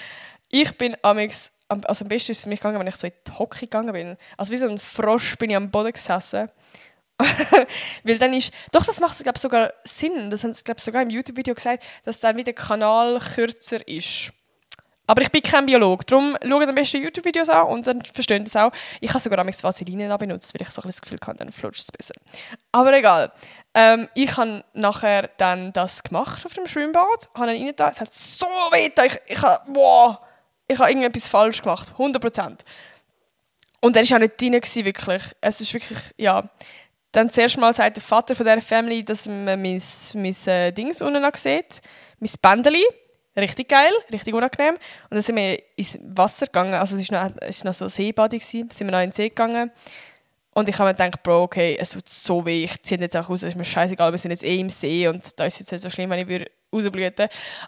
Ich 0.48 0.78
bin 0.78 0.96
amix 1.02 1.52
also 1.68 2.04
am 2.04 2.08
besten 2.08 2.32
ist 2.32 2.38
es 2.38 2.44
für 2.44 2.50
mich 2.50 2.60
gegangen, 2.60 2.78
wenn 2.78 2.86
ich 2.86 2.96
so 2.96 3.06
in 3.06 3.12
die 3.26 3.32
Hocke 3.32 3.60
gegangen 3.60 3.92
bin. 3.92 4.16
Also 4.36 4.52
wie 4.52 4.58
so 4.58 4.68
ein 4.68 4.78
Frosch 4.78 5.36
bin 5.38 5.50
ich 5.50 5.56
am 5.56 5.70
Boden 5.70 5.92
gesessen. 5.92 6.50
Weil 8.04 8.18
dann 8.18 8.34
ist, 8.34 8.52
doch 8.72 8.84
das 8.84 9.00
macht 9.00 9.18
glaube 9.22 9.38
sogar 9.38 9.72
Sinn, 9.84 10.30
das 10.30 10.44
haben 10.44 10.54
sie 10.54 10.62
sogar 10.78 11.02
im 11.02 11.10
YouTube-Video 11.10 11.54
gesagt, 11.54 11.84
dass 12.04 12.20
dann 12.20 12.36
wieder 12.36 12.52
der 12.52 12.54
Kanal 12.54 13.18
kürzer 13.20 13.86
ist. 13.86 14.32
Aber 15.06 15.20
ich 15.20 15.30
bin 15.30 15.42
kein 15.42 15.66
Biologe, 15.66 16.04
darum 16.06 16.36
schaut 16.42 16.68
am 16.68 16.74
besten 16.74 17.02
YouTube-Videos 17.02 17.48
an 17.48 17.66
und 17.66 17.86
dann 17.86 18.04
versteht 18.04 18.46
es 18.46 18.56
auch. 18.56 18.70
Ich 19.00 19.10
habe 19.10 19.20
sogar 19.20 19.40
amigs 19.40 19.62
Vaseline 19.62 20.16
benutzt, 20.16 20.54
weil 20.54 20.62
ich 20.62 20.70
so 20.70 20.80
ein 20.80 20.88
das 20.88 21.02
Gefühl 21.02 21.18
hatte, 21.26 21.38
dann 21.38 21.52
flutscht 21.52 21.82
es 21.82 21.92
besser. 21.92 22.14
Aber 22.70 22.96
egal. 22.96 23.32
Ähm, 23.74 24.08
ich 24.14 24.36
habe 24.36 24.64
nachher 24.74 25.30
dann 25.38 25.72
das 25.72 26.02
gemacht 26.02 26.46
auf 26.46 26.54
dem 26.54 26.66
Schwimmbad, 26.66 27.28
habe 27.34 27.46
dann 27.46 27.56
rein 27.56 27.74
es 27.76 28.00
hat 28.00 28.12
so 28.12 28.46
weh 28.46 28.90
ich, 29.06 29.20
ich 29.26 29.42
habe, 29.42 29.64
wow, 29.74 30.18
ich 30.68 30.78
habe 30.78 30.90
irgendetwas 30.90 31.28
falsch 31.28 31.62
gemacht, 31.62 31.92
100%. 31.98 32.58
Und 33.80 33.96
er 33.96 34.08
war 34.08 34.16
auch 34.16 34.20
nicht 34.20 34.40
drin, 34.40 34.84
wirklich. 34.84 35.22
Es 35.40 35.60
ist 35.60 35.74
wirklich, 35.74 35.98
ja. 36.16 36.48
Dann 37.12 37.30
zuerst 37.30 37.58
mal 37.58 37.72
sagt 37.72 37.96
der 37.96 38.02
Vater 38.02 38.34
von 38.34 38.46
dieser 38.46 38.62
Family, 38.62 39.04
dass 39.04 39.28
man 39.28 39.60
mein, 39.60 39.82
mein 40.14 40.36
äh, 40.46 40.72
Dings 40.72 41.02
unten 41.02 41.20
noch 41.20 41.36
sieht, 41.36 41.80
mein 42.18 42.30
Bändeli. 42.40 42.84
Richtig 43.34 43.68
geil, 43.68 43.92
richtig 44.12 44.34
unangenehm. 44.34 44.74
Und 44.74 44.80
dann 45.10 45.22
sind 45.22 45.36
wir 45.36 45.58
ins 45.76 45.98
Wasser 46.02 46.46
gegangen, 46.46 46.74
also 46.74 46.96
es 46.96 47.10
war 47.10 47.30
noch, 47.30 47.64
noch 47.64 47.74
so 47.74 47.88
Seebadung, 47.88 48.40
dann 48.40 48.70
sind 48.70 48.80
wir 48.80 48.90
noch 48.90 48.98
in 48.98 49.08
den 49.08 49.12
See 49.12 49.30
gegangen. 49.30 49.70
Und 50.54 50.68
ich 50.68 50.78
habe 50.78 50.90
mir 50.90 50.94
gedacht, 50.94 51.22
Bro, 51.22 51.44
okay, 51.44 51.78
es 51.80 51.90
tut 51.90 52.08
so 52.08 52.44
weh, 52.44 52.64
ich 52.64 52.82
ziehe 52.82 53.00
jetzt 53.00 53.16
auch 53.16 53.30
raus, 53.30 53.42
es 53.42 53.50
ist 53.50 53.56
mir 53.56 53.64
scheißegal, 53.64 54.10
wir 54.10 54.18
sind 54.18 54.32
jetzt 54.32 54.44
eh 54.44 54.58
im 54.58 54.68
See 54.68 55.08
und 55.08 55.38
da 55.40 55.46
ist 55.46 55.54
es 55.54 55.60
jetzt 55.60 55.72
nicht 55.72 55.82
so 55.82 55.88
schlimm, 55.88 56.10
wenn 56.10 56.18
ich 56.18 56.28
würde 56.28 56.50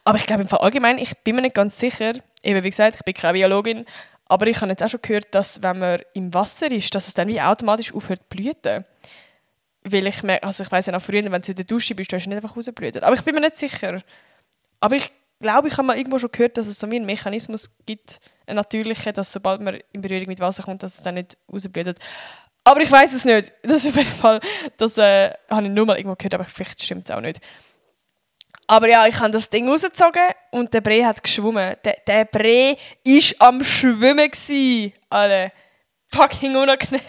Aber 0.04 0.18
ich 0.18 0.26
glaube 0.26 0.42
im 0.42 0.48
Fall 0.48 0.58
allgemein, 0.58 0.98
ich 0.98 1.16
bin 1.18 1.36
mir 1.36 1.42
nicht 1.42 1.54
ganz 1.54 1.78
sicher, 1.78 2.12
eben 2.42 2.62
wie 2.62 2.70
gesagt, 2.70 2.96
ich 2.96 3.02
bin 3.02 3.14
keine 3.14 3.32
Biologin, 3.32 3.86
aber 4.28 4.46
ich 4.48 4.60
habe 4.60 4.70
jetzt 4.70 4.82
auch 4.82 4.90
schon 4.90 5.00
gehört, 5.00 5.34
dass 5.34 5.62
wenn 5.62 5.78
man 5.78 6.00
im 6.12 6.32
Wasser 6.34 6.70
ist, 6.70 6.94
dass 6.94 7.08
es 7.08 7.14
dann 7.14 7.28
wie 7.28 7.40
automatisch 7.40 7.94
aufhört 7.94 8.20
zu 8.20 8.36
blüten. 8.36 8.84
Weil 9.84 10.06
ich 10.06 10.22
merke, 10.22 10.44
also 10.44 10.62
ich 10.62 10.72
weiß 10.72 10.86
ja 10.86 10.92
noch 10.92 11.02
früher, 11.02 11.30
wenn 11.30 11.42
du 11.42 11.50
in 11.50 11.56
der 11.56 11.64
Dusche 11.64 11.94
bist, 11.94 12.10
du 12.10 12.16
hast 12.16 12.26
nicht 12.26 12.36
einfach 12.36 12.56
rausblüten. 12.56 13.02
Aber 13.02 13.14
ich 13.14 13.22
bin 13.22 13.34
mir 13.34 13.42
nicht 13.42 13.56
sicher. 13.56 14.02
Aber 14.80 14.96
ich 14.96 15.12
glaube, 15.40 15.68
ich 15.68 15.76
habe 15.76 15.86
mal 15.86 15.96
irgendwo 15.96 16.18
schon 16.18 16.32
gehört, 16.32 16.56
dass 16.56 16.66
es 16.66 16.78
so 16.80 16.86
einen 16.86 17.04
Mechanismus 17.04 17.70
gibt, 17.84 18.18
einen 18.46 18.56
natürlichen, 18.56 19.12
dass 19.12 19.32
sobald 19.32 19.60
man 19.60 19.78
in 19.92 20.00
Berührung 20.00 20.28
mit 20.28 20.40
Wasser 20.40 20.62
kommt, 20.62 20.82
dass 20.82 20.94
es 20.94 21.02
dann 21.02 21.14
nicht 21.14 21.36
rausblüht. 21.52 21.98
Aber 22.64 22.80
ich 22.80 22.90
weiß 22.90 23.12
es 23.12 23.26
nicht. 23.26 23.52
Das 23.62 23.86
auf 23.86 23.94
jeden 23.94 24.12
Fall, 24.12 24.40
das 24.78 24.96
äh, 24.96 25.30
habe 25.50 25.66
ich 25.66 25.70
nur 25.70 25.84
mal 25.84 25.98
irgendwo 25.98 26.16
gehört, 26.16 26.34
aber 26.34 26.44
vielleicht 26.44 26.82
stimmt 26.82 27.08
es 27.08 27.14
auch 27.14 27.20
nicht. 27.20 27.40
Aber 28.66 28.88
ja, 28.88 29.06
ich 29.06 29.18
habe 29.20 29.30
das 29.30 29.50
Ding 29.50 29.68
rausgezogen 29.68 30.22
und 30.50 30.72
der 30.72 30.80
Brei 30.80 31.02
hat 31.04 31.22
geschwommen. 31.22 31.76
Der, 31.84 31.98
der 32.06 32.24
Brei 32.24 32.78
war 33.04 33.48
am 33.48 33.62
Schwimmen. 33.62 34.92
Alle 35.10 35.52
fucking 36.10 36.56
unangenehm. 36.56 37.02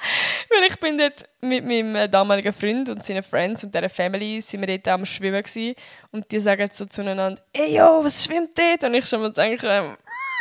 Weil 0.50 0.68
ich 0.68 0.76
bin 0.78 0.98
dort 0.98 1.24
mit 1.40 1.64
meinem 1.64 2.10
damaligen 2.10 2.52
Freund 2.52 2.88
und 2.88 3.04
seinen 3.04 3.22
Friends 3.22 3.64
und 3.64 3.74
dieser 3.74 3.88
Family 3.88 4.40
sind 4.40 4.60
wir 4.60 4.78
dort 4.78 4.88
am 4.88 5.06
Schwimmen 5.06 5.42
gewesen. 5.42 5.74
und 6.10 6.30
die 6.30 6.40
sagen 6.40 6.68
so 6.72 6.84
zueinander, 6.86 7.40
ey 7.52 7.76
yo, 7.76 8.04
was 8.04 8.24
schwimmt 8.24 8.50
dort? 8.56 8.84
Und 8.84 8.94
ich 8.94 9.06
schon 9.06 9.20
mal 9.20 9.32
denke, 9.32 9.66
ähm, 9.66 9.96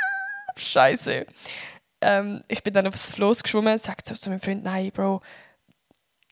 Scheiße. 0.55 1.25
Ähm, 2.01 2.41
ich 2.47 2.63
bin 2.63 2.73
dann 2.73 2.87
aufs 2.87 3.13
Floß 3.15 3.43
geschwommen, 3.43 3.77
sagt 3.77 4.07
so 4.07 4.15
zu 4.15 4.29
meinem 4.29 4.39
Freund, 4.39 4.63
nein, 4.63 4.91
Bro, 4.91 5.21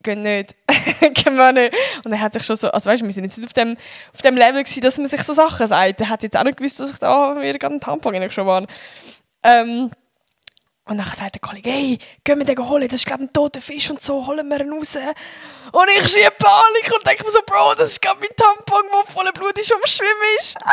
gehen 0.03 0.21
nicht. 0.21 0.55
gehen 0.99 1.35
wir 1.35 1.51
nicht. 1.51 1.73
Und 2.03 2.11
er 2.11 2.21
hat 2.21 2.33
sich 2.33 2.43
schon 2.43 2.55
so, 2.55 2.69
also 2.69 2.89
weißt 2.89 3.01
du, 3.01 3.05
wir 3.05 3.13
sind 3.13 3.25
jetzt 3.25 3.37
nicht 3.37 3.47
auf 3.47 3.53
dem, 3.53 3.77
auf 4.13 4.21
dem 4.21 4.35
Level 4.35 4.63
gewesen, 4.63 4.81
dass 4.81 4.97
man 4.97 5.07
sich 5.07 5.21
so 5.23 5.33
Sachen 5.33 5.67
sagt. 5.67 5.99
Er 6.01 6.09
hat 6.09 6.23
jetzt 6.23 6.37
auch 6.37 6.43
nicht 6.43 6.57
gewusst, 6.57 6.79
dass 6.79 6.91
ich 6.91 6.97
da 6.97 7.39
wieder 7.41 7.67
einen 7.67 7.81
Tampon 7.81 8.31
schon 8.31 8.45
war. 8.47 8.65
Ähm, 9.43 9.91
und 10.87 10.97
dann 10.97 11.05
sagt 11.07 11.35
der 11.35 11.41
Kollege, 11.41 11.69
hey, 11.69 11.97
gehen 12.23 12.39
wir 12.39 12.45
den 12.45 12.57
holen, 12.67 12.87
das 12.87 12.95
ist 12.95 13.05
glaube 13.05 13.23
ein 13.23 13.33
toter 13.33 13.61
Fisch 13.61 13.89
und 13.89 14.01
so, 14.01 14.25
holen 14.25 14.47
wir 14.47 14.61
ihn 14.61 14.71
raus. 14.71 14.97
Und 15.71 15.89
ich 15.97 16.07
schiebe 16.07 16.31
Panik 16.31 16.93
und 16.93 17.05
denke 17.05 17.23
mir 17.23 17.31
so, 17.31 17.41
Bro, 17.45 17.75
das 17.75 17.91
ist 17.91 18.01
gerade 18.01 18.19
mein 18.19 18.29
Tampon, 18.35 18.83
der 18.91 19.13
voller 19.13 19.33
Blut 19.33 19.59
ist 19.59 19.73
und 19.73 19.87
Schwimmen 19.87 20.37
ist. 20.39 20.57
Ah! 20.57 20.71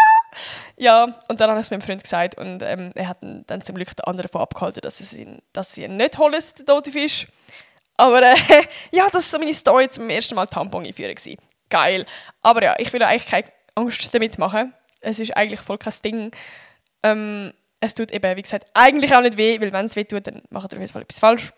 Ja, 0.76 1.20
und 1.28 1.40
dann 1.40 1.50
habe 1.50 1.60
ich 1.60 1.66
es 1.66 1.70
meinem 1.70 1.82
Freund 1.82 2.02
gesagt 2.02 2.38
und 2.38 2.62
ähm, 2.62 2.90
er 2.94 3.08
hat 3.08 3.18
dann 3.20 3.62
zum 3.62 3.76
Glück 3.76 3.94
den 3.96 4.04
anderen 4.04 4.28
davon 4.28 4.42
abgehalten, 4.42 4.80
dass, 4.82 5.00
es 5.00 5.12
ihn, 5.12 5.40
dass 5.52 5.74
sie 5.74 5.84
ihn 5.84 5.96
nicht 5.96 6.18
holen, 6.18 6.42
den 6.58 6.66
toten 6.66 6.92
Fisch. 6.92 7.26
Aber 7.96 8.22
äh, 8.22 8.36
ja, 8.90 9.04
das 9.04 9.14
war 9.14 9.20
so 9.20 9.38
meine 9.38 9.54
Story 9.54 9.88
zum 9.88 10.08
ersten 10.10 10.34
Mal 10.34 10.46
Tampon 10.46 10.84
einführen. 10.84 11.14
Gewesen. 11.14 11.40
Geil. 11.70 12.04
Aber 12.42 12.62
ja, 12.62 12.74
ich 12.78 12.92
will 12.92 13.02
eigentlich 13.02 13.26
keine 13.26 13.48
Angst 13.74 14.12
damit 14.12 14.38
machen. 14.38 14.74
Es 15.00 15.18
ist 15.18 15.36
eigentlich 15.36 15.60
voll 15.60 15.78
kein 15.78 15.94
Ding. 16.04 16.30
Ähm, 17.02 17.52
es 17.84 17.94
tut 17.94 18.10
eben, 18.12 18.36
wie 18.36 18.42
gesagt, 18.42 18.66
eigentlich 18.74 19.14
auch 19.14 19.20
nicht 19.20 19.36
weh, 19.36 19.60
weil 19.60 19.72
wenn 19.72 19.84
es 19.86 19.96
weh 19.96 20.04
tut, 20.04 20.26
dann 20.26 20.42
macht 20.50 20.72
er 20.72 20.76
auf 20.76 20.80
jeden 20.80 20.92
Fall 20.92 21.02
etwas 21.02 21.18
falsch. 21.18 21.52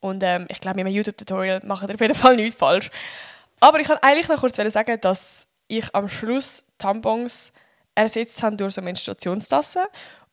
Und 0.00 0.22
ähm, 0.22 0.46
ich 0.50 0.60
glaube, 0.60 0.76
mit 0.76 0.86
einem 0.86 0.94
YouTube-Tutorial 0.94 1.62
macht 1.64 1.88
ihr 1.88 1.94
auf 1.94 2.00
jeden 2.00 2.14
Fall 2.14 2.36
nichts 2.36 2.58
falsch. 2.58 2.90
Aber 3.60 3.80
ich 3.80 3.86
kann 3.86 3.98
eigentlich 4.02 4.28
noch 4.28 4.40
kurz 4.40 4.56
sagen, 4.56 5.00
dass 5.00 5.48
ich 5.68 5.94
am 5.94 6.08
Schluss 6.08 6.64
Tampons 6.78 7.52
ersetzt 7.94 8.42
habe 8.42 8.56
durch 8.56 8.74
so 8.74 8.82
Menstruationstassen. 8.82 9.84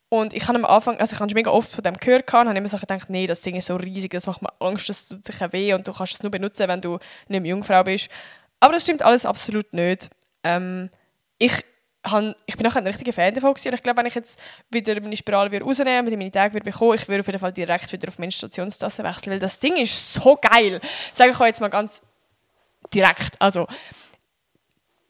Und 0.10 0.34
ich 0.34 0.45
habe 0.49 0.58
am 0.58 0.65
Anfang, 0.65 0.97
also 0.97 1.13
ich 1.13 1.21
habe 1.21 1.34
mega 1.34 1.49
oft 1.51 1.73
von 1.73 1.86
dem 1.86 1.95
gehört 1.95 2.34
und 2.34 2.49
habe 2.49 2.58
immer 2.58 2.67
so 2.67 2.77
gedacht, 2.77 3.10
nee, 3.10 3.27
das 3.27 3.41
Ding 3.43 3.56
ist 3.56 3.67
so 3.67 3.77
riesig, 3.77 4.12
das 4.12 4.27
macht 4.27 4.41
mir 4.41 4.51
Angst, 4.60 4.89
das 4.89 5.08
tut 5.08 5.23
sich 5.23 5.39
weh 5.54 5.73
und 5.73 5.88
du 5.88 5.93
kannst 5.93 6.15
es 6.15 6.21
nur 6.21 6.32
benutzen, 6.32 6.67
wenn 6.67 6.82
du 6.82 6.99
nicht 7.30 7.41
mehr 7.41 7.51
Jungfrau 7.51 7.82
bist. 7.86 8.10
Aber 8.60 8.73
das 8.73 8.84
stimmt 8.84 9.04
alles 9.04 9.25
absolut 9.25 9.71
nicht. 9.73 10.10
Ähm, 10.43 10.89
ich, 11.38 11.54
ich 12.45 12.57
bin 12.57 12.65
nachher 12.65 12.79
ein 12.79 12.87
richtiger 12.87 13.13
Fan 13.13 13.33
davon 13.33 13.53
gewesen. 13.53 13.69
und 13.69 13.75
ich 13.75 13.83
glaube, 13.83 13.97
wenn 13.97 14.05
ich 14.07 14.15
jetzt 14.15 14.39
wieder 14.69 14.99
meine 14.99 15.15
Spirale 15.15 15.51
wieder 15.51 15.63
rausnehmen 15.63 16.07
und 16.07 16.17
meine 16.17 16.31
Tage 16.31 16.55
wieder 16.55 16.63
bekommen, 16.63 16.95
ich 16.95 17.07
würde 17.07 17.21
auf 17.21 17.27
jeden 17.27 17.39
Fall 17.39 17.53
direkt 17.53 17.91
wieder 17.91 18.07
auf 18.07 18.17
Menstruationstasse 18.17 19.03
wechseln, 19.03 19.33
weil 19.33 19.39
das 19.39 19.59
Ding 19.59 19.75
ist 19.77 20.13
so 20.13 20.35
geil. 20.35 20.81
Sage 21.13 21.31
ich 21.31 21.39
euch 21.39 21.47
jetzt 21.47 21.61
mal 21.61 21.69
ganz 21.69 22.01
direkt. 22.91 23.39
Also, 23.39 23.67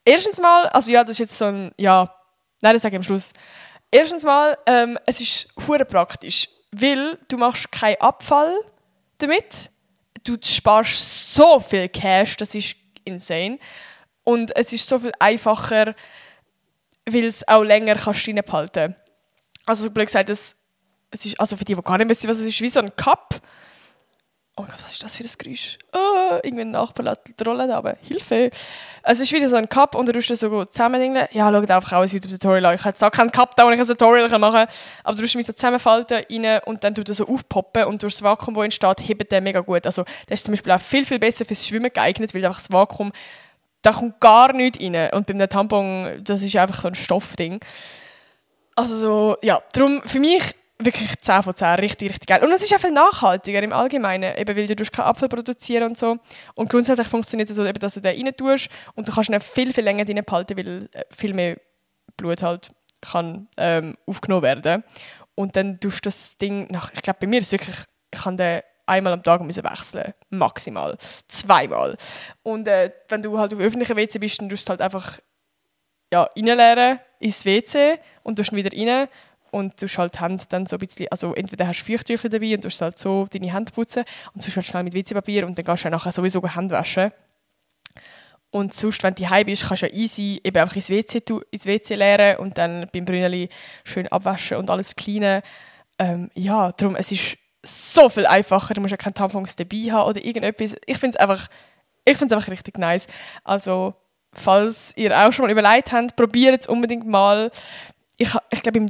erstens 0.03 0.41
mal, 0.41 0.67
also 0.67 0.91
ja, 0.91 1.03
das 1.03 1.11
ist 1.11 1.19
jetzt 1.19 1.37
so 1.37 1.45
ein, 1.45 1.71
ja, 1.77 2.13
nein, 2.61 2.73
das 2.73 2.81
sage 2.81 2.95
ich 2.95 2.99
am 2.99 3.03
Schluss. 3.03 3.31
Erstens 3.89 4.23
mal, 4.23 4.57
ähm, 4.65 4.97
es 5.05 5.21
ist 5.21 5.47
hure 5.67 5.85
praktisch, 5.85 6.49
weil 6.71 7.17
du 7.29 7.37
machst 7.37 7.71
keinen 7.71 7.99
Abfall 8.01 8.53
damit. 9.17 9.71
Du 10.23 10.37
sparst 10.43 11.33
so 11.33 11.59
viel 11.59 11.89
Cash, 11.89 12.37
das 12.37 12.53
ist 12.53 12.75
insane. 13.05 13.59
Und 14.23 14.55
es 14.55 14.71
ist 14.71 14.87
so 14.87 14.99
viel 14.99 15.11
einfacher, 15.19 15.95
weil 17.09 17.25
es 17.25 17.47
auch 17.47 17.63
länger 17.63 17.95
kannst 17.95 18.27
reinbehalten 18.27 18.95
Also 19.65 19.89
blöd 19.89 20.07
gesagt, 20.07 20.29
es, 20.29 20.55
es 21.09 21.25
ist, 21.25 21.39
also 21.39 21.57
für 21.57 21.65
die, 21.65 21.75
die 21.75 21.81
gar 21.81 21.97
nicht 21.97 22.09
wissen, 22.09 22.29
was 22.29 22.39
es 22.39 22.47
ist, 22.47 22.61
wie 22.61 22.67
so 22.67 22.79
ein 22.79 22.95
Cup. 22.95 23.41
Oh 24.57 24.63
Gott, 24.63 24.83
was 24.83 24.91
ist 24.91 25.01
das 25.01 25.15
für 25.15 25.23
ein 25.23 25.29
Geräusch? 25.37 25.77
Oh, 25.93 26.37
irgendwie 26.43 26.61
ein 26.61 26.71
Nachbar 26.71 27.05
lässt 27.05 27.39
die 27.39 27.43
Rolle 27.43 27.73
aber 27.73 27.95
Hilfe! 28.01 28.49
Es 29.01 29.19
ist 29.19 29.31
wieder 29.31 29.47
so 29.47 29.55
ein 29.55 29.67
Cup 29.67 29.95
und 29.95 30.07
du 30.07 30.13
musst 30.13 30.27
so 30.27 30.65
zusammen. 30.65 31.15
Ja, 31.31 31.51
schaut 31.51 31.71
einfach 31.71 31.93
auch 31.93 32.01
ein 32.01 32.07
YouTube-Tutorial 32.07 32.65
an. 32.65 32.75
Ich 32.75 32.83
habe 32.83 32.95
jetzt 32.99 33.13
keinen 33.13 33.31
Cup 33.31 33.55
da, 33.55 33.65
wo 33.65 33.71
ich 33.71 33.79
ein 33.79 33.87
Tutorial 33.87 34.27
machen 34.37 34.53
kann. 34.53 34.67
Aber 35.03 35.15
du 35.15 35.21
musst 35.21 35.35
mich 35.35 35.45
so 35.45 35.53
zusammenfalten 35.53 36.23
rein 36.29 36.59
und 36.65 36.83
dann 36.83 36.93
tut 36.93 37.09
er 37.09 37.15
so 37.15 37.27
aufpoppen 37.27 37.85
und 37.85 38.03
durch 38.03 38.15
das 38.15 38.23
Vakuum, 38.23 38.53
das 38.53 38.65
entsteht, 38.65 39.07
hebt 39.07 39.31
der 39.31 39.41
mega 39.41 39.61
gut. 39.61 39.85
Also, 39.85 40.03
das 40.27 40.41
ist 40.41 40.45
zum 40.45 40.51
Beispiel 40.51 40.73
auch 40.73 40.81
viel, 40.81 41.05
viel 41.05 41.17
besser 41.17 41.45
fürs 41.45 41.65
Schwimmen 41.65 41.91
geeignet, 41.91 42.35
weil 42.35 42.45
einfach 42.45 42.59
das 42.59 42.71
Vakuum, 42.71 43.11
da 43.81 43.91
kommt 43.91 44.19
gar 44.19 44.53
nichts 44.53 44.83
rein. 44.83 45.09
Und 45.13 45.27
beim 45.27 45.39
Tampon, 45.49 46.21
das 46.23 46.41
ist 46.43 46.55
einfach 46.55 46.85
ein 46.85 46.95
Stoffding. 46.95 47.59
Also, 48.75 48.97
so, 48.97 49.37
ja, 49.41 49.61
darum 49.73 50.01
für 50.05 50.19
mich 50.19 50.55
wirklich 50.85 51.19
10 51.19 51.43
von 51.43 51.55
10, 51.55 51.67
richtig, 51.75 52.09
richtig 52.09 52.27
geil. 52.27 52.43
Und 52.43 52.51
es 52.51 52.63
ist 52.63 52.73
auch 52.73 52.79
viel 52.79 52.91
nachhaltiger 52.91 53.61
im 53.61 53.73
Allgemeinen, 53.73 54.35
eben 54.37 54.55
weil 54.55 54.67
du 54.67 54.83
keinen 54.85 55.05
Apfel 55.05 55.29
produzieren 55.29 55.83
und 55.83 55.97
so. 55.97 56.17
Und 56.55 56.69
grundsätzlich 56.69 57.07
funktioniert 57.07 57.49
es 57.49 57.55
so, 57.55 57.71
dass 57.71 57.93
du 57.93 58.01
den 58.01 58.25
rein 58.25 58.35
tust 58.35 58.69
und 58.95 59.07
du 59.07 59.13
kannst 59.13 59.29
ihn 59.29 59.39
viel, 59.39 59.73
viel 59.73 59.83
länger 59.83 60.05
drin 60.05 60.21
behalten, 60.25 60.57
weil 60.57 60.89
äh, 60.93 61.03
viel 61.09 61.33
mehr 61.33 61.57
Blut 62.17 62.41
halt 62.41 62.71
kann 63.01 63.47
ähm, 63.57 63.95
aufgenommen 64.05 64.43
werden. 64.43 64.83
Und 65.35 65.55
dann 65.55 65.79
tust 65.79 66.05
du 66.05 66.07
das 66.07 66.37
Ding 66.37 66.67
nach, 66.71 66.91
ich 66.93 67.01
glaube 67.01 67.19
bei 67.21 67.27
mir 67.27 67.39
ist 67.39 67.47
es 67.47 67.51
wirklich, 67.53 67.77
ich 68.13 68.21
kann 68.21 68.37
den 68.37 68.61
einmal 68.91 69.13
am 69.13 69.23
Tag 69.23 69.41
müssen 69.41 69.63
wechseln, 69.63 70.13
maximal, 70.29 70.97
zweimal. 71.27 71.97
Und 72.43 72.67
äh, 72.67 72.91
wenn 73.07 73.23
du 73.23 73.37
halt 73.39 73.53
auf 73.53 73.59
öffentlichen 73.59 73.95
WC 73.95 74.19
bist, 74.19 74.41
dann 74.41 74.49
tust 74.49 74.67
du 74.67 74.71
halt 74.71 74.81
einfach 74.81 75.19
ja, 76.13 76.29
reinleeren 76.35 76.99
ins 77.19 77.45
WC 77.45 77.99
und 78.23 78.35
tust 78.35 78.53
wieder 78.53 78.71
rein 78.75 79.07
und 79.51 79.81
du 79.81 79.87
halt 79.87 80.19
Hände 80.19 80.43
dann 80.49 80.65
so 80.65 80.77
ein 80.77 80.79
bisschen, 80.79 81.07
also 81.11 81.33
entweder 81.33 81.67
hast 81.67 81.81
du 81.81 81.85
Feuchttücher 81.85 82.29
dabei 82.29 82.53
und 82.55 82.63
du 82.63 82.69
halt 82.69 82.97
so 82.97 83.25
deine 83.31 83.53
Hände 83.53 83.71
putzen 83.71 84.03
und 84.33 84.41
sonst 84.41 84.55
halt 84.55 84.65
schnell 84.65 84.83
mit 84.83 84.93
WC-Papier 84.93 85.45
und 85.45 85.57
dann 85.57 85.65
gehst 85.65 85.85
du 85.85 85.89
nachher 85.89 86.11
sowieso 86.11 86.41
Hände 86.47 86.75
waschen. 86.75 87.11
Und 88.49 88.73
sonst, 88.73 89.01
wenn 89.03 89.15
du 89.15 89.29
heim 89.29 89.45
bist, 89.45 89.65
kannst 89.65 89.83
du 89.83 89.87
ja 89.87 89.93
easy 89.93 90.41
eben 90.43 90.57
einfach 90.57 90.75
ins 90.75 90.89
WC, 90.89 91.21
ins 91.51 91.65
WC 91.65 91.95
leeren 91.95 92.37
und 92.37 92.57
dann 92.57 92.89
beim 92.91 93.05
Brünneli 93.05 93.47
schön 93.85 94.07
abwaschen 94.09 94.57
und 94.57 94.69
alles 94.69 94.95
kleine. 94.95 95.41
Ähm, 95.97 96.29
ja, 96.33 96.71
darum, 96.73 96.97
es 96.97 97.11
ist 97.13 97.37
so 97.63 98.09
viel 98.09 98.25
einfacher. 98.25 98.73
Du 98.73 98.81
musst 98.81 98.91
ja 98.91 98.97
keine 98.97 99.13
Tampons 99.13 99.55
dabei 99.55 99.91
haben 99.91 100.09
oder 100.09 100.23
irgendetwas. 100.23 100.75
Ich 100.85 100.97
finde 100.97 101.17
es 101.17 101.21
einfach, 101.21 101.47
einfach 102.05 102.47
richtig 102.47 102.77
nice. 102.77 103.07
Also, 103.43 103.93
falls 104.33 104.93
ihr 104.95 105.17
auch 105.17 105.31
schon 105.31 105.45
mal 105.45 105.51
überlegt 105.51 105.91
habt, 105.91 106.15
probiert 106.15 106.61
es 106.61 106.67
unbedingt 106.67 107.07
mal. 107.07 107.51
Ich, 108.17 108.33
ich 108.51 108.63
glaube, 108.63 108.79
im 108.79 108.87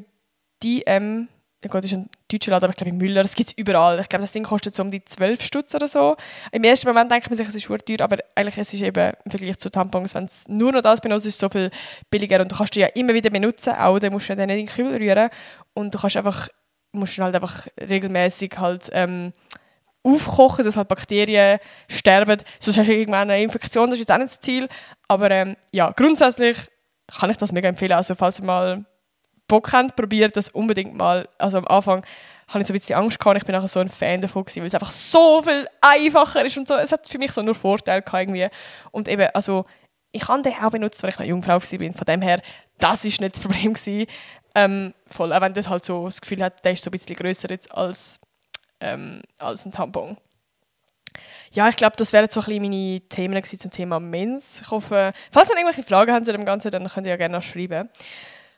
DM, 0.63 1.27
ja 1.63 1.69
gut, 1.69 1.83
das 1.83 1.91
ist 1.91 1.97
ein 1.97 2.09
deutscher 2.31 2.51
Laden, 2.51 2.65
aber 2.65 2.73
ich 2.73 2.77
glaube 2.77 2.89
in 2.91 2.97
Müller, 2.97 3.21
das 3.21 3.35
gibt 3.35 3.49
es 3.49 3.57
überall. 3.57 3.99
Ich 3.99 4.09
glaube, 4.09 4.23
das 4.23 4.31
Ding 4.31 4.43
kostet 4.43 4.75
so 4.75 4.83
um 4.83 4.91
die 4.91 5.03
12 5.03 5.41
Stutz 5.41 5.75
oder 5.75 5.87
so. 5.87 6.15
Im 6.51 6.63
ersten 6.63 6.87
Moment 6.87 7.11
denkt 7.11 7.29
man 7.29 7.37
sich, 7.37 7.47
es 7.47 7.55
ist 7.55 7.65
teuer, 7.65 8.01
aber 8.01 8.17
eigentlich 8.35 8.57
ist 8.57 8.73
es 8.73 8.81
eben 8.81 9.13
im 9.25 9.31
Vergleich 9.31 9.57
zu 9.59 9.69
Tampons, 9.69 10.15
wenn 10.15 10.25
es 10.25 10.47
nur 10.47 10.71
noch 10.71 10.81
das 10.81 11.01
benutzt, 11.01 11.25
ist 11.25 11.35
es 11.35 11.39
so 11.39 11.49
viel 11.49 11.69
billiger 12.09 12.41
und 12.41 12.51
du 12.51 12.55
kannst 12.55 12.75
die 12.75 12.79
ja 12.79 12.87
immer 12.87 13.13
wieder 13.13 13.29
benutzen, 13.29 13.73
auch 13.73 13.99
dann 13.99 14.11
musst 14.11 14.29
du 14.29 14.35
dann 14.35 14.47
nicht 14.47 14.59
in 14.59 14.65
den 14.65 14.73
Kühl 14.73 14.95
rühren 14.95 15.29
und 15.73 15.93
du 15.93 15.99
kannst 15.99 16.17
einfach, 16.17 16.49
musst 16.91 17.17
halt 17.17 17.35
einfach 17.35 17.67
regelmäßig 17.79 18.53
halt 18.57 18.89
ähm, 18.93 19.31
aufkochen, 20.03 20.65
dass 20.65 20.77
halt 20.77 20.87
Bakterien 20.87 21.59
sterben. 21.87 22.41
Sonst 22.59 22.77
hast 22.77 22.87
du 22.87 22.93
irgendwann 22.93 23.29
eine 23.29 23.41
Infektion, 23.41 23.89
das 23.89 23.99
ist 23.99 24.07
jetzt 24.07 24.11
auch 24.11 24.17
nicht 24.17 24.31
das 24.31 24.41
Ziel. 24.41 24.67
Aber 25.07 25.29
ähm, 25.31 25.55
ja, 25.71 25.91
grundsätzlich 25.91 26.57
kann 27.19 27.29
ich 27.29 27.37
das 27.37 27.51
mega 27.51 27.69
empfehlen. 27.69 27.93
Also 27.93 28.15
falls 28.15 28.39
ihr 28.39 28.45
mal 28.45 28.85
Bock 29.47 29.71
habt, 29.73 29.95
probiert 29.95 30.35
das 30.35 30.49
unbedingt 30.49 30.95
mal. 30.95 31.27
Also 31.37 31.57
am 31.57 31.67
Anfang 31.67 32.05
hatte 32.47 32.61
ich 32.61 32.67
so 32.67 32.73
ein 32.73 32.79
bisschen 32.79 32.95
Angst 32.95 33.19
gehabt. 33.19 33.37
Ich 33.37 33.45
bin 33.45 33.53
nachher 33.53 33.67
so 33.67 33.79
ein 33.79 33.89
Fan 33.89 34.21
davon 34.21 34.43
gewesen, 34.43 34.61
weil 34.61 34.67
es 34.67 34.73
einfach 34.73 34.91
so 34.91 35.41
viel 35.41 35.67
einfacher 35.81 36.45
ist 36.45 36.57
und 36.57 36.67
so. 36.67 36.75
Es 36.75 36.91
hat 36.91 37.07
für 37.07 37.17
mich 37.17 37.31
so 37.31 37.41
nur 37.41 37.55
Vorteile 37.55 38.01
gehabt 38.01 38.21
irgendwie. 38.21 38.47
Und 38.91 39.07
eben, 39.07 39.29
also 39.33 39.65
ich 40.11 40.27
habe 40.27 40.41
den 40.41 40.53
auch 40.53 40.71
benutzt, 40.71 41.01
weil 41.03 41.11
ich 41.11 41.19
eine 41.19 41.29
Jungfrau 41.29 41.53
war. 41.53 41.61
Von 41.61 42.05
dem 42.07 42.21
her, 42.21 42.41
das 42.79 43.05
ist 43.05 43.21
nicht 43.21 43.35
das 43.35 43.43
Problem 43.43 43.73
gewesen. 43.73 44.07
Ähm, 44.53 44.93
voll, 45.07 45.31
auch 45.31 45.41
wenn 45.41 45.53
das 45.53 45.69
halt 45.69 45.83
so 45.85 46.05
das 46.05 46.19
Gefühl 46.19 46.43
hat, 46.43 46.63
der 46.65 46.73
ist 46.73 46.83
so 46.83 46.89
ein 46.89 46.91
bisschen 46.91 47.15
grösser 47.15 47.49
jetzt 47.49 47.71
als, 47.71 48.19
ähm, 48.79 49.21
als 49.39 49.65
ein 49.65 49.71
Tampon. 49.71 50.17
Ja, 51.53 51.67
ich 51.67 51.75
glaube, 51.75 51.97
das 51.97 52.13
wären 52.13 52.29
so 52.29 52.41
ein 52.41 52.61
meine 52.61 53.01
Themen 53.01 53.43
zum 53.43 53.71
Thema 53.71 53.99
Mens. 53.99 54.61
Ich 54.61 54.71
hoffe, 54.71 55.11
falls 55.31 55.49
ihr 55.49 55.57
irgendwelche 55.57 55.83
Fragen 55.83 56.13
habt 56.13 56.25
zu 56.25 56.31
dem 56.31 56.45
Ganzen, 56.45 56.71
dann 56.71 56.87
könnt 56.87 57.07
ihr 57.07 57.11
ja 57.11 57.17
gerne 57.17 57.35
noch 57.35 57.43
schreiben. 57.43 57.89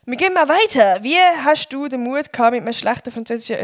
Wir 0.06 0.16
gehen 0.16 0.34
mal 0.34 0.48
weiter. 0.48 1.02
Wie 1.02 1.16
hast 1.44 1.72
du 1.72 1.88
den 1.88 2.02
Mut 2.02 2.32
gehabt, 2.32 2.52
mit 2.52 2.62
einem 2.62 2.72
schlechten 2.72 3.10
Französischen 3.10 3.56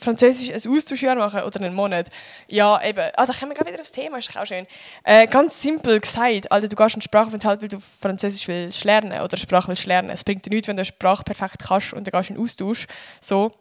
Französisch 0.00 0.50
ein 0.50 0.72
Austauschjahr 0.72 1.14
machen 1.16 1.42
oder 1.42 1.60
einen 1.60 1.74
Monat? 1.74 2.08
Ja, 2.48 2.82
eben. 2.82 3.10
Ah, 3.16 3.26
da 3.26 3.32
kommen 3.32 3.54
wir 3.56 3.66
wieder 3.66 3.80
aufs 3.80 3.92
Thema, 3.92 4.18
ist 4.18 4.36
auch 4.36 4.46
schön. 4.46 4.66
Äh, 5.04 5.26
ganz 5.26 5.60
simpel 5.60 6.00
gesagt, 6.00 6.50
Alter, 6.50 6.68
du 6.68 6.76
gehst 6.76 6.96
in 6.96 7.02
Sprachaufenthalt, 7.02 7.62
weil 7.62 7.68
du 7.68 7.78
Französisch 7.80 8.48
willst 8.48 8.84
lernen 8.84 9.20
oder 9.20 9.36
Sprache 9.36 9.68
willst 9.68 9.86
lernen. 9.86 10.10
Es 10.10 10.24
bringt 10.24 10.46
dir 10.46 10.50
nichts, 10.50 10.68
wenn 10.68 10.76
du 10.76 10.80
eine 10.80 10.84
Sprache 10.84 11.22
perfekt 11.24 11.62
kannst 11.66 11.92
und 11.92 12.06
dann 12.06 12.18
gehst 12.18 12.30
in 12.30 12.38
Austausch. 12.38 12.86
So. 13.20 13.52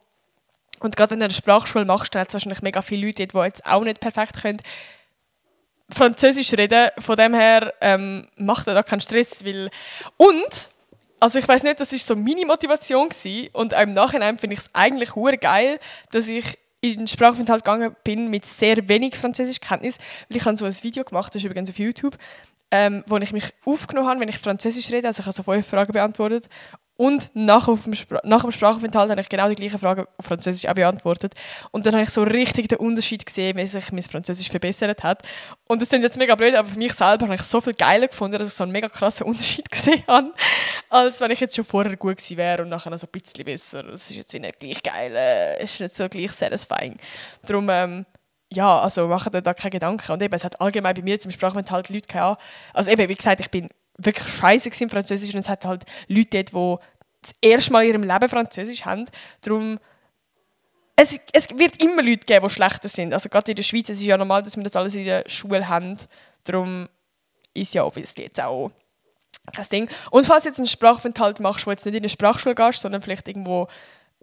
Und 0.80 0.96
gerade 0.96 1.12
wenn 1.12 1.20
du 1.20 1.26
eine 1.26 1.34
Sprachschule 1.34 1.86
machst, 1.86 2.16
dann 2.16 2.22
hat 2.22 2.30
es 2.30 2.34
wahrscheinlich 2.34 2.62
mega 2.62 2.82
viele 2.82 3.08
Leute, 3.08 3.28
die 3.28 3.38
jetzt 3.38 3.66
auch 3.66 3.84
nicht 3.84 4.00
perfekt 4.00 4.42
können, 4.42 4.62
Französisch 5.90 6.54
reden. 6.54 6.90
Von 7.00 7.16
dem 7.18 7.34
her 7.34 7.74
ähm, 7.82 8.30
macht 8.36 8.68
er 8.68 8.76
da 8.76 8.84
keinen 8.84 9.02
Stress, 9.02 9.44
weil... 9.44 9.70
Und 10.18 10.70
also 11.20 11.40
ich 11.40 11.48
weiß 11.48 11.64
nicht, 11.64 11.80
das 11.80 11.94
ist 11.94 12.06
so 12.06 12.16
meine 12.16 12.46
Motivation 12.46 13.10
gewesen. 13.10 13.50
und 13.54 13.74
im 13.74 13.94
Nachhinein 13.94 14.38
finde 14.38 14.56
ich 14.56 14.62
es 14.62 14.70
eigentlich 14.74 15.16
hure 15.16 15.38
geil, 15.38 15.80
dass 16.12 16.28
ich 16.28 16.58
in 16.82 16.98
den 16.98 17.08
Sprachaufenthalt 17.08 17.64
gegangen 17.64 17.96
bin 18.04 18.30
mit 18.30 18.46
sehr 18.46 18.88
wenig 18.88 19.18
Französischkenntnis, 19.18 19.98
weil 20.30 20.38
ich 20.38 20.46
habe 20.46 20.56
so 20.58 20.66
ein 20.66 20.84
Video 20.84 21.04
gemacht, 21.04 21.34
das 21.34 21.42
ist 21.42 21.46
übrigens 21.46 21.70
auf 21.70 21.78
YouTube, 21.78 22.18
ähm, 22.72 23.04
wo 23.08 23.18
ich 23.18 23.34
mich 23.34 23.46
aufgenommen 23.66 24.08
habe, 24.08 24.20
wenn 24.22 24.30
ich 24.30 24.38
Französisch 24.38 24.92
rede, 24.92 25.08
also 25.08 25.20
ich 25.20 25.26
habe 25.26 25.36
so 25.36 25.44
fünf 25.44 25.68
Fragen 25.68 25.92
beantwortet 25.92 26.48
und 27.00 27.32
nach, 27.34 27.68
dem, 27.68 27.94
nach 28.26 28.42
dem 28.42 28.52
Sprachaufenthalt 28.52 29.10
habe 29.10 29.22
ich 29.22 29.30
genau 29.30 29.48
die 29.48 29.56
gleiche 29.56 29.80
Frage 29.80 30.06
auf 30.18 30.26
Französisch 30.26 30.70
auch 30.70 30.74
beantwortet. 30.74 31.34
Und 31.72 31.86
dann 31.86 31.94
habe 31.94 32.04
ich 32.04 32.10
so 32.10 32.24
richtig 32.24 32.68
den 32.68 32.80
Unterschied 32.80 33.26
gesehen, 33.26 33.56
wie 33.56 33.66
sich 33.66 33.94
mein 33.94 34.02
Französisch 34.02 34.50
verbessert 34.50 35.02
hat. 35.02 35.24
Und 35.70 35.82
das 35.82 35.94
ist 35.94 36.02
jetzt 36.02 36.18
mega 36.18 36.36
blöd, 36.36 36.54
aber 36.56 36.68
für 36.68 36.78
mich 36.78 36.92
selber 36.92 37.28
habe 37.28 37.36
ich 37.36 37.42
so 37.42 37.62
viel 37.62 37.72
geiler 37.72 38.10
gefunden, 38.10 38.38
dass 38.38 38.50
ich 38.50 38.54
so 38.54 38.66
einen 38.66 38.74
mega 38.74 38.90
krassen 38.90 39.28
Unterschied 39.28 39.72
gesehen 39.72 40.04
habe, 40.08 40.34
als 40.90 41.22
wenn 41.22 41.32
ich 41.32 41.40
jetzt 41.40 41.56
schon 41.56 41.64
vorher 41.64 41.96
gut 41.96 42.18
gewesen 42.18 42.36
wäre 42.36 42.64
und 42.64 42.68
nachher 42.68 42.98
so 42.98 43.08
ein 43.08 43.12
bisschen 43.12 43.46
besser. 43.46 43.82
Das 43.84 44.10
ist 44.10 44.18
jetzt 44.18 44.34
nicht 44.34 44.60
gleich 44.60 44.84
geil, 44.84 45.16
äh, 45.16 45.64
ist 45.64 45.80
nicht 45.80 45.96
so 45.96 46.10
gleich 46.10 46.34
satisfying. 46.34 46.98
Darum, 47.44 47.70
ähm, 47.70 48.06
ja, 48.52 48.82
also 48.82 49.08
macht 49.08 49.34
euch 49.34 49.44
da 49.44 49.54
keine 49.54 49.72
Gedanken. 49.72 50.12
Und 50.12 50.22
eben, 50.22 50.34
es 50.34 50.44
hat 50.44 50.60
allgemein 50.60 50.96
bei 50.96 51.02
mir 51.02 51.18
zum 51.18 51.32
Sprachaufenthalt 51.32 51.88
Leute 51.88 52.08
gehabt. 52.08 52.42
Also 52.74 52.92
eben, 52.92 53.08
wie 53.08 53.16
gesagt, 53.16 53.40
ich 53.40 53.50
bin 53.50 53.70
wirklich 54.00 54.28
scheiße 54.28 54.70
im 54.84 54.90
Französisch 54.90 55.34
und 55.34 55.40
es 55.40 55.50
hat 55.50 55.66
halt 55.66 55.86
Leute 56.08 56.44
dort, 56.44 56.82
die 56.82 56.86
das 57.22 57.36
erste 57.42 57.74
Mal 57.74 57.84
in 57.84 57.90
ihrem 57.90 58.04
Leben 58.04 58.30
Französisch 58.30 58.86
haben. 58.86 59.06
Darum, 59.42 59.80
es, 60.96 61.20
es 61.34 61.50
wird 61.58 61.82
immer 61.84 62.02
Leute 62.02 62.26
geben, 62.26 62.48
die 62.48 62.54
schlechter 62.54 62.90
sind. 62.90 63.14
Also 63.14 63.30
gerade 63.30 63.52
in 63.52 63.56
der 63.56 63.64
Schweiz, 63.64 63.90
es 63.90 64.00
ist 64.00 64.06
ja 64.06 64.18
normal, 64.18 64.42
dass 64.42 64.56
wir 64.56 64.64
das 64.64 64.76
alles 64.76 64.96
in 64.96 65.06
der 65.06 65.24
Schule 65.28 65.68
haben. 65.68 65.98
Darum 66.44 66.90
ist 67.54 67.74
ja 67.74 67.84
obviously 67.84 68.24
jetzt 68.24 68.42
auch 68.42 68.72
kein 69.54 69.66
Ding. 69.70 69.90
Und 70.12 70.26
falls 70.26 70.44
du 70.44 70.50
jetzt 70.50 70.60
einen 70.60 70.68
Sprachaufenthalt 70.68 71.40
machst, 71.40 71.66
wo 71.66 71.72
jetzt 71.72 71.86
nicht 71.86 71.96
in 71.96 72.02
eine 72.02 72.10
Sprachschule 72.10 72.56
gehst, 72.56 72.82
sondern 72.82 73.02
vielleicht 73.02 73.28
irgendwo 73.28 73.68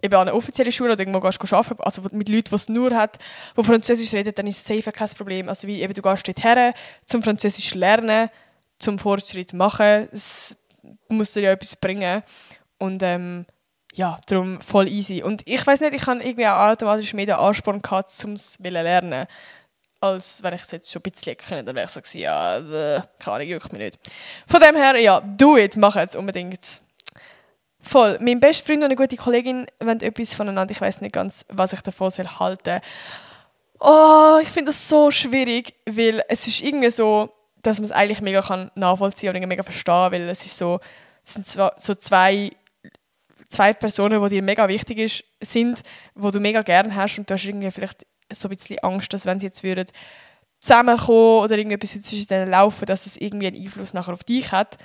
eben 0.01 0.13
an 0.13 0.21
eine 0.21 0.33
offizielle 0.33 0.71
Schule 0.71 0.93
oder 0.93 0.99
irgendwo 0.99 1.19
gehst 1.19 1.39
du 1.41 1.55
arbeiten, 1.55 1.81
also 1.81 2.01
mit 2.11 2.29
Leuten, 2.29 2.49
die 2.49 2.55
es 2.55 2.69
nur 2.69 2.95
hat, 2.95 3.17
die 3.57 3.63
Französisch 3.63 4.13
reden, 4.13 4.33
dann 4.35 4.47
ist 4.47 4.57
es 4.57 4.65
safe 4.65 4.91
kein 4.91 5.09
Problem. 5.09 5.49
Also 5.49 5.67
wie 5.67 5.81
eben, 5.81 5.93
du 5.93 6.01
gehst 6.01 6.27
dort 6.27 6.43
her, 6.43 6.73
zum 7.05 7.23
Französisch 7.23 7.73
lernen, 7.73 8.29
zum 8.79 8.99
Fortschritt 8.99 9.53
machen, 9.53 10.07
es 10.11 10.55
muss 11.09 11.33
dir 11.33 11.41
ja 11.41 11.51
etwas 11.51 11.75
bringen. 11.75 12.23
Und 12.77 13.01
ähm, 13.03 13.45
ja, 13.93 14.19
darum 14.27 14.61
voll 14.61 14.87
easy. 14.87 15.23
Und 15.23 15.41
ich 15.45 15.65
weiß 15.65 15.81
nicht, 15.81 15.93
ich 15.93 16.05
habe 16.05 16.23
irgendwie 16.23 16.47
auch 16.47 16.69
automatisch 16.69 17.13
mehr 17.13 17.25
den 17.25 17.35
Ansporn 17.35 17.81
gehabt, 17.81 18.13
um 18.25 18.33
es 18.33 18.53
zu 18.53 18.63
lernen. 18.63 19.27
Als 19.99 20.43
wenn 20.43 20.53
ich 20.53 20.61
es 20.61 20.71
jetzt 20.71 20.91
schon 20.91 20.99
ein 20.99 21.11
bisschen 21.11 21.35
können, 21.35 21.65
dann 21.65 21.75
wäre 21.75 21.85
ich 21.85 21.91
so 21.91 21.99
gewesen, 21.99 22.19
ja, 22.19 22.57
äh, 22.57 23.01
keine 23.17 23.43
juckt 23.45 23.73
mich 23.73 23.81
nicht. 23.81 23.99
Von 24.45 24.61
dem 24.61 24.75
her, 24.75 24.95
ja, 24.99 25.19
do 25.21 25.57
it, 25.57 25.75
mach 25.75 25.95
es 25.95 26.15
unbedingt. 26.15 26.81
Voll. 27.79 28.17
Mein 28.21 28.39
bester 28.39 28.65
Freund 28.65 28.79
und 28.79 28.85
eine 28.85 28.95
gute 28.95 29.15
Kollegin 29.15 29.65
wollen 29.79 30.01
etwas 30.01 30.35
voneinander. 30.35 30.71
Ich 30.71 30.81
weiß 30.81 31.01
nicht 31.01 31.13
ganz, 31.13 31.45
was 31.49 31.73
ich 31.73 31.81
davon 31.81 32.11
soll 32.11 32.27
Oh, 33.79 34.39
ich 34.41 34.49
finde 34.49 34.69
das 34.69 34.89
so 34.89 35.09
schwierig, 35.09 35.73
weil 35.85 36.23
es 36.29 36.47
ist 36.47 36.61
irgendwie 36.61 36.89
so, 36.89 37.31
dass 37.63 37.79
man 37.79 37.85
es 37.85 37.91
eigentlich 37.91 38.21
mega 38.21 38.41
kann 38.41 38.71
nachvollziehen 38.75 39.35
und 39.35 39.47
mega 39.47 39.63
verstehen, 39.63 40.11
weil 40.11 40.29
es 40.29 40.45
ist 40.45 40.57
so, 40.57 40.79
es 41.23 41.33
sind 41.33 41.47
so 41.47 41.95
zwei 41.95 42.51
zwei 43.49 43.73
Personen, 43.73 44.21
die 44.23 44.35
dir 44.35 44.41
mega 44.41 44.67
wichtig 44.67 44.97
ist, 44.99 45.23
sind, 45.41 45.81
wo 46.15 46.31
du 46.31 46.39
mega 46.39 46.61
gern 46.61 46.95
hast 46.95 47.17
und 47.17 47.29
du 47.29 47.33
hast 47.33 47.45
irgendwie 47.45 47.71
vielleicht 47.71 48.05
so 48.31 48.47
ein 48.47 48.55
bisschen 48.55 48.79
Angst, 48.79 49.13
dass 49.13 49.25
wenn 49.25 49.39
sie 49.39 49.45
jetzt 49.47 49.63
würden 49.63 49.87
zusammenkommen 50.59 51.43
oder 51.43 51.57
irgendetwas 51.57 52.01
zwischen 52.01 52.27
denen 52.27 52.51
laufen, 52.51 52.85
dass 52.85 53.05
es 53.05 53.17
irgendwie 53.17 53.47
einen 53.47 53.63
Einfluss 53.63 53.93
nachher 53.93 54.13
auf 54.13 54.23
dich 54.23 54.51
hat. 54.51 54.77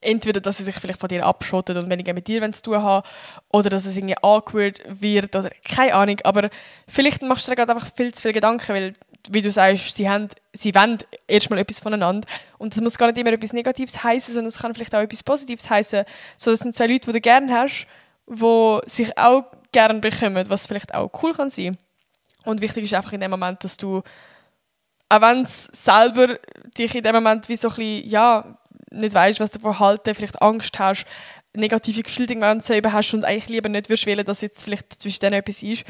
Entweder, 0.00 0.40
dass 0.40 0.58
sie 0.58 0.62
sich 0.62 0.76
vielleicht 0.76 1.00
von 1.00 1.08
dir 1.08 1.26
abschottet 1.26 1.76
und 1.76 1.90
weniger 1.90 2.14
mit 2.14 2.28
dir 2.28 2.52
zu 2.52 2.62
tun 2.62 2.80
haben, 2.80 3.08
oder 3.52 3.68
dass 3.68 3.84
es 3.84 3.96
irgendwie 3.96 4.16
awkward 4.22 4.80
wird, 4.86 5.34
oder 5.34 5.50
keine 5.64 5.94
Ahnung. 5.94 6.18
Aber 6.22 6.50
vielleicht 6.86 7.22
machst 7.22 7.48
du 7.48 7.50
dir 7.50 7.56
gerade 7.56 7.74
einfach 7.74 7.92
viel 7.92 8.14
zu 8.14 8.22
viel 8.22 8.32
Gedanken, 8.32 8.68
weil 8.68 8.92
wie 9.30 9.42
du 9.42 9.50
sagst, 9.50 9.96
sie, 9.96 10.08
haben, 10.08 10.28
sie 10.52 10.74
wollen 10.74 10.98
erstmal 11.26 11.58
etwas 11.58 11.80
voneinander. 11.80 12.26
Und 12.58 12.74
das 12.74 12.82
muss 12.82 12.98
gar 12.98 13.06
nicht 13.06 13.18
immer 13.18 13.32
etwas 13.32 13.52
Negatives 13.52 14.02
heißen, 14.02 14.34
sondern 14.34 14.48
es 14.48 14.58
kann 14.58 14.74
vielleicht 14.74 14.94
auch 14.94 15.00
etwas 15.00 15.22
Positives 15.22 15.68
heißen. 15.68 16.04
So, 16.36 16.50
das 16.50 16.60
sind 16.60 16.74
zwei 16.74 16.86
Leute, 16.86 17.06
die 17.06 17.12
du 17.12 17.20
gerne 17.20 17.52
hast, 17.52 17.86
die 18.26 18.78
sich 18.86 19.16
auch 19.18 19.44
gerne 19.72 20.00
bekommen, 20.00 20.48
was 20.48 20.66
vielleicht 20.66 20.94
auch 20.94 21.10
cool 21.22 21.34
kann 21.34 21.50
sein. 21.50 21.78
Und 22.44 22.62
wichtig 22.62 22.84
ist 22.84 22.94
einfach 22.94 23.12
in 23.12 23.20
dem 23.20 23.30
Moment, 23.30 23.62
dass 23.64 23.76
du, 23.76 24.02
auch 25.08 25.20
wenn 25.20 25.42
es 25.42 25.64
selber 25.72 26.38
dich 26.76 26.94
in 26.94 27.02
dem 27.02 27.14
Moment 27.14 27.48
wie 27.48 27.56
so 27.56 27.68
ein 27.68 27.74
bisschen, 27.74 28.08
ja, 28.08 28.58
nicht 28.90 29.14
weißt, 29.14 29.40
was 29.40 29.50
du 29.50 29.58
davon 29.58 29.78
halten, 29.78 30.14
vielleicht 30.14 30.40
Angst 30.40 30.78
hast, 30.78 31.04
negative 31.54 32.02
Gefühle 32.02 32.28
irgendwann 32.28 32.60
selber 32.60 32.92
hast 32.92 33.12
und 33.14 33.24
eigentlich 33.24 33.48
lieber 33.48 33.68
nicht 33.68 33.88
würdest 33.88 34.06
wählen, 34.06 34.24
dass 34.24 34.40
jetzt 34.40 34.64
vielleicht 34.64 35.00
zwischen 35.00 35.20
denen 35.20 35.34
etwas 35.34 35.62
ist, 35.62 35.84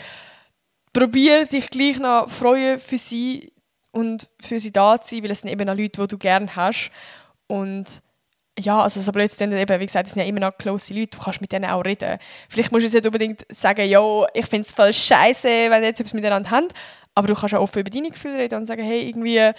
probiere 0.92 1.46
dich 1.46 1.70
gleich 1.70 1.98
noch 1.98 2.28
freuen 2.30 2.78
für 2.78 2.98
sie 2.98 3.52
und 3.90 4.28
für 4.40 4.58
sie 4.58 4.72
da 4.72 5.00
zu 5.00 5.14
sein, 5.14 5.24
weil 5.24 5.30
es 5.30 5.40
sind 5.40 5.50
eben 5.50 5.68
auch 5.68 5.74
Leute, 5.74 6.00
die 6.00 6.08
du 6.08 6.18
gerne 6.18 6.54
hast. 6.54 6.90
Und 7.46 8.02
ja, 8.58 8.80
also 8.80 9.00
so 9.00 9.12
blöd 9.12 9.30
eben, 9.40 9.80
wie 9.80 9.86
gesagt, 9.86 10.06
es 10.06 10.14
sind 10.14 10.22
ja 10.22 10.28
immer 10.28 10.40
noch 10.40 10.56
close 10.58 10.92
Leute, 10.92 11.16
du 11.16 11.24
kannst 11.24 11.40
mit 11.40 11.52
denen 11.52 11.70
auch 11.70 11.84
reden. 11.84 12.18
Vielleicht 12.48 12.72
musst 12.72 12.92
du 12.92 12.96
nicht 12.96 13.06
unbedingt 13.06 13.46
sagen, 13.48 13.88
ja, 13.88 14.26
ich 14.34 14.46
finde 14.46 14.66
es 14.66 14.72
voll 14.72 14.92
scheiße, 14.92 15.48
wenn 15.48 15.82
ihr 15.82 15.88
jetzt 15.88 16.00
etwas 16.00 16.14
miteinander 16.14 16.50
habt, 16.50 16.72
aber 17.14 17.28
du 17.28 17.34
kannst 17.34 17.54
auch 17.54 17.62
offen 17.62 17.80
über 17.80 17.90
deine 17.90 18.10
Gefühle 18.10 18.38
reden 18.38 18.58
und 18.58 18.66
sagen, 18.66 18.82
hey, 18.82 19.08
irgendwie, 19.08 19.52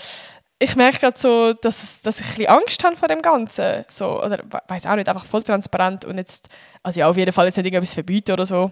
ich 0.60 0.76
merke 0.76 1.00
gerade 1.00 1.18
so, 1.18 1.54
dass, 1.54 2.02
dass 2.02 2.20
ich 2.20 2.26
ein 2.26 2.36
bisschen 2.36 2.48
Angst 2.48 2.84
habe 2.84 2.96
vor 2.98 3.08
dem 3.08 3.22
Ganzen. 3.22 3.86
So, 3.88 4.22
oder 4.22 4.44
weiß 4.68 4.86
auch 4.86 4.96
nicht, 4.96 5.08
einfach 5.08 5.26
voll 5.26 5.44
transparent 5.44 6.04
und 6.04 6.18
jetzt, 6.18 6.50
also 6.84 7.00
ja, 7.00 7.10
auf 7.10 7.18
jeden 7.18 7.32
Fall 7.32 7.46
jetzt 7.46 7.58
nicht 7.58 7.66
irgendwas 7.66 7.94
verbieten 7.94 8.34
oder 8.34 8.46
so. 8.46 8.72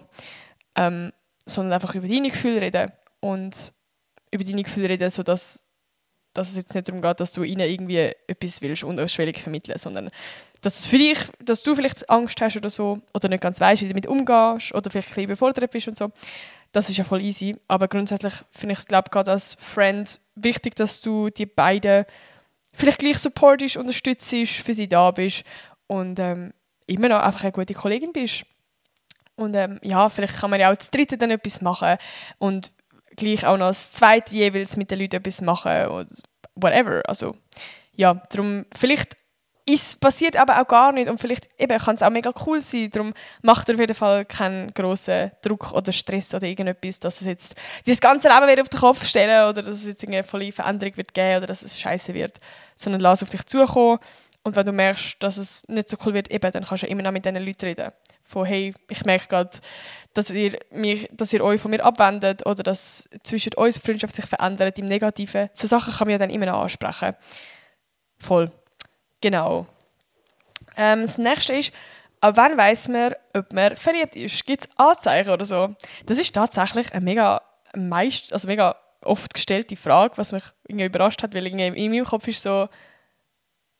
Ähm, 0.76 1.12
sondern 1.48 1.74
einfach 1.74 1.94
über 1.94 2.06
deine 2.06 2.30
Gefühle 2.30 2.60
reden 2.60 2.92
und 3.20 3.72
über 4.30 4.44
deine 4.44 4.62
Gefühle 4.62 4.88
reden, 4.88 5.10
sodass 5.10 5.64
dass 6.34 6.50
es 6.50 6.56
jetzt 6.56 6.74
nicht 6.74 6.88
darum 6.88 7.02
geht, 7.02 7.20
dass 7.20 7.32
du 7.32 7.42
ihnen 7.42 7.68
irgendwie 7.68 8.12
etwas 8.26 8.62
willst 8.62 8.84
unterschwellig 8.84 9.40
vermitteln, 9.40 9.76
sondern 9.78 10.10
dass 10.60 10.86
für 10.86 10.98
dich, 10.98 11.18
dass 11.40 11.62
du 11.62 11.74
vielleicht 11.74 12.08
Angst 12.10 12.40
hast 12.40 12.56
oder 12.56 12.70
so 12.70 13.00
oder 13.14 13.28
nicht 13.28 13.42
ganz 13.42 13.60
weißt, 13.60 13.82
wie 13.82 13.86
du 13.86 13.90
damit 13.90 14.06
umgehst 14.06 14.74
oder 14.74 14.90
vielleicht 14.90 15.08
ein 15.08 15.14
bisschen 15.14 15.24
überfordert 15.24 15.70
bist 15.70 15.88
und 15.88 15.98
so. 15.98 16.10
Das 16.72 16.90
ist 16.90 16.96
ja 16.96 17.04
voll 17.04 17.22
easy. 17.22 17.56
Aber 17.66 17.88
grundsätzlich 17.88 18.34
finde 18.50 18.74
ich 18.74 18.78
es, 18.80 18.86
glaube 18.86 19.10
gerade 19.10 19.30
als 19.30 19.56
Friend 19.58 20.20
wichtig, 20.34 20.76
dass 20.76 21.00
du 21.00 21.30
die 21.30 21.46
beiden 21.46 22.04
vielleicht 22.74 22.98
gleich 22.98 23.18
supportest, 23.18 23.76
unterstützt, 23.76 24.30
für 24.30 24.74
sie 24.74 24.88
da 24.88 25.10
bist 25.10 25.44
und 25.86 26.18
ähm, 26.18 26.52
immer 26.86 27.08
noch 27.08 27.20
einfach 27.20 27.42
eine 27.42 27.52
gute 27.52 27.74
Kollegin 27.74 28.12
bist. 28.12 28.44
Und 29.38 29.54
ähm, 29.54 29.78
ja, 29.82 30.08
vielleicht 30.08 30.36
kann 30.36 30.50
man 30.50 30.60
ja 30.60 30.70
auch 30.70 30.76
das 30.76 30.90
dritte 30.90 31.16
dann 31.16 31.30
etwas 31.30 31.60
machen 31.60 31.96
und 32.38 32.72
gleich 33.16 33.46
auch 33.46 33.56
noch 33.56 33.68
das 33.68 33.92
zweite 33.92 34.34
jeweils 34.34 34.76
mit 34.76 34.90
den 34.90 34.98
Leuten 34.98 35.16
etwas 35.16 35.40
machen 35.40 35.86
oder 35.86 36.06
whatever. 36.56 37.02
Also 37.06 37.36
ja, 37.94 38.14
darum 38.30 38.66
vielleicht 38.74 39.16
es 39.70 39.96
passiert 39.96 40.34
aber 40.36 40.60
auch 40.60 40.66
gar 40.66 40.92
nicht 40.92 41.10
und 41.10 41.18
vielleicht 41.18 41.48
kann 41.58 41.94
es 41.94 42.02
auch 42.02 42.10
mega 42.10 42.32
cool 42.46 42.62
sein. 42.62 42.88
Darum 42.90 43.12
macht 43.42 43.68
er 43.68 43.74
auf 43.74 43.80
jeden 43.80 43.94
Fall 43.94 44.24
keinen 44.24 44.72
großen 44.72 45.30
Druck 45.42 45.72
oder 45.72 45.92
Stress 45.92 46.32
oder 46.34 46.46
irgendetwas, 46.46 46.98
dass 46.98 47.20
es 47.20 47.26
jetzt 47.26 47.54
das 47.84 48.00
ganze 48.00 48.28
Leben 48.28 48.48
wieder 48.48 48.62
auf 48.62 48.70
den 48.70 48.80
Kopf 48.80 49.04
stellen 49.04 49.48
oder 49.48 49.62
dass 49.62 49.76
es 49.76 49.86
jetzt 49.86 50.06
eine 50.06 50.24
volle 50.24 50.52
Veränderung 50.52 50.96
wird 50.96 51.12
geben 51.12 51.36
oder 51.36 51.46
dass 51.46 51.62
es 51.62 51.78
scheiße 51.78 52.14
wird, 52.14 52.38
sondern 52.76 53.02
lass 53.02 53.22
auf 53.22 53.28
dich 53.28 53.44
zukommen 53.44 53.98
und 54.44 54.56
wenn 54.56 54.66
du 54.66 54.72
merkst, 54.72 55.16
dass 55.20 55.36
es 55.36 55.66
nicht 55.68 55.88
so 55.88 55.96
cool 56.04 56.14
wird, 56.14 56.30
eben, 56.30 56.50
dann 56.50 56.64
kannst 56.64 56.82
du 56.82 56.86
immer 56.86 57.02
noch 57.02 57.12
mit 57.12 57.24
diesen 57.24 57.44
Leuten 57.44 57.66
reden 57.66 57.92
von 58.28 58.44
hey, 58.44 58.74
ich 58.90 59.04
merke 59.06 59.26
gerade, 59.26 59.58
dass 60.12 60.30
ihr, 60.30 60.58
mich, 60.70 61.08
dass 61.10 61.32
ihr 61.32 61.42
euch 61.42 61.60
von 61.60 61.70
mir 61.70 61.82
abwendet 61.82 62.44
oder 62.44 62.62
dass 62.62 63.08
zwischen 63.22 63.54
uns 63.54 63.78
Freundschaft 63.78 64.14
sich 64.14 64.26
verändert 64.26 64.78
im 64.78 64.84
Negativen. 64.84 65.48
So 65.54 65.66
Sachen 65.66 65.94
kann 65.94 66.06
man 66.06 66.12
ja 66.12 66.18
dann 66.18 66.30
immer 66.30 66.44
noch 66.44 66.60
ansprechen. 66.60 67.16
Voll. 68.18 68.50
Genau. 69.22 69.66
Ähm, 70.76 71.02
das 71.02 71.16
nächste 71.16 71.54
ist, 71.54 71.72
ab 72.20 72.36
wann 72.36 72.58
weiß 72.58 72.88
man, 72.88 73.14
ob 73.34 73.50
man 73.54 73.76
verliebt 73.76 74.14
ist? 74.14 74.44
Gibt 74.44 74.64
es 74.64 74.68
Anzeichen 74.76 75.30
oder 75.30 75.46
so? 75.46 75.74
Das 76.04 76.18
ist 76.18 76.34
tatsächlich 76.34 76.92
eine 76.92 77.02
mega, 77.02 77.40
meist, 77.74 78.34
also 78.34 78.46
mega 78.46 78.76
oft 79.02 79.32
gestellte 79.32 79.76
Frage, 79.76 80.18
was 80.18 80.32
mich 80.32 80.44
irgendwie 80.66 80.84
überrascht 80.86 81.22
hat, 81.22 81.34
weil 81.34 81.46
irgendwie 81.46 81.66
in 81.66 81.90
meinem 81.90 82.04
Kopf 82.04 82.28
ist 82.28 82.42
so, 82.42 82.68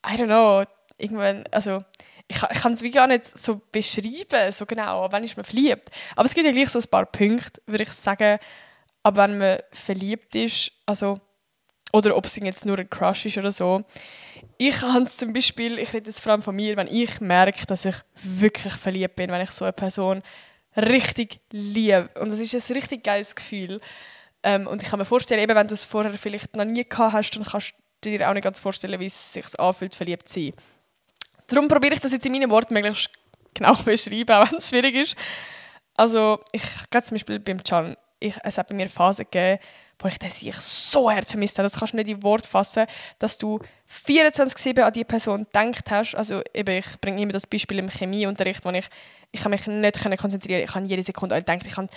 I 0.09 0.17
don't 0.17 0.27
know, 0.27 0.65
irgendwann, 0.97 1.45
also 1.51 1.85
ich, 2.29 2.43
ich 2.43 2.61
kann 2.61 2.73
es 2.73 2.83
wie 2.83 2.91
gar 2.91 3.07
nicht 3.07 3.39
so 3.39 3.61
beschreiben, 3.73 4.53
so 4.53 4.67
genau, 4.67 5.07
wann 5.11 5.25
ist 5.25 5.37
man 5.37 5.45
verliebt. 5.45 5.91
Aber 6.15 6.27
es 6.27 6.35
gibt 6.35 6.47
ja 6.47 6.53
gleich 6.53 6.69
so 6.69 6.79
ein 6.79 6.91
paar 6.91 7.07
Punkte, 7.07 7.61
würde 7.67 7.85
ich 7.85 7.93
sagen, 7.93 8.39
ab 9.03 9.17
wenn 9.17 9.39
man 9.39 9.59
verliebt 9.73 10.35
ist, 10.35 10.73
also, 10.87 11.21
oder 11.93 12.17
ob 12.17 12.27
es 12.27 12.37
jetzt 12.37 12.67
nur 12.67 12.79
ein 12.79 12.91
Crush 12.91 13.27
ist 13.27 13.39
oder 13.39 13.51
so. 13.51 13.83
Ich 14.59 14.83
habe 14.83 15.03
es 15.03 15.17
zum 15.17 15.33
Beispiel, 15.33 15.79
ich 15.79 15.93
rede 15.93 16.07
jetzt 16.07 16.21
vor 16.21 16.33
allem 16.33 16.43
von 16.43 16.55
mir, 16.55 16.77
wenn 16.77 16.89
ich 16.89 17.21
merke, 17.21 17.65
dass 17.67 17.87
ich 17.87 17.97
wirklich 18.23 18.75
verliebt 18.75 19.17
bin, 19.17 19.31
wenn 19.31 19.41
ich 19.41 19.51
so 19.51 19.65
eine 19.65 19.73
Person 19.73 20.23
richtig 20.77 21.41
liebe. 21.51 22.11
Und 22.21 22.31
das 22.31 22.41
ist 22.41 22.55
ein 22.55 22.75
richtig 22.75 23.05
geiles 23.05 23.35
Gefühl. 23.35 23.81
Ähm, 24.43 24.67
und 24.67 24.83
ich 24.83 24.89
kann 24.89 24.99
mir 24.99 25.05
vorstellen, 25.05 25.41
eben, 25.41 25.57
wenn 25.57 25.67
du 25.67 25.75
es 25.75 25.85
vorher 25.85 26.13
vielleicht 26.15 26.55
noch 26.55 26.65
nie 26.65 26.85
gehabt 26.85 27.15
hast, 27.15 27.31
dann 27.31 27.45
kannst 27.45 27.75
dir 28.05 28.29
auch 28.29 28.35
nicht 28.35 28.45
ganz 28.45 28.61
vorstellen, 28.61 28.99
wie 29.01 29.07
es 29.07 29.33
sich 29.33 29.59
anfühlt, 29.59 29.95
verliebt 29.95 30.29
zu 30.29 30.41
sein. 30.41 30.53
Darum 31.49 31.69
probiere 31.69 31.95
ich 31.95 32.01
das 32.01 32.13
jetzt 32.13 32.27
in 32.27 32.33
meinen 32.33 32.51
Worten 32.51 32.75
möglichst 32.75 33.11
genau 33.55 33.75
beschreiben, 33.85 34.33
auch 34.33 34.51
wenn 34.51 34.59
es 34.59 34.69
schwierig 34.69 34.95
ist. 34.95 35.17
Also, 35.97 36.39
ich 36.53 36.63
gehe 36.91 37.03
zum 37.03 37.17
Beispiel 37.17 37.41
beim 37.41 37.63
Can, 37.63 37.97
ich, 38.21 38.37
es 38.45 38.59
hat 38.59 38.69
bei 38.69 38.75
mir 38.75 38.89
Phasen 38.89 39.25
gegeben, 39.25 39.59
wo 39.99 40.09
ich 40.09 40.19
das 40.19 40.43
ich 40.43 40.57
so 40.57 41.11
hart 41.11 41.29
vermisst 41.29 41.59
habe. 41.59 41.65
Das 41.65 41.79
kannst 41.79 41.93
du 41.93 41.97
nicht 41.97 42.09
in 42.09 42.23
Wort 42.23 42.47
fassen, 42.47 42.87
dass 43.19 43.37
du 43.37 43.59
24-7 43.91 44.81
an 44.81 44.93
die 44.93 45.05
Person 45.05 45.45
gedacht 45.45 45.91
hast. 45.91 46.15
Also 46.15 46.43
eben, 46.55 46.79
ich 46.79 47.01
bringe 47.01 47.21
immer 47.21 47.33
das 47.33 47.47
Beispiel 47.47 47.79
im 47.79 47.89
Chemieunterricht, 47.89 48.65
wo 48.65 48.71
ich, 48.71 48.89
ich 49.33 49.45
mich 49.47 49.67
nicht 49.67 50.19
konzentrieren 50.19 50.63
Ich 50.63 50.75
habe 50.75 50.87
jede 50.87 51.03
Sekunde 51.03 51.35
gedacht, 51.35 51.67
ich 51.67 51.77
habe 51.77 51.89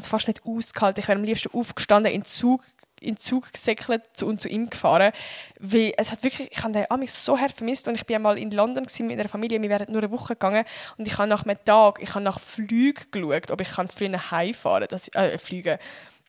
es 0.00 0.06
fast 0.08 0.26
nicht 0.26 0.42
ausgehalten. 0.44 1.00
Ich 1.00 1.08
wäre 1.08 1.18
am 1.18 1.24
liebsten 1.24 1.56
aufgestanden, 1.56 2.12
in 2.12 2.22
den 2.22 2.26
Zug 2.26 2.64
in 3.00 3.14
den 3.14 3.16
Zug 3.16 3.52
gesäckelt 3.52 4.22
und 4.22 4.40
zu 4.40 4.48
ihm 4.48 4.70
gefahren. 4.70 5.12
Weil 5.58 5.92
es 5.96 6.12
hat 6.12 6.22
wirklich, 6.22 6.50
ich 6.50 6.62
habe 6.62 6.72
den 6.72 7.06
so 7.06 7.38
hart 7.38 7.52
vermisst 7.52 7.88
und 7.88 7.94
ich 7.94 8.06
bin 8.06 8.16
einmal 8.16 8.38
in 8.38 8.50
London 8.50 8.86
mit 9.00 9.18
einer 9.18 9.28
Familie, 9.28 9.60
wir 9.60 9.70
wären 9.70 9.92
nur 9.92 10.02
eine 10.02 10.10
Woche 10.10 10.34
gegangen 10.34 10.64
und 10.96 11.06
ich 11.06 11.18
habe 11.18 11.28
nach 11.28 11.44
einem 11.44 11.58
Tag, 11.64 11.98
ich 12.00 12.14
habe 12.14 12.24
nach 12.24 12.40
Flügen 12.40 13.04
geschaut, 13.10 13.50
ob 13.50 13.60
ich 13.60 13.68
früher 13.68 14.30
heimfahren 14.30 14.88
kann, 14.88 15.24
äh, 15.24 15.38
fliegen 15.38 15.78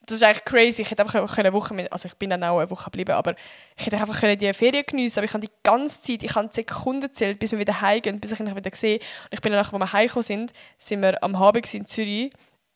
das 0.07 0.17
ist 0.17 0.23
eigentlich 0.23 0.45
crazy. 0.45 0.81
Ich 0.81 0.91
hätte 0.91 1.03
einfach 1.03 1.37
eine 1.37 1.53
Woche 1.53 1.73
mit, 1.73 1.91
also 1.91 2.07
ich 2.07 2.15
bin 2.15 2.29
dann 2.29 2.43
auch 2.43 2.59
eine 2.59 2.69
Woche 2.69 2.85
geblieben, 2.85 3.11
aber 3.11 3.35
ich 3.75 3.85
hätte 3.85 3.97
einfach 3.97 4.19
die 4.21 4.53
Ferien 4.53 4.85
geniessen 4.87 5.19
aber 5.19 5.25
ich 5.25 5.33
habe 5.33 5.45
die 5.45 5.53
ganze 5.63 6.01
Zeit, 6.01 6.23
ich 6.23 6.33
habe 6.33 6.47
Sekunden 6.51 7.01
gezählt, 7.01 7.39
bis 7.39 7.51
wir 7.51 7.59
wieder 7.59 7.81
heimgehen, 7.81 8.19
bis 8.19 8.31
ich 8.31 8.39
ihn 8.39 8.55
wieder 8.55 8.71
sehe. 8.73 8.99
Und 8.99 9.03
ich 9.31 9.41
bin 9.41 9.51
danach, 9.51 9.73
als 9.73 9.81
wir 9.81 9.93
heimgekommen 9.93 10.23
sind, 10.23 10.53
sind 10.77 11.01
wir 11.01 11.21
am 11.21 11.37
Hafen 11.37 11.61
in 11.73 11.85
Zürich, 11.85 12.31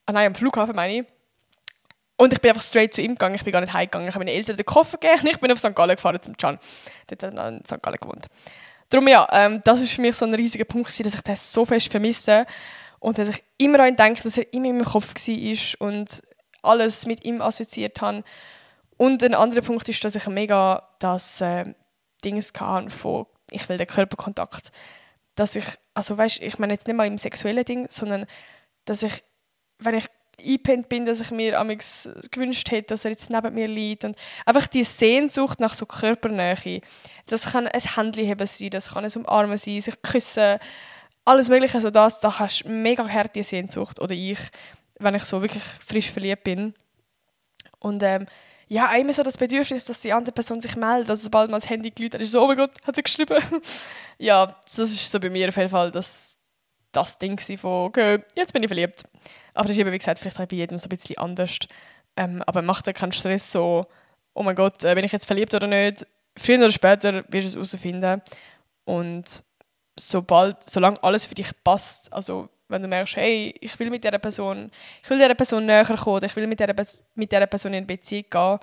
ah 0.06 0.12
nein, 0.12 0.28
am 0.28 0.36
Flughafen 0.36 0.76
meine 0.76 1.00
ich, 1.00 1.06
und 2.22 2.34
ich 2.34 2.40
bin 2.40 2.52
einfach 2.52 2.62
straight 2.62 2.94
zu 2.94 3.02
ihm 3.02 3.14
gegangen, 3.14 3.34
ich 3.34 3.44
bin 3.44 3.52
gar 3.52 3.62
nicht 3.62 3.74
heimgegangen. 3.74 4.08
Ich 4.08 4.14
habe 4.14 4.24
meinen 4.24 4.36
Eltern 4.36 4.56
den 4.56 4.64
Koffer 4.64 5.00
gegeben 5.00 5.22
und 5.22 5.30
ich 5.30 5.40
bin 5.40 5.52
auf 5.52 5.58
St. 5.58 5.74
Gallen 5.74 5.96
gefahren 5.96 6.22
zum 6.22 6.38
Can. 6.38 6.60
Dort 7.08 7.24
hat 7.24 7.34
er 7.34 7.48
in 7.48 7.66
St. 7.66 7.82
Gallen 7.82 7.98
gewohnt. 8.00 8.28
Darum 8.90 9.08
ja, 9.08 9.28
ähm, 9.32 9.60
das 9.64 9.82
ist 9.82 9.94
für 9.94 10.02
mich 10.02 10.16
so 10.16 10.26
ein 10.26 10.34
riesiger 10.36 10.66
Punkt, 10.66 10.88
dass 10.88 11.00
ich 11.00 11.22
das 11.24 11.52
so 11.52 11.66
fest 11.66 11.90
vermisse. 11.90 12.46
Und 13.00 13.18
dass 13.18 13.30
ich 13.30 13.44
immer 13.58 13.80
an 13.80 13.96
denke, 13.96 14.22
dass 14.22 14.38
er 14.38 14.54
immer 14.54 14.68
in 14.68 14.78
meinem 14.78 14.86
Kopf 14.86 15.16
war 15.16 15.88
und 15.88 16.22
alles 16.62 17.08
mit 17.08 17.26
ihm 17.26 17.42
assoziiert 17.42 18.02
habe. 18.02 18.24
Und 18.98 19.24
ein 19.24 19.34
anderer 19.34 19.62
Punkt 19.62 19.90
ist, 19.90 20.04
dass 20.04 20.14
ich 20.14 20.28
mega 20.28 20.88
das 21.00 21.42
äh, 21.42 21.74
Ding 22.24 22.40
von 22.90 23.26
ich 23.50 23.68
will 23.68 23.78
den 23.78 23.88
Körperkontakt. 23.88 24.72
Dass 25.34 25.56
ich, 25.56 25.66
also 25.96 26.20
weißt, 26.20 26.40
ich 26.44 26.60
meine 26.60 26.74
jetzt 26.74 26.86
nicht 26.86 26.96
mal 26.96 27.08
im 27.08 27.18
sexuellen 27.18 27.66
Ding, 27.66 27.88
sondern 27.90 28.28
dass 28.86 29.02
ich, 29.02 29.24
wenn 29.80 29.96
ich 29.96 30.06
eingepennt 30.42 30.90
bin, 30.90 31.06
dass 31.06 31.20
ich 31.22 31.32
mir 31.32 31.52
gewünscht 32.32 32.72
hätte, 32.72 32.88
dass 32.88 33.06
er 33.06 33.12
jetzt 33.12 33.30
neben 33.30 33.54
mir 33.54 33.68
liegt 33.68 34.04
und 34.04 34.16
einfach 34.46 34.68
die 34.68 34.84
Sehnsucht 34.84 35.60
nach 35.60 35.74
so 35.74 35.86
Körpernähe. 35.86 36.82
Das 37.28 37.52
kann 37.52 37.68
ein 37.68 37.82
Händchen 37.82 38.30
haben 38.30 38.46
sein, 38.46 38.70
das 38.70 38.94
kann 38.94 39.06
ein 39.06 39.12
Umarmen 39.16 39.58
sein, 39.58 39.82
sich 39.82 40.02
küssen, 40.02 40.60
alles 41.26 41.50
mögliche, 41.50 41.76
also 41.76 41.90
das, 41.90 42.20
da 42.20 42.40
hast 42.40 42.64
du 42.64 42.70
mega 42.70 43.08
harte 43.08 43.44
Sehnsucht 43.44 44.00
oder 44.00 44.14
ich, 44.14 44.40
wenn 45.00 45.16
ich 45.16 45.24
so 45.24 45.42
wirklich 45.42 45.64
frisch 45.64 46.10
verliebt 46.10 46.44
bin. 46.44 46.74
Und 47.80 48.04
ähm, 48.04 48.28
ja, 48.68 48.94
immer 48.96 49.12
so 49.12 49.22
das 49.22 49.38
Bedürfnis, 49.38 49.86
dass 49.86 50.02
die 50.02 50.14
andere 50.14 50.32
Person 50.32 50.62
sich 50.62 50.76
meldet, 50.76 51.10
also 51.10 51.24
sobald 51.24 51.52
man 51.52 51.60
das 51.60 51.70
Handy 51.70 51.92
glüht, 51.92 52.16
ist 52.16 52.32
so, 52.32 52.42
oh 52.42 52.48
mein 52.48 52.58
Gott, 52.58 52.72
hat 52.86 52.96
er 52.96 53.04
geschrieben. 53.04 53.38
ja, 54.18 54.46
das 54.46 54.80
ist 54.80 55.12
so 55.12 55.20
bei 55.20 55.30
mir 55.30 55.50
auf 55.50 55.58
jeden 55.58 55.70
Fall 55.70 55.92
das, 55.92 56.38
das 56.92 57.18
Ding 57.18 57.38
von, 57.58 57.88
okay, 57.88 58.24
jetzt 58.36 58.54
bin 58.54 58.64
ich 58.64 58.70
verliebt. 58.70 59.04
Aber 59.54 59.68
das 59.68 59.74
ist 59.74 59.80
eben, 59.80 59.92
wie 59.92 59.98
gesagt, 59.98 60.20
vielleicht 60.20 60.38
bei 60.38 60.56
jedem 60.56 60.78
so 60.78 60.88
ein 60.88 60.90
bisschen 60.90 61.18
anders. 61.18 61.58
Ähm, 62.16 62.44
aber 62.46 62.62
macht 62.62 62.88
dir 62.88 62.94
keinen 62.94 63.12
Stress 63.12 63.52
so, 63.52 63.86
oh 64.34 64.44
mein 64.44 64.56
Gott, 64.56 64.84
äh, 64.84 64.96
bin 64.96 65.06
ich 65.06 65.12
jetzt 65.12 65.26
verliebt 65.26 65.54
oder 65.54 65.68
nicht? 65.68 66.06
Früher 66.38 66.58
oder 66.58 66.72
später 66.72 67.24
wirst 67.28 67.56
du 67.56 67.62
es 67.62 67.72
herausfinden. 67.72 68.22
Und 68.86 69.44
sobald, 69.98 70.70
solange 70.70 71.04
alles 71.04 71.26
für 71.26 71.36
dich 71.36 71.52
passt, 71.64 72.12
also 72.14 72.50
wenn 72.68 72.82
du 72.82 72.88
merkst, 72.88 73.18
hey, 73.18 73.54
ich 73.60 73.78
will 73.80 73.90
mit 73.90 74.04
dieser 74.04 74.18
Person, 74.18 74.72
ich 75.04 75.10
will 75.10 75.18
dieser 75.18 75.36
Person 75.36 75.66
näher 75.66 75.86
kommen, 75.86 76.24
ich 76.24 76.36
will 76.36 76.48
mit 76.48 76.60
dieser, 76.60 76.74
mit 77.16 77.32
dieser 77.32 77.48
Person 77.48 77.74
in 77.74 77.86
Beziehung 77.86 78.26
gehen, 78.30 78.60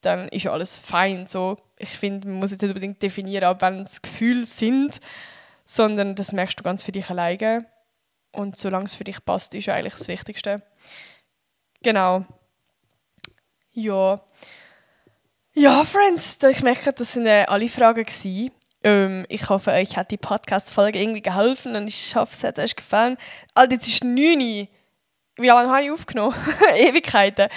dann 0.00 0.28
ist 0.28 0.42
ja 0.42 0.52
alles 0.52 0.78
fein. 0.78 1.26
So, 1.26 1.56
ich 1.78 1.90
finde, 1.90 2.28
man 2.28 2.38
muss 2.38 2.50
jetzt 2.50 2.62
nicht 2.62 2.70
unbedingt 2.70 3.00
definieren, 3.02 3.44
ab 3.44 3.58
wann 3.60 3.82
es 3.82 4.02
Gefühle 4.02 4.46
sind, 4.46 5.00
sondern 5.64 6.14
das 6.14 6.32
merkst 6.32 6.58
du 6.58 6.64
ganz 6.64 6.82
für 6.82 6.92
dich 6.92 7.08
alleine. 7.08 7.66
Und 8.32 8.56
solange 8.56 8.86
es 8.86 8.94
für 8.94 9.04
dich 9.04 9.24
passt, 9.24 9.54
ist 9.54 9.68
eigentlich 9.68 9.94
das 9.94 10.08
Wichtigste. 10.08 10.62
Genau. 11.82 12.24
Ja. 13.72 14.20
Ja, 15.54 15.84
Friends, 15.84 16.38
ich 16.42 16.62
merke, 16.62 16.92
das 16.92 17.12
sind 17.12 17.26
äh, 17.26 17.44
alle 17.46 17.68
Fragen. 17.68 18.06
Ähm, 18.84 19.26
ich 19.28 19.48
hoffe, 19.48 19.70
euch 19.72 19.96
hat 19.96 20.10
die 20.10 20.16
Podcast-Folge 20.16 20.98
irgendwie 21.00 21.22
geholfen 21.22 21.76
und 21.76 21.88
ich 21.88 22.16
hoffe, 22.16 22.34
es 22.34 22.42
hat 22.42 22.58
euch 22.58 22.74
gefallen. 22.74 23.16
Alter, 23.54 23.74
jetzt 23.74 23.88
ist 23.88 24.02
9 24.02 24.16
Uhr. 24.16 24.68
Wie 25.36 25.46
lange 25.46 25.70
habe 25.70 25.84
ich 25.84 25.90
aufgenommen? 25.90 26.34
Ewigkeiten. 26.76 27.48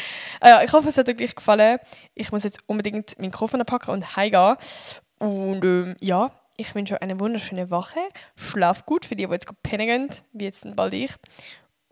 Äh, 0.42 0.66
ich 0.66 0.74
hoffe, 0.74 0.90
es 0.90 0.98
hat 0.98 1.10
euch 1.10 1.36
gefallen. 1.36 1.80
Ich 2.14 2.32
muss 2.32 2.44
jetzt 2.44 2.60
unbedingt 2.68 3.18
meinen 3.20 3.32
Koffer 3.32 3.64
packen 3.64 3.92
und 3.92 4.16
heimgehen. 4.16 4.58
Und 5.20 5.64
ähm, 5.64 5.96
ja, 6.00 6.32
ich 6.58 6.74
wünsche 6.76 6.96
euch 6.96 7.02
eine 7.02 7.20
wunderschöne 7.20 7.70
Woche. 7.72 8.00
Schlaf 8.36 8.86
gut 8.86 9.06
für 9.06 9.16
die, 9.16 9.26
die 9.26 9.32
jetzt 9.32 9.48
pennen 9.64 9.88
gehen, 9.88 10.10
wie 10.34 10.46
jetzt 10.46 10.66
bald 10.76 10.94
ich. 10.94 11.14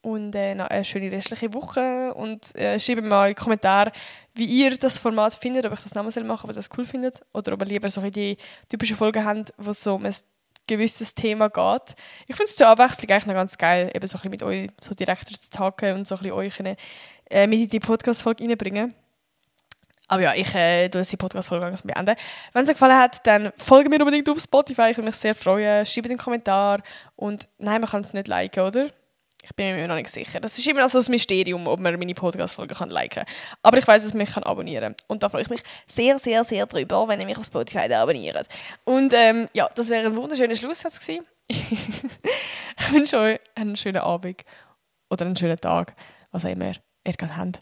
Und 0.02 0.36
äh, 0.36 0.54
noch 0.54 0.68
eine 0.68 0.84
schöne 0.84 1.12
restliche 1.12 1.54
Woche. 1.54 2.14
Und 2.14 2.56
äh, 2.56 2.80
schreibt 2.80 3.04
mal 3.04 3.30
in 3.30 3.36
die 3.36 3.42
Kommentare, 3.42 3.92
wie 4.34 4.46
ihr 4.46 4.78
das 4.78 5.00
Format 5.00 5.34
findet, 5.34 5.66
ob 5.66 5.74
ich 5.74 5.82
das 5.82 5.96
nochmal 5.96 6.12
machen 6.24 6.42
soll, 6.42 6.50
ob 6.50 6.50
ihr 6.50 6.54
das 6.54 6.70
cool 6.78 6.86
findet. 6.86 7.22
Oder 7.34 7.54
ob 7.54 7.62
ihr 7.62 7.68
lieber 7.68 7.90
so 7.90 8.02
die 8.02 8.38
typischen 8.70 8.98
Folgen 8.98 9.24
habt, 9.24 9.54
wo 9.58 9.72
es 9.72 9.84
so 9.84 9.96
um 9.96 10.06
ein 10.06 10.16
gewisses 10.68 11.14
Thema 11.16 11.50
geht. 11.50 11.96
Ich 12.28 12.36
finde 12.36 12.50
es 12.50 12.56
zur 12.56 12.68
Abwechslung 12.68 13.10
eigentlich 13.12 13.26
noch 13.26 13.34
ganz 13.34 13.58
geil, 13.58 13.92
eben 13.94 14.08
so 14.08 14.18
ein 14.18 14.30
bisschen 14.30 14.32
mit 14.32 14.44
euch 14.44 14.70
so 14.82 14.94
direkt 14.94 15.28
zu 15.28 15.50
tagen 15.50 15.96
und 15.96 16.08
so 16.08 16.16
ein 16.16 16.22
bisschen 16.22 16.38
euch 16.38 16.60
in, 16.60 16.76
äh, 17.30 17.48
mit 17.48 17.60
in 17.60 17.68
die 17.68 17.80
Podcast-Folge 17.80 18.44
reinbringen. 18.46 18.96
Aber 20.08 20.22
ja, 20.22 20.34
ich 20.34 20.54
äh, 20.54 20.90
tue 20.90 21.02
die 21.02 21.18
Podcast-Folge 21.18 21.66
langsam 21.66 21.88
beenden. 21.88 22.16
Wenn 22.52 22.64
es 22.64 22.70
euch 22.70 22.76
gefallen 22.76 22.98
hat, 22.98 23.26
dann 23.26 23.52
folge 23.58 23.90
mir 23.90 24.00
unbedingt 24.00 24.30
auf 24.30 24.40
Spotify. 24.40 24.90
Ich 24.92 24.98
würde 24.98 25.08
mich 25.08 25.16
sehr 25.16 25.34
freuen. 25.34 25.86
Schreibt 25.86 26.10
einen 26.10 26.18
Kommentar. 26.18 26.82
Und 27.16 27.48
nein, 27.58 27.82
man 27.82 27.90
kann 27.90 28.02
es 28.02 28.14
nicht 28.14 28.28
liken, 28.28 28.64
oder? 28.64 28.90
Ich 29.46 29.54
bin 29.56 29.76
mir 29.76 29.88
noch 29.88 29.96
nicht 29.96 30.10
sicher. 30.10 30.40
Das 30.40 30.58
ist 30.58 30.66
immer 30.68 30.82
noch 30.82 30.90
so 30.90 31.00
ein 31.00 31.06
Mysterium, 31.10 31.68
ob 31.68 31.80
man 31.80 31.98
meine 32.00 32.14
Podcast-Folge 32.14 32.76
liken 32.86 33.26
kann. 33.26 33.36
Aber 33.62 33.78
ich 33.78 33.88
weiß, 33.88 34.04
dass 34.04 34.14
man 34.14 34.20
mich 34.20 34.38
abonnieren 34.38 34.96
kann. 34.96 35.06
Und 35.08 35.24
da 35.24 35.30
freue 35.30 35.42
ich 35.42 35.50
mich 35.50 35.64
sehr, 35.86 36.18
sehr, 36.18 36.44
sehr 36.46 36.66
drüber, 36.66 37.08
wenn 37.08 37.20
ihr 37.20 37.26
mich 37.26 37.38
auf 37.38 37.46
Spotify 37.46 37.94
abonniert. 37.94 38.48
Und 38.86 39.14
ähm, 39.14 39.50
ja, 39.54 39.70
das 39.76 39.90
wäre 39.90 40.08
ein 40.08 40.16
wunderschöner 40.16 40.56
Schlusssatz 40.56 41.00
gewesen. 41.00 41.26
ich 41.50 42.92
wünsche 42.92 43.18
euch 43.20 43.40
einen 43.56 43.76
schönen 43.76 44.02
Abend 44.02 44.44
oder 45.10 45.26
einen 45.26 45.36
schönen 45.36 45.58
Tag, 45.58 45.94
was 46.32 46.46
auch 46.46 46.50
immer 46.50 46.72
ihr 47.06 47.14
gerade 47.14 47.36
habt 47.36 47.62